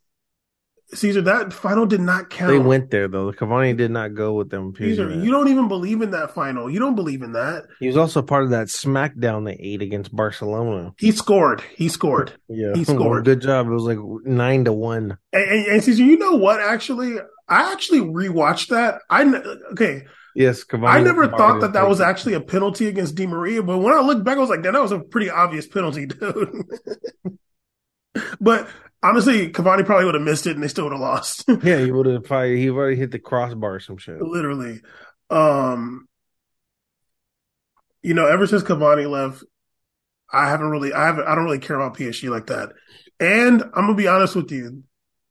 Caesar, 0.94 1.22
that 1.22 1.54
final 1.54 1.86
did 1.86 2.00
not 2.00 2.28
count. 2.28 2.50
They 2.52 2.58
went 2.58 2.90
there 2.90 3.08
though. 3.08 3.32
Cavani 3.32 3.74
did 3.74 3.90
not 3.90 4.14
go 4.14 4.34
with 4.34 4.50
them. 4.50 4.74
Caesar, 4.76 5.10
you 5.10 5.30
don't 5.30 5.48
even 5.48 5.66
believe 5.66 6.02
in 6.02 6.10
that 6.10 6.34
final. 6.34 6.70
You 6.70 6.80
don't 6.80 6.94
believe 6.94 7.22
in 7.22 7.32
that. 7.32 7.64
He 7.80 7.86
was 7.86 7.96
also 7.96 8.20
part 8.20 8.44
of 8.44 8.50
that 8.50 8.66
smackdown 8.66 9.46
they 9.46 9.56
ate 9.58 9.80
against 9.80 10.14
Barcelona. 10.14 10.92
He 10.98 11.10
scored. 11.10 11.62
He 11.76 11.88
scored. 11.88 12.32
Yeah, 12.48 12.74
He 12.74 12.84
scored. 12.84 13.24
Good 13.24 13.40
job. 13.40 13.68
It 13.68 13.70
was 13.70 13.84
like 13.84 13.98
nine 14.26 14.66
to 14.66 14.72
one. 14.74 15.16
And, 15.32 15.44
and, 15.44 15.66
and 15.66 15.84
Caesar, 15.84 16.04
you 16.04 16.18
know 16.18 16.32
what? 16.34 16.60
Actually, 16.60 17.16
I 17.52 17.72
actually 17.72 18.00
rewatched 18.00 18.68
that. 18.68 19.02
I 19.10 19.24
okay. 19.72 20.04
Yes, 20.34 20.64
Cavani. 20.64 20.88
I 20.88 21.00
never 21.02 21.22
was 21.26 21.30
thought 21.32 21.60
that 21.60 21.74
that 21.74 21.86
was 21.86 22.00
actually 22.00 22.32
a 22.32 22.40
penalty 22.40 22.86
against 22.86 23.14
Di 23.14 23.26
Maria, 23.26 23.62
but 23.62 23.78
when 23.78 23.92
I 23.92 24.00
looked 24.00 24.24
back, 24.24 24.38
I 24.38 24.40
was 24.40 24.48
like, 24.48 24.62
damn, 24.62 24.72
that 24.72 24.80
was 24.80 24.92
a 24.92 25.00
pretty 25.00 25.28
obvious 25.28 25.66
penalty, 25.66 26.06
dude. 26.06 26.64
but 28.40 28.68
honestly, 29.02 29.50
Cavani 29.52 29.84
probably 29.84 30.06
would 30.06 30.14
have 30.14 30.22
missed 30.22 30.46
it, 30.46 30.54
and 30.54 30.62
they 30.62 30.68
still 30.68 30.84
would 30.84 30.94
have 30.94 31.00
lost. 31.02 31.44
Yeah, 31.62 31.80
he 31.80 31.92
would 31.92 32.06
have 32.06 32.24
probably 32.24 32.58
he 32.58 32.70
already 32.70 32.96
hit 32.96 33.10
the 33.10 33.18
crossbar 33.18 33.74
or 33.74 33.80
some 33.80 33.98
shit. 33.98 34.20
literally. 34.22 34.80
Um, 35.28 36.08
you 38.02 38.14
know, 38.14 38.26
ever 38.26 38.46
since 38.46 38.62
Cavani 38.62 39.08
left, 39.08 39.44
I 40.32 40.48
haven't 40.48 40.70
really, 40.70 40.94
I 40.94 41.04
haven't, 41.04 41.26
I 41.26 41.34
don't 41.34 41.44
really 41.44 41.58
care 41.58 41.76
about 41.76 41.98
PSG 41.98 42.30
like 42.30 42.46
that. 42.46 42.70
And 43.20 43.62
I'm 43.62 43.84
gonna 43.86 43.94
be 43.94 44.08
honest 44.08 44.34
with 44.34 44.50
you. 44.50 44.84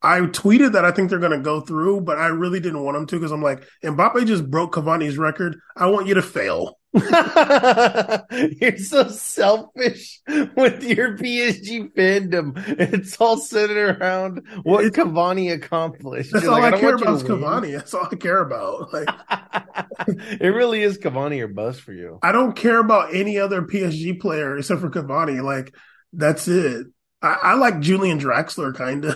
I 0.03 0.19
tweeted 0.21 0.71
that 0.73 0.85
I 0.85 0.91
think 0.91 1.09
they're 1.09 1.19
gonna 1.19 1.39
go 1.39 1.61
through, 1.61 2.01
but 2.01 2.17
I 2.17 2.27
really 2.27 2.59
didn't 2.59 2.83
want 2.83 2.95
them 2.97 3.05
to 3.07 3.15
because 3.17 3.31
I'm 3.31 3.41
like, 3.41 3.63
Mbappe 3.83 4.25
just 4.25 4.49
broke 4.49 4.73
Cavani's 4.75 5.17
record. 5.17 5.59
I 5.77 5.87
want 5.87 6.07
you 6.07 6.15
to 6.15 6.21
fail. 6.21 6.77
You're 6.93 8.77
so 8.77 9.07
selfish 9.07 10.19
with 10.27 10.83
your 10.83 11.17
PSG 11.17 11.93
fandom. 11.93 12.53
It's 12.79 13.15
all 13.21 13.37
centered 13.37 13.97
around 14.01 14.41
what 14.63 14.85
It's- 14.85 15.05
Cavani 15.05 15.53
accomplished. 15.53 16.31
That's 16.31 16.43
You're 16.43 16.53
all 16.53 16.59
like, 16.59 16.73
I, 16.73 16.81
don't 16.81 16.81
care 16.81 16.95
about 16.95 17.15
is. 17.15 17.23
Cavani. 17.23 17.71
That's 17.73 17.93
all 17.93 18.07
I 18.11 18.15
care 18.15 18.41
about. 18.41 18.89
Like, 18.93 20.17
it 20.41 20.53
really 20.53 20.81
is 20.81 20.97
Cavani 20.97 21.41
or 21.41 21.47
bust 21.47 21.81
for 21.81 21.93
you. 21.93 22.17
I 22.23 22.31
don't 22.31 22.55
care 22.55 22.79
about 22.79 23.13
any 23.13 23.37
other 23.39 23.61
PSG 23.61 24.19
player 24.19 24.57
except 24.57 24.81
for 24.81 24.89
Cavani. 24.89 25.41
Like, 25.43 25.73
that's 26.11 26.47
it. 26.47 26.87
I, 27.21 27.37
I 27.41 27.53
like 27.53 27.79
Julian 27.79 28.19
Draxler, 28.19 28.75
kind 28.75 29.05
of. 29.05 29.15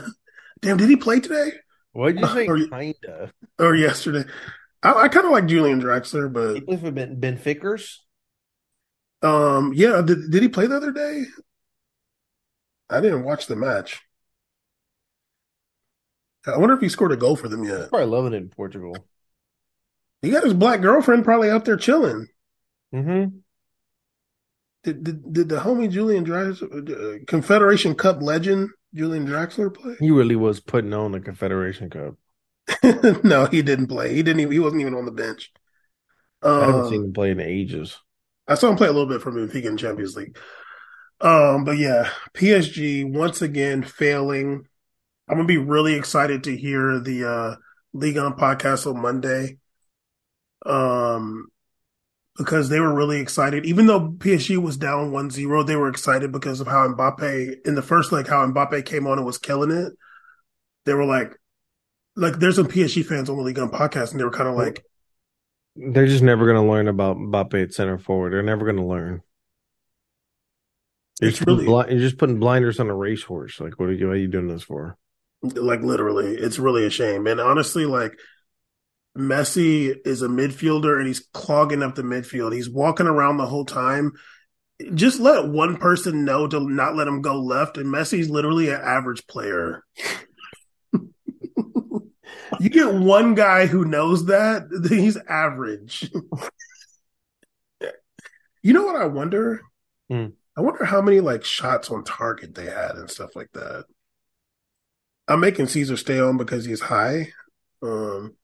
Damn, 0.65 0.78
did 0.78 0.89
he 0.89 0.95
play 0.95 1.19
today 1.19 1.51
What'd 1.93 2.19
you 2.19 2.28
say? 2.28 2.47
Or 2.49 2.58
Kinda. 2.58 3.32
or 3.60 3.75
yesterday? 3.75 4.30
I, 4.84 5.04
I 5.04 5.08
kind 5.08 5.25
of 5.25 5.32
like 5.32 5.45
Julian 5.45 5.82
Draxler, 5.82 6.28
He 6.28 6.60
but 6.60 6.65
played 6.65 6.80
for 6.82 6.91
Ben, 6.91 7.19
ben 7.19 7.38
Fickers. 7.38 8.04
um, 9.21 9.71
yeah. 9.73 10.01
Did, 10.01 10.30
did 10.30 10.41
he 10.43 10.49
play 10.49 10.67
the 10.67 10.75
other 10.75 10.91
day? 10.91 11.23
I 12.89 12.99
didn't 13.01 13.23
watch 13.23 13.47
the 13.47 13.56
match. 13.56 14.01
I 16.45 16.58
wonder 16.58 16.75
if 16.75 16.82
he 16.82 16.89
scored 16.89 17.12
a 17.12 17.17
goal 17.17 17.36
for 17.36 17.47
them 17.47 17.63
yet. 17.63 17.89
Probably 17.89 18.06
loving 18.08 18.34
it 18.34 18.38
in 18.38 18.49
Portugal. 18.49 18.95
He 20.21 20.30
got 20.30 20.43
his 20.43 20.54
black 20.54 20.82
girlfriend 20.82 21.23
probably 21.23 21.49
out 21.49 21.65
there 21.65 21.78
chilling. 21.78 22.28
Mm-hmm. 22.93 23.38
Did 24.84 25.04
did, 25.04 25.34
did 25.34 25.49
the 25.49 25.58
homie 25.58 25.89
Julian 25.89 26.25
Draxler, 26.25 27.21
uh, 27.21 27.25
Confederation 27.25 27.95
Cup 27.95 28.21
legend 28.21 28.69
Julian 28.95 29.27
Draxler 29.27 29.73
play? 29.73 29.97
He 29.97 30.10
really 30.10 30.38
was 30.38 30.62
putting 30.62 30.93
on 30.93 31.12
the 31.12 31.19
Confederation 31.19 31.89
Cup. 31.89 32.15
no, 33.23 33.45
he 33.45 33.62
didn't 33.62 33.88
play. 33.88 34.13
He 34.13 34.23
didn't 34.23 34.39
even. 34.41 34.53
He 34.53 34.60
wasn't 34.60 34.81
even 34.81 34.95
on 34.95 35.05
the 35.05 35.12
bench. 35.12 35.51
I 36.58 36.65
haven't 36.65 36.84
Um, 36.84 36.88
seen 36.88 37.03
him 37.05 37.13
play 37.13 37.31
in 37.31 37.39
ages. 37.39 37.99
I 38.47 38.55
saw 38.55 38.69
him 38.69 38.77
play 38.77 38.88
a 38.88 38.91
little 38.91 39.08
bit 39.08 39.21
for 39.21 39.31
Benfica 39.31 39.65
in 39.65 39.77
Champions 39.77 40.15
League. 40.15 40.38
Um, 41.21 41.63
but 41.65 41.77
yeah, 41.77 42.12
PSG 42.34 43.05
once 43.05 43.41
again 43.41 43.84
failing. 43.84 44.67
I'm 45.29 45.38
gonna 45.38 45.47
be 45.47 45.58
really 45.58 45.95
excited 45.95 46.43
to 46.45 46.58
hear 46.58 46.99
the 46.99 47.25
uh 47.25 47.55
Ligue 47.93 48.17
1 48.17 48.34
podcast 48.36 48.88
on 48.93 49.01
Monday. 49.01 49.60
Um 50.65 51.47
because 52.38 52.69
they 52.69 52.80
were 52.80 52.93
really 52.93 53.19
excited. 53.19 53.65
Even 53.65 53.88
though 53.88 54.10
PSG 54.12 54.58
was 54.58 54.78
down 54.78 55.12
1-0, 55.12 55.63
they 55.63 55.76
were 55.76 55.89
excited 55.89 56.32
because 56.32 56.60
of 56.60 56.67
how 56.67 56.88
Mbappe 56.88 57.65
in 57.65 57.76
the 57.76 57.82
first 57.82 58.12
leg, 58.12 58.28
how 58.28 58.45
Mbappe 58.45 58.86
came 58.86 59.08
on 59.08 59.17
and 59.17 59.26
was 59.26 59.38
killing 59.38 59.71
it. 59.71 59.93
They 60.86 60.93
were 60.93 61.06
like 61.06 61.38
like 62.15 62.39
there's 62.39 62.56
some 62.58 62.67
PSG 62.67 63.04
fans 63.06 63.30
on 63.30 63.38
the 63.38 63.43
Ligue 63.43 63.58
1 63.58 63.69
podcast 63.71 64.12
and 64.12 64.19
they 64.19 64.24
were 64.24 64.32
kind 64.32 64.50
of 64.50 64.56
like 64.56 64.86
They're 65.76 66.08
just 66.08 66.24
never 66.24 66.45
going 66.45 66.62
to 66.63 66.69
learn 66.69 66.88
about 66.88 67.17
Mbappe 67.17 67.62
at 67.63 67.74
center 67.74 67.98
forward. 67.98 68.34
They're 68.34 68.43
never 68.43 68.65
going 68.65 68.78
to 68.78 68.86
learn. 68.86 69.21
You're 71.19 71.30
It's 71.30 71.39
just, 71.39 71.48
really- 71.48 71.65
you're 71.65 72.00
just 72.00 72.17
putting 72.17 72.39
blinders 72.39 72.80
on 72.80 72.89
a 72.89 72.95
racehorse. 72.95 73.60
Like, 73.60 73.80
what 73.80 73.89
are 73.89 73.93
you, 73.93 74.08
what 74.08 74.13
are 74.15 74.19
you 74.19 74.28
doing 74.28 74.48
this 74.48 74.63
for? 74.63 74.98
Like 75.41 75.82
literally, 75.82 76.36
it's 76.36 76.58
really 76.60 76.86
a 76.86 76.89
shame. 76.89 77.28
And 77.28 77.39
honestly, 77.39 77.86
like 77.86 78.17
Messi 79.17 79.95
is 80.06 80.21
a 80.21 80.28
midfielder 80.28 80.97
and 80.97 81.08
he's 81.08 81.28
clogging 81.34 81.82
up 81.82 81.95
the 81.95 82.01
midfield. 82.01 82.54
He's 82.54 82.69
walking 82.69 83.08
around 83.08 83.38
the 83.38 83.45
whole 83.45 83.65
time. 83.65 84.13
Just 84.93 85.21
let 85.21 85.47
one 85.47 85.78
person 85.78 86.25
know 86.25 86.47
to 86.47 86.60
not 86.60 86.95
let 86.95 87.08
him 87.08 87.21
go 87.21 87.39
left. 87.41 87.78
And 87.78 87.88
Messi's 87.88 88.30
literally 88.30 88.69
an 88.69 88.82
average 88.82 89.25
player. 89.28 89.86
you 92.60 92.69
get 92.69 92.93
one 92.93 93.36
guy 93.36 93.67
who 93.67 93.86
knows 93.86 94.25
that, 94.25 94.63
he's 94.89 95.17
average. 95.30 96.12
you 98.62 98.73
know 98.73 98.84
what 98.84 98.97
I 98.97 99.06
wonder? 99.06 99.62
Hmm. 100.10 100.28
I 100.58 100.62
wonder 100.62 100.86
how 100.86 101.01
many 101.01 101.21
like 101.21 101.43
shots 101.45 101.89
on 101.89 102.04
target 102.04 102.56
they 102.56 102.65
had 102.65 102.95
and 102.95 103.10
stuff 103.10 103.36
like 103.36 103.51
that. 103.54 103.86
I'm 105.28 105.39
making 105.39 105.67
Caesar 105.67 105.97
stay 105.97 106.19
on 106.19 106.38
because 106.38 106.65
he's 106.65 106.82
high. 106.82 107.30
Um, 107.82 108.36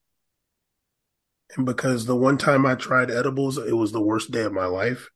and 1.55 1.65
because 1.65 2.05
the 2.05 2.15
one 2.15 2.37
time 2.37 2.65
I 2.65 2.75
tried 2.75 3.11
edibles, 3.11 3.57
it 3.57 3.73
was 3.75 3.91
the 3.91 4.01
worst 4.01 4.31
day 4.31 4.43
of 4.43 4.53
my 4.53 4.65
life. 4.65 5.09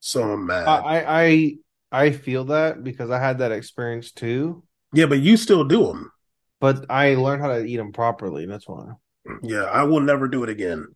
So 0.00 0.22
I'm 0.32 0.46
mad. 0.46 0.66
I, 0.68 1.04
I, 1.24 1.56
I 1.92 2.10
feel 2.12 2.44
that 2.46 2.82
because 2.84 3.10
I 3.10 3.18
had 3.18 3.38
that 3.38 3.52
experience 3.52 4.12
too, 4.12 4.62
yeah, 4.92 5.06
but 5.06 5.20
you 5.20 5.36
still 5.36 5.64
do 5.64 5.86
them. 5.86 6.12
but 6.60 6.86
I 6.90 7.14
learned 7.14 7.42
how 7.42 7.48
to 7.48 7.64
eat 7.64 7.76
them 7.76 7.92
properly. 7.92 8.46
That's 8.46 8.68
why. 8.68 8.92
Yeah, 9.42 9.64
I 9.64 9.84
will 9.84 10.00
never 10.00 10.28
do 10.28 10.42
it 10.44 10.48
again. 10.50 10.86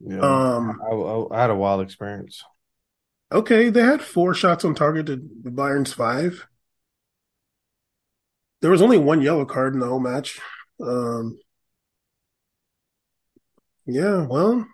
Yeah. 0.00 0.20
Um, 0.20 0.80
I, 0.90 0.94
I, 0.94 1.36
I 1.38 1.40
had 1.40 1.50
a 1.50 1.54
wild 1.56 1.80
experience. 1.82 2.42
okay, 3.32 3.70
they 3.70 3.82
had 3.82 4.02
four 4.02 4.34
shots 4.34 4.64
on 4.64 4.74
target 4.74 5.06
to 5.06 5.16
the 5.42 5.50
Bayern's 5.50 5.92
five. 5.92 6.46
There 8.62 8.70
was 8.70 8.82
only 8.82 8.98
one 8.98 9.20
yellow 9.22 9.44
card 9.44 9.74
in 9.74 9.80
the 9.80 9.86
whole 9.86 10.00
match. 10.00 10.40
Um, 10.80 11.38
yeah, 13.86 14.26
well, 14.26 14.66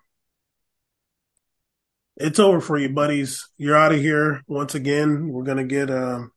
it's 2.15 2.39
over 2.39 2.61
for 2.61 2.77
you, 2.77 2.89
buddies. 2.89 3.47
You're 3.57 3.75
out 3.75 3.93
of 3.93 3.99
here 3.99 4.41
once 4.47 4.75
again. 4.75 5.29
We're 5.29 5.43
gonna 5.43 5.63
get. 5.63 5.89
Um, 5.89 6.31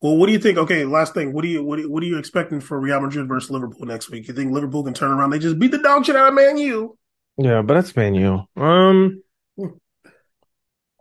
well, 0.00 0.16
what 0.16 0.26
do 0.26 0.32
you 0.32 0.38
think? 0.38 0.58
Okay, 0.58 0.84
last 0.84 1.14
thing. 1.14 1.32
What 1.32 1.42
do 1.42 1.48
you 1.48 1.62
what 1.62 1.76
do 1.76 1.90
what 1.90 2.02
are 2.02 2.06
you 2.06 2.18
expecting 2.18 2.60
for 2.60 2.80
Real 2.80 3.00
Madrid 3.00 3.28
versus 3.28 3.50
Liverpool 3.50 3.86
next 3.86 4.10
week? 4.10 4.28
You 4.28 4.34
think 4.34 4.52
Liverpool 4.52 4.84
can 4.84 4.94
turn 4.94 5.10
around? 5.10 5.30
They 5.30 5.38
just 5.38 5.58
beat 5.58 5.72
the 5.72 5.78
dog 5.78 6.06
shit 6.06 6.16
out 6.16 6.28
of 6.28 6.34
Man 6.34 6.56
U. 6.58 6.96
Yeah, 7.36 7.62
but 7.62 7.74
that's 7.74 7.96
Man 7.96 8.14
U. 8.14 8.42
Um, 8.56 9.22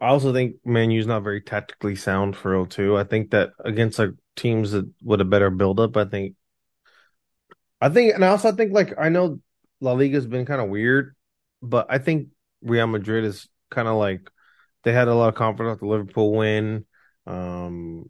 I 0.02 0.08
also 0.08 0.34
think 0.34 0.56
Man 0.66 0.92
U's 0.92 1.08
not 1.08 1.24
very 1.24 1.42
tactically 1.42 1.96
sound 1.96 2.36
for 2.36 2.52
real 2.52 2.66
too. 2.66 2.98
I 2.98 3.04
think 3.04 3.32
that 3.32 3.52
against 3.64 4.00
like 4.00 4.12
teams 4.36 4.72
that 4.72 4.90
with 5.04 5.22
a 5.22 5.26
better 5.26 5.50
build 5.50 5.80
up, 5.80 5.98
I 5.98 6.06
think, 6.06 6.36
I 7.82 7.90
think, 7.90 8.14
and 8.14 8.24
I 8.24 8.30
also 8.30 8.52
think 8.52 8.74
like 8.74 8.94
I 8.98 9.10
know 9.10 9.40
La 9.82 9.94
Liga's 9.94 10.26
been 10.26 10.46
kind 10.46 10.62
of 10.62 10.70
weird, 10.70 11.16
but 11.62 11.88
I 11.90 11.98
think 11.98 12.30
Real 12.62 12.88
Madrid 12.88 13.24
is 13.24 13.48
kind 13.70 13.88
of 13.88 13.96
like 13.96 14.30
they 14.84 14.92
had 14.92 15.08
a 15.08 15.14
lot 15.16 15.30
of 15.30 15.36
confidence 15.36 15.74
with 15.74 15.80
the 15.82 15.88
Liverpool 15.88 16.34
win. 16.34 16.86
Um, 17.26 18.10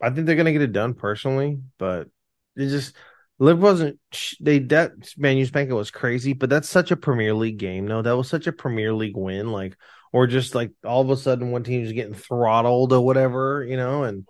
I 0.00 0.10
think 0.10 0.26
they're 0.26 0.36
gonna 0.36 0.52
get 0.52 0.62
it 0.62 0.72
done 0.72 0.94
personally, 0.94 1.60
but 1.78 2.08
it 2.56 2.68
just 2.68 2.94
Liverpool 3.38 3.70
wasn't 3.70 4.00
they 4.40 4.58
that 4.60 4.92
Man 5.16 5.36
U's 5.36 5.50
banquet 5.50 5.76
was 5.76 5.90
crazy, 5.90 6.32
but 6.32 6.50
that's 6.50 6.68
such 6.68 6.90
a 6.90 6.96
Premier 6.96 7.34
League 7.34 7.58
game. 7.58 7.86
No, 7.86 8.02
that 8.02 8.16
was 8.16 8.28
such 8.28 8.46
a 8.46 8.52
Premier 8.52 8.92
League 8.92 9.16
win, 9.16 9.52
like 9.52 9.76
or 10.12 10.26
just 10.26 10.54
like 10.54 10.72
all 10.84 11.00
of 11.00 11.10
a 11.10 11.16
sudden 11.16 11.50
one 11.50 11.64
team's 11.64 11.92
getting 11.92 12.14
throttled 12.14 12.92
or 12.92 13.04
whatever, 13.04 13.64
you 13.64 13.76
know, 13.76 14.04
and 14.04 14.26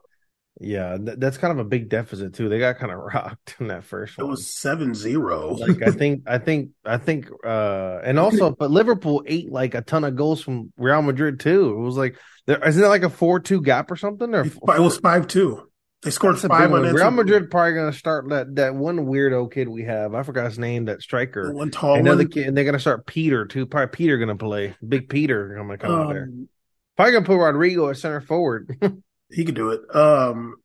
yeah, 0.63 0.97
th- 0.97 1.19
that's 1.19 1.37
kind 1.39 1.53
of 1.53 1.59
a 1.59 1.69
big 1.69 1.89
deficit 1.89 2.35
too. 2.35 2.49
They 2.49 2.59
got 2.59 2.79
kind 2.79 2.93
of 2.93 2.99
rocked 3.15 3.57
in 3.61 3.69
that 3.69 3.85
first 3.85 4.19
It 4.19 4.23
one. 4.23 4.29
It 4.29 4.31
was 4.31 4.47
7-0. 4.47 5.59
like 5.59 5.83
I 5.83 5.91
think 5.91 6.23
I 6.27 6.39
think 6.39 6.71
I 6.85 6.97
think 6.99 7.29
uh 7.45 8.01
and 8.05 8.19
also 8.19 8.51
but 8.51 8.71
Liverpool 8.71 9.23
ate 9.27 9.51
like 9.51 9.75
a 9.75 9.83
ton 9.83 10.05
of 10.05 10.17
goals 10.17 10.43
from 10.43 10.73
Real 10.77 11.03
Madrid 11.03 11.41
too. 11.41 11.71
It 11.77 11.81
was 11.81 11.97
like 11.97 12.17
there 12.47 12.67
isn't 12.67 12.83
it 12.83 12.89
like 12.89 13.03
a 13.03 13.11
four 13.11 13.41
two 13.41 13.61
gap 13.61 13.91
or 13.91 13.97
something 13.97 14.35
or 14.35 14.43
it 14.45 14.55
was 14.67 14.99
5-2. 14.99 15.65
They 16.03 16.11
scored 16.11 16.35
That's 16.35 16.47
five 16.47 16.73
on 16.73 16.83
Real 16.83 17.11
Madrid 17.13 17.49
probably 17.49 17.75
gonna 17.75 17.93
start 17.93 18.29
that 18.31 18.57
that 18.57 18.75
one 18.75 19.07
weirdo 19.07 19.53
kid 19.53 19.69
we 19.69 19.85
have. 19.85 20.15
I 20.15 20.25
forgot 20.25 20.47
his 20.47 20.59
name. 20.59 20.87
That 20.87 21.01
striker. 21.01 21.53
One 21.53 21.71
tall 21.71 21.95
Another 21.95 22.25
one. 22.25 22.29
kid, 22.33 22.49
and 22.49 22.57
they're 22.57 22.65
gonna 22.65 22.81
start 22.81 23.07
Peter 23.07 23.47
too. 23.47 23.67
Probably 23.67 23.87
Peter 23.97 24.19
gonna 24.19 24.35
play. 24.37 24.75
Big 24.87 25.09
Peter 25.09 25.55
gonna 25.57 25.79
come 25.79 25.93
out 25.93 26.09
there. 26.13 26.25
Um, 26.25 26.49
Probably 26.97 27.13
gonna 27.13 27.25
put 27.27 27.37
Rodrygo 27.39 27.89
at 27.89 27.99
center 27.99 28.21
forward. 28.21 28.77
he 29.33 29.45
could 29.45 29.55
do 29.55 29.70
it. 29.70 29.80
Um, 29.95 30.57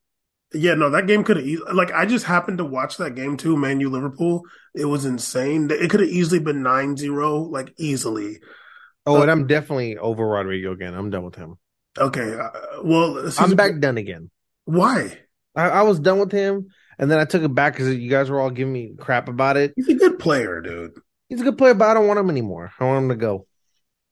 yeah, 0.54 0.76
no, 0.76 0.90
that 0.92 1.08
game 1.08 1.24
could 1.24 1.38
have 1.38 1.46
e- 1.46 1.60
like 1.74 1.92
I 1.92 2.06
just 2.06 2.26
happened 2.26 2.60
to 2.60 2.66
watch 2.66 2.98
that 2.98 3.16
game 3.16 3.38
too. 3.38 3.58
Man, 3.58 3.80
U 3.80 3.90
Liverpool. 3.90 4.44
It 4.76 4.86
was 4.86 5.06
insane. 5.06 5.70
It 5.72 5.90
could 5.90 6.00
have 6.02 6.10
easily 6.10 6.40
been 6.40 6.64
9-0, 6.64 7.52
like 7.52 7.74
easily. 7.78 8.40
oh, 9.06 9.22
and 9.22 9.32
I'm 9.32 9.48
definitely 9.48 9.98
over 9.98 10.24
Rodrygo 10.24 10.72
again. 10.74 10.94
I'm 10.94 11.10
done 11.10 11.24
with 11.24 11.36
him. 11.36 11.56
Okay, 11.98 12.38
uh, 12.38 12.50
well, 12.84 13.18
I'm 13.18 13.32
season- 13.32 13.56
back 13.56 13.80
done 13.80 13.98
again. 13.98 14.30
Why? 14.66 15.18
I, 15.56 15.70
I 15.70 15.82
was 15.82 16.00
done 16.00 16.20
with 16.20 16.32
him, 16.32 16.68
and 17.00 17.10
then 17.10 17.20
I 17.20 17.26
took 17.26 17.42
it 17.42 17.54
back 17.56 17.74
because 17.74 17.96
you 17.96 18.10
guys 18.10 18.30
were 18.30 18.40
all 18.40 18.52
giving 18.52 18.72
me 18.74 18.94
crap 19.00 19.28
about 19.28 19.58
it. 19.58 19.74
He's 19.76 19.88
a 19.90 19.96
good 19.96 20.20
player, 20.20 20.62
dude. 20.62 20.92
He's 21.30 21.42
a 21.42 21.44
good 21.44 21.58
player, 21.58 21.74
but 21.74 21.90
I 21.90 21.94
don't 21.96 22.08
want 22.08 22.20
him 22.20 22.30
anymore. 22.30 22.72
I 22.80 22.86
want 22.86 23.04
him 23.04 23.10
to 23.10 23.16
go. 23.16 23.48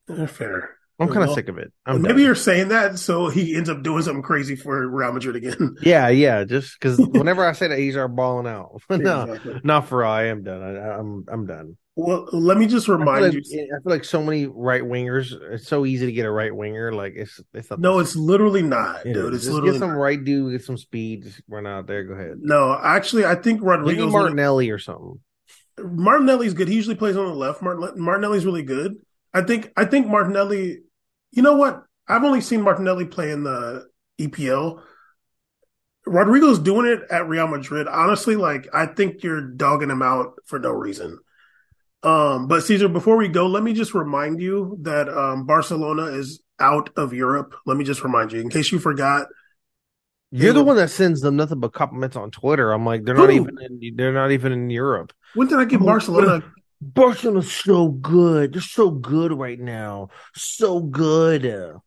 Eh, 0.09 0.25
Fair. 0.25 0.74
I'm 0.99 1.09
kind 1.09 1.23
of 1.23 1.31
sick 1.35 1.49
of 1.49 1.57
it. 1.57 1.71
I'm 1.85 2.01
Maybe 2.01 2.13
done. 2.13 2.21
you're 2.21 2.35
saying 2.35 2.69
that 2.69 2.97
so 2.99 3.27
he 3.29 3.55
ends 3.55 3.69
up 3.69 3.83
doing 3.83 4.01
something 4.03 4.21
crazy 4.23 4.55
for 4.55 4.87
Real 4.87 5.11
Madrid 5.11 5.35
again. 5.35 5.75
Yeah, 5.81 6.07
yeah. 6.09 6.43
Just 6.45 6.79
because 6.79 6.97
whenever 7.11 7.45
I 7.45 7.51
say 7.53 7.67
that, 7.67 7.79
he's 7.79 7.97
our 7.97 8.07
balling 8.07 8.47
out. 8.47 8.81
no, 8.89 9.23
Exactly. 9.23 9.61
not 9.63 9.87
for. 9.87 10.05
I 10.05 10.27
am 10.27 10.43
done. 10.43 10.61
I, 10.63 10.97
I'm 10.97 11.25
I'm 11.31 11.45
done. 11.45 11.77
Well, 11.97 12.27
let 12.33 12.57
me 12.57 12.67
just 12.67 12.89
I 12.89 12.93
remind 12.93 13.21
like, 13.23 13.33
you. 13.33 13.41
I 13.73 13.81
feel 13.81 13.91
like 13.91 14.03
so 14.03 14.21
many 14.23 14.45
right 14.47 14.81
wingers. 14.83 15.31
It's 15.53 15.67
so 15.67 15.85
easy 15.85 16.05
to 16.05 16.11
get 16.11 16.25
a 16.25 16.31
right 16.31 16.53
winger. 16.53 16.91
Like 16.93 17.13
it's 17.15 17.39
it's 17.53 17.69
not 17.69 17.79
No, 17.79 17.99
it's 17.99 18.15
literally 18.15 18.61
not, 18.63 19.03
dude. 19.03 19.33
is. 19.33 19.39
It's 19.39 19.43
Just 19.45 19.53
literally 19.53 19.73
get 19.73 19.79
some 19.79 19.89
not. 19.91 19.99
right 19.99 20.21
dude, 20.23 20.51
get 20.51 20.65
some 20.65 20.77
speed, 20.77 21.23
just 21.23 21.41
run 21.47 21.65
out 21.67 21.87
there. 21.87 22.03
Go 22.03 22.13
ahead. 22.13 22.37
No, 22.41 22.77
actually, 22.81 23.25
I 23.25 23.35
think 23.35 23.61
Rodrygo's 23.61 24.11
Martinelli 24.11 24.69
or 24.71 24.79
something. 24.79 25.19
Martinelli's 25.79 26.53
good. 26.53 26.67
He 26.67 26.75
usually 26.75 26.95
plays 26.95 27.17
on 27.17 27.25
the 27.27 27.33
left. 27.33 27.61
Martin, 27.61 28.01
Martinelli's 28.01 28.45
really 28.45 28.63
good. 28.63 28.95
I 29.33 29.41
think. 29.41 29.71
I 29.75 29.85
think 29.85 30.07
Martinelli. 30.07 30.79
You 31.35 31.43
know 31.43 31.55
what? 31.55 31.83
I've 32.07 32.23
only 32.23 32.41
seen 32.41 32.61
Martinelli 32.61 33.05
play 33.05 33.31
in 33.31 33.43
the 33.43 33.85
EPL. 34.19 34.81
Rodrygo's 36.07 36.59
doing 36.59 36.87
it 36.87 37.01
at 37.11 37.27
Real 37.27 37.47
Madrid. 37.47 37.87
Honestly, 37.87 38.35
like 38.35 38.67
I 38.73 38.85
think 38.85 39.21
you're 39.21 39.41
dogging 39.41 39.89
him 39.89 40.01
out 40.01 40.35
for 40.45 40.59
no 40.59 40.71
reason. 40.71 41.19
Um, 42.03 42.47
but 42.47 42.63
Caesar, 42.63 42.87
before 42.87 43.17
we 43.17 43.27
go, 43.27 43.47
let 43.47 43.63
me 43.63 43.73
just 43.73 43.93
remind 43.93 44.39
you 44.39 44.77
that 44.83 45.09
um, 45.09 45.45
Barcelona 45.45 46.03
is 46.03 46.41
out 46.59 46.91
of 46.95 47.13
Europe. 47.13 47.55
Let 47.65 47.77
me 47.77 47.83
just 47.83 48.03
remind 48.03 48.31
you, 48.31 48.39
in 48.39 48.49
case 48.49 48.71
you 48.71 48.79
forgot. 48.79 49.27
You're 50.31 50.53
the 50.53 50.63
one 50.63 50.75
that 50.77 50.89
sends 50.89 51.21
them 51.21 51.35
nothing 51.35 51.59
but 51.59 51.73
compliments 51.73 52.15
on 52.15 52.29
Twitter. 52.29 52.71
I'm 52.71 52.85
like, 52.85 53.03
they're 53.03 53.15
not 53.15 53.31
even 53.31 53.57
in, 53.61 53.95
they're 53.95 54.13
not 54.13 54.31
even 54.31 54.51
in 54.51 54.69
Europe. 54.69 55.13
When 55.33 55.47
did 55.47 55.59
I 55.59 55.65
give 55.65 55.81
Barcelona? 55.81 56.43
Barcelona's 56.93 57.51
so 57.51 57.89
good. 57.89 58.53
They're 58.53 58.61
so 58.61 58.91
good 58.91 59.33
right 59.33 59.59
now. 59.59 60.09
So 60.35 60.79
good. 60.81 61.81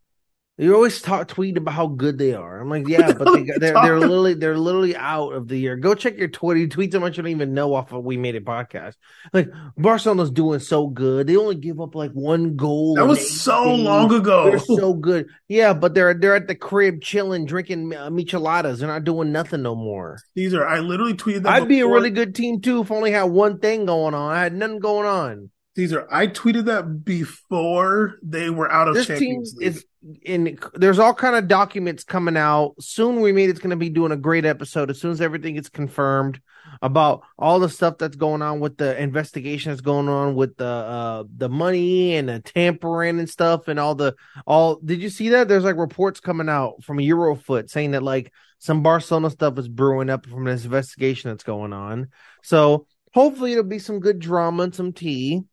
You 0.61 0.75
always 0.75 1.01
talk 1.01 1.29
tweet 1.29 1.57
about 1.57 1.75
how 1.75 1.87
good 1.87 2.19
they 2.19 2.35
are. 2.35 2.61
I'm 2.61 2.69
like, 2.69 2.89
yeah, 2.89 3.13
but 3.13 3.33
they, 3.33 3.43
got- 3.45 3.61
they're 3.61 3.75
they're 3.75 4.01
literally 4.01 4.35
they're 4.35 4.59
literally 4.59 4.97
out 4.97 5.31
of 5.31 5.47
the 5.47 5.57
year. 5.57 5.77
Go 5.77 5.95
check 5.95 6.19
your 6.19 6.27
Twitter. 6.27 6.59
You 6.59 6.69
tweet 6.69 6.91
so 6.91 6.99
much 6.99 7.17
you 7.17 7.23
don't 7.23 7.31
even 7.31 7.55
know 7.55 7.75
off 7.75 7.93
of 7.93 8.05
We 8.05 8.17
Made 8.17 8.35
It 8.35 8.45
podcast. 8.45 8.95
Like 9.33 9.51
Barcelona's 9.77 10.33
doing 10.33 10.59
so 10.59 10.89
good. 10.89 11.29
They 11.29 11.37
only 11.37 11.55
give 11.55 11.81
up 11.81 11.95
like 11.95 12.11
one 12.11 12.57
goal. 12.57 12.97
That 12.97 13.07
was 13.07 13.41
so 13.41 13.67
games. 13.67 13.83
long 13.85 14.13
ago. 14.13 14.51
They're 14.51 14.59
so 14.59 14.95
good. 14.95 15.29
Yeah, 15.47 15.75
but 15.75 15.95
they're 15.95 16.13
they're 16.13 16.35
at 16.35 16.49
the 16.49 16.57
crib 16.57 17.03
chilling, 17.03 17.47
drinking 17.47 17.95
uh, 17.95 18.11
micheladas. 18.11 18.79
They're 18.79 18.89
not 18.89 19.05
doing 19.05 19.31
nothing 19.31 19.63
no 19.63 19.77
more. 19.77 20.19
These 20.35 20.55
are 20.55 20.67
I 20.67 20.81
literally 20.81 21.15
tweeted. 21.15 21.47
I'd 21.47 21.69
be 21.69 21.81
a 21.81 21.87
really 21.87 22.11
good 22.11 22.35
team 22.35 22.61
too 22.61 22.81
if 22.81 22.91
I 22.91 22.97
only 22.97 23.13
had 23.13 23.25
one 23.25 23.61
thing 23.61 23.87
going 23.87 24.15
on. 24.15 24.35
I 24.35 24.43
had 24.43 24.55
nothing 24.55 24.81
going 24.81 25.07
on. 25.07 25.51
Caesar, 25.79 26.09
I 26.11 26.27
tweeted 26.27 26.65
that 26.65 27.05
before 27.05 28.19
they 28.21 28.51
were 28.51 28.69
out 28.69 28.89
of 28.89 28.95
this 28.95 29.07
team 29.07 29.45
League. 29.45 29.69
is 29.69 29.85
in 30.25 30.59
there's 30.75 30.99
all 30.99 31.15
kind 31.15 31.37
of 31.37 31.47
documents 31.47 32.03
coming 32.03 32.37
out. 32.37 32.75
Soon 32.81 33.21
we 33.21 33.31
made 33.31 33.49
it's 33.49 33.61
going 33.61 33.71
to 33.71 33.77
be 33.77 33.89
doing 33.89 34.11
a 34.11 34.17
great 34.17 34.45
episode. 34.45 34.91
As 34.91 35.01
soon 35.01 35.13
as 35.13 35.21
everything 35.21 35.55
gets 35.55 35.69
confirmed 35.69 36.41
about 36.83 37.23
all 37.39 37.61
the 37.61 37.69
stuff 37.69 37.97
that's 37.97 38.17
going 38.17 38.43
on 38.43 38.59
with 38.59 38.77
the 38.77 39.01
investigation 39.01 39.71
that's 39.71 39.81
going 39.81 40.09
on 40.09 40.35
with 40.35 40.57
the 40.57 40.67
uh 40.67 41.25
the 41.37 41.49
money 41.49 42.17
and 42.17 42.29
the 42.29 42.41
tampering 42.41 43.21
and 43.21 43.31
stuff 43.31 43.69
and 43.69 43.79
all 43.79 43.95
the 43.95 44.17
all 44.49 44.81
did 44.85 45.01
you 45.01 45.11
see 45.11 45.29
that? 45.29 45.47
There's 45.47 45.63
like 45.63 45.77
reports 45.77 46.19
coming 46.19 46.49
out 46.49 46.83
from 46.83 46.99
eurofoot 46.99 47.71
saying 47.71 47.93
that 47.93 48.03
like 48.03 48.33
some 48.59 48.83
barcelona 48.83 49.31
stuff 49.31 49.57
is 49.61 49.69
brewing 49.69 50.11
up 50.11 50.27
from 50.27 50.43
this 50.43 50.65
investigation 50.65 51.31
that's 51.31 51.45
going 51.45 51.73
on. 51.73 52.09
So 52.43 52.89
hopefully 53.15 53.53
it'll 53.53 53.63
be 53.63 53.79
some 53.79 54.01
good 54.01 54.19
drama 54.19 54.65
and 54.65 54.75
some 54.75 54.93
tea 54.93 55.45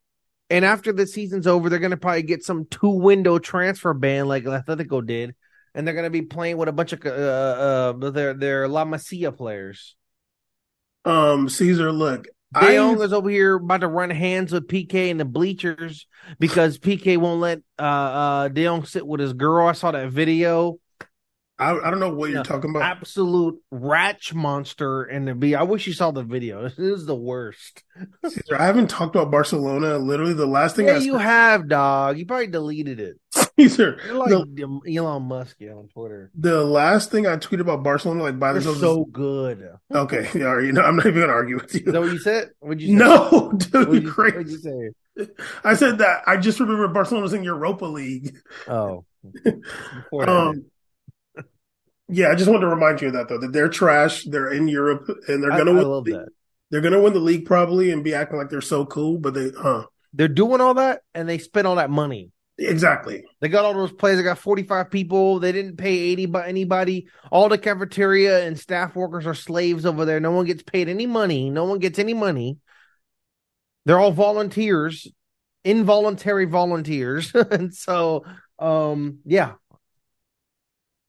and 0.49 0.65
after 0.65 0.93
the 0.93 1.07
season's 1.07 1.47
over, 1.47 1.69
they're 1.69 1.79
gonna 1.79 1.97
probably 1.97 2.23
get 2.23 2.43
some 2.43 2.65
two 2.65 2.89
window 2.89 3.39
transfer 3.39 3.93
ban 3.93 4.27
like 4.27 4.43
Atletico 4.43 5.05
did, 5.05 5.35
and 5.73 5.87
they're 5.87 5.95
gonna 5.95 6.09
be 6.09 6.21
playing 6.21 6.57
with 6.57 6.69
a 6.69 6.73
bunch 6.73 6.93
of 6.93 7.05
uh 7.05 7.09
uh 7.09 8.09
their 8.11 8.33
their 8.33 8.67
La 8.67 8.85
Masia 8.85 9.35
players. 9.35 9.95
um, 11.05 11.49
Caesar, 11.49 11.91
look, 11.91 12.27
Jong 12.59 13.01
is 13.01 13.11
over 13.13 13.29
here 13.29 13.55
about 13.55 13.81
to 13.81 13.87
run 13.87 14.09
hands 14.09 14.51
with 14.51 14.67
PK 14.67 15.09
in 15.09 15.17
the 15.17 15.25
bleachers 15.25 16.07
because 16.39 16.77
PK 16.77 17.17
won't 17.17 17.41
let 17.41 17.59
uh 17.79 17.81
uh 17.81 18.47
De 18.47 18.85
sit 18.85 19.05
with 19.05 19.19
his 19.19 19.33
girl. 19.33 19.67
I 19.67 19.73
saw 19.73 19.91
that 19.91 20.09
video. 20.09 20.79
I, 21.57 21.71
I 21.77 21.89
don't 21.89 21.99
know 22.01 22.13
what 22.13 22.31
you're 22.31 22.43
talking 22.43 22.69
about. 22.69 22.83
Absolute 22.83 23.61
ratch 23.71 24.33
monster 24.33 25.03
and 25.03 25.27
the 25.27 25.33
B. 25.33 25.55
I 25.55 25.63
wish 25.63 25.87
you 25.87 25.93
saw 25.93 26.11
the 26.11 26.23
video. 26.23 26.63
This 26.75 26.77
is 26.77 27.05
the 27.05 27.15
worst. 27.15 27.83
Caesar, 28.25 28.57
I 28.59 28.65
haven't 28.65 28.89
talked 28.89 29.15
about 29.15 29.31
Barcelona. 29.31 29.97
Literally, 29.97 30.33
the 30.33 30.45
last 30.45 30.75
thing 30.75 30.87
Yeah, 30.87 30.95
I 30.95 30.97
you 30.97 31.17
have, 31.17 31.69
dog. 31.69 32.17
You 32.17 32.25
probably 32.25 32.47
deleted 32.47 32.99
it. 32.99 33.17
Caesar, 33.57 33.97
You're 34.05 34.15
like 34.15 34.29
the, 34.29 34.81
Elon 34.97 35.23
Musk 35.23 35.55
yeah, 35.59 35.71
on 35.71 35.87
Twitter. 35.87 36.29
the 36.35 36.61
last 36.65 37.09
thing 37.09 37.25
I 37.25 37.37
tweeted 37.37 37.61
about 37.61 37.83
Barcelona, 37.83 38.23
like 38.23 38.37
by 38.37 38.51
They're 38.51 38.61
themselves, 38.61 38.81
so 38.81 39.05
good. 39.05 39.69
okay. 39.95 40.27
Yeah, 40.35 40.45
right, 40.47 40.65
you 40.65 40.73
know, 40.73 40.81
I'm 40.81 40.97
not 40.97 41.05
even 41.05 41.21
gonna 41.21 41.31
argue 41.31 41.55
with 41.55 41.73
Is 41.73 41.83
that 41.85 42.01
what 42.01 42.11
you 42.11 42.19
said? 42.19 42.49
What'd 42.59 42.81
you 42.81 42.89
say? 42.89 42.93
No, 42.95 43.53
dude, 43.55 43.73
What'd 43.73 43.93
you 43.93 44.01
you, 44.01 44.11
crazy. 44.11 44.35
what'd 44.35 44.51
you 44.51 44.57
say? 44.57 45.27
I 45.63 45.75
said 45.75 45.99
that. 45.99 46.23
I 46.27 46.35
just 46.35 46.59
remember 46.59 46.89
Barcelona's 46.89 47.31
in 47.31 47.45
Europa 47.45 47.85
League. 47.85 48.35
Oh. 48.67 49.05
Um, 50.11 50.65
yeah, 52.07 52.29
I 52.29 52.35
just 52.35 52.49
wanted 52.49 52.61
to 52.61 52.67
remind 52.67 53.01
you 53.01 53.07
of 53.07 53.13
that 53.13 53.27
though. 53.29 53.37
That 53.39 53.53
they're 53.53 53.69
trash. 53.69 54.23
They're 54.25 54.51
in 54.51 54.67
Europe, 54.67 55.07
and 55.27 55.41
they're 55.43 55.51
gonna 55.51 55.71
I 55.71 55.75
win. 55.75 55.87
love 55.87 56.05
the- 56.05 56.11
that. 56.13 56.29
They're 56.71 56.81
gonna 56.81 57.01
win 57.01 57.13
the 57.13 57.19
league 57.19 57.45
probably 57.45 57.91
and 57.91 58.03
be 58.03 58.15
acting 58.15 58.37
like 58.37 58.49
they're 58.49 58.59
so 58.59 58.85
cool, 58.85 59.17
but 59.19 59.33
they, 59.33 59.51
huh? 59.57 59.85
They're 60.13 60.27
doing 60.27 60.61
all 60.61 60.73
that 60.75 61.01
and 61.13 61.29
they 61.29 61.37
spent 61.37 61.67
all 61.67 61.75
that 61.75 61.89
money. 61.91 62.31
Exactly. 62.57 63.23
They 63.41 63.49
got 63.49 63.65
all 63.65 63.73
those 63.73 63.91
players. 63.91 64.17
They 64.17 64.23
got 64.23 64.39
45 64.39 64.89
people. 64.89 65.39
They 65.39 65.51
didn't 65.51 65.75
pay 65.77 65.93
80 65.93 66.25
by 66.27 66.47
anybody. 66.47 67.07
All 67.31 67.49
the 67.49 67.57
cafeteria 67.57 68.45
and 68.47 68.57
staff 68.57 68.95
workers 68.95 69.27
are 69.27 69.33
slaves 69.35 69.85
over 69.85 70.05
there. 70.05 70.19
No 70.19 70.31
one 70.31 70.45
gets 70.45 70.63
paid 70.63 70.87
any 70.89 71.05
money. 71.05 71.49
No 71.49 71.65
one 71.65 71.79
gets 71.79 71.99
any 71.99 72.13
money. 72.13 72.57
They're 73.85 73.99
all 73.99 74.11
volunteers, 74.11 75.07
involuntary 75.63 76.45
volunteers. 76.45 77.31
and 77.35 77.73
so, 77.73 78.25
um, 78.57 79.19
yeah, 79.25 79.53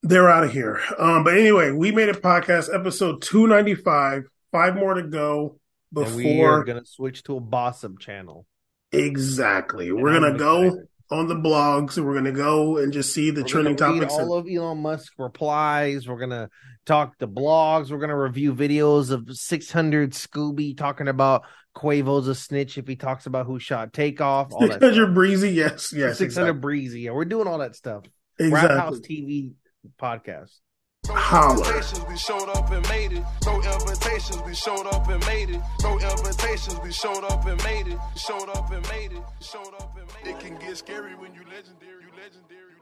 They're 0.09 0.29
out 0.29 0.45
of 0.45 0.53
here. 0.53 0.81
Um, 0.99 1.25
but 1.25 1.35
anyway, 1.37 1.71
we 1.73 1.93
made 1.93 2.09
a 2.09 2.13
podcast 2.15 2.73
episode 2.75 3.23
295. 3.23 4.25
Five 4.53 4.77
more 4.77 4.95
to 4.95 5.03
go 5.03 5.59
and 5.95 6.15
we 6.17 6.41
are 6.43 6.65
going 6.65 6.79
to 6.83 6.87
switch 6.89 7.23
to 7.25 7.37
a 7.37 7.41
Bossum 7.41 7.99
channel. 7.99 8.47
exactly. 8.93 9.89
And 9.89 10.01
We're 10.03 10.13
gonna 10.19 10.39
go 10.39 10.63
excited. 10.63 10.89
on 11.11 11.29
the 11.29 11.35
blogs 11.35 11.99
we're 12.03 12.15
gonna 12.15 12.33
go 12.33 12.79
and 12.79 12.93
just 12.93 13.13
see 13.15 13.31
the 13.31 13.43
We're 13.43 13.47
trending 13.49 13.77
topics. 13.77 14.13
all 14.15 14.35
of 14.35 14.47
Elon 14.49 14.79
Musk 14.79 15.13
replies. 15.19 16.09
We're 16.09 16.19
gonna 16.19 16.49
talk 16.85 17.19
to 17.19 17.29
blogs. 17.29 17.91
We're 17.91 17.99
gonna 17.99 18.19
review 18.19 18.55
videos 18.55 19.11
of 19.11 19.29
600 19.31 20.13
Scooby 20.13 20.77
talking 20.77 21.09
about 21.09 21.43
Quavo's 21.77 22.29
a 22.29 22.35
snitch 22.35 22.79
if 22.79 22.87
he 22.89 22.97
talks 22.97 23.27
about 23.27 23.47
who 23.47 23.59
shot 23.59 23.93
Takeoff. 23.93 24.53
All 24.53 24.61
that 24.61 24.75
600 24.81 24.95
stuff. 24.95 25.15
breezy, 25.15 25.51
yes, 25.51 25.93
yes, 25.95 26.19
600 26.19 26.25
exactly. 26.51 26.61
breezy. 26.61 27.01
Yeah, 27.03 27.11
we're 27.13 27.25
doing 27.27 27.47
all 27.49 27.59
that 27.59 27.75
stuff. 27.77 28.05
Exactly. 28.39 29.01
TV 29.01 29.53
podcast. 30.01 30.61
No 31.09 31.51
invitations, 31.53 32.05
we 32.09 32.17
showed 32.17 32.49
up 32.49 32.71
and 32.71 32.89
made 32.89 33.13
it. 33.13 33.25
No 33.45 33.63
invitations, 33.63 34.43
we 34.45 34.55
showed 34.55 34.87
up 34.87 35.09
and 35.09 35.25
made 35.27 35.51
it. 35.51 35.61
No 35.83 35.99
invitations, 35.99 36.79
we 36.83 36.93
showed 36.93 37.25
up 37.25 37.47
and 37.47 37.63
made 37.63 37.87
it. 37.87 37.99
Showed 38.17 38.49
up 38.49 38.71
and 38.73 38.83
made 38.89 39.13
it. 39.13 39.23
Showed 39.41 39.75
up 39.81 39.97
and 39.97 40.07
made 40.15 40.31
it. 40.31 40.37
It 40.37 40.41
can 40.41 40.59
get 40.59 40.77
scary 40.77 41.15
when 41.15 41.33
you 41.35 41.43
legendary. 41.43 42.03
You 42.03 42.11
legendary. 42.21 42.76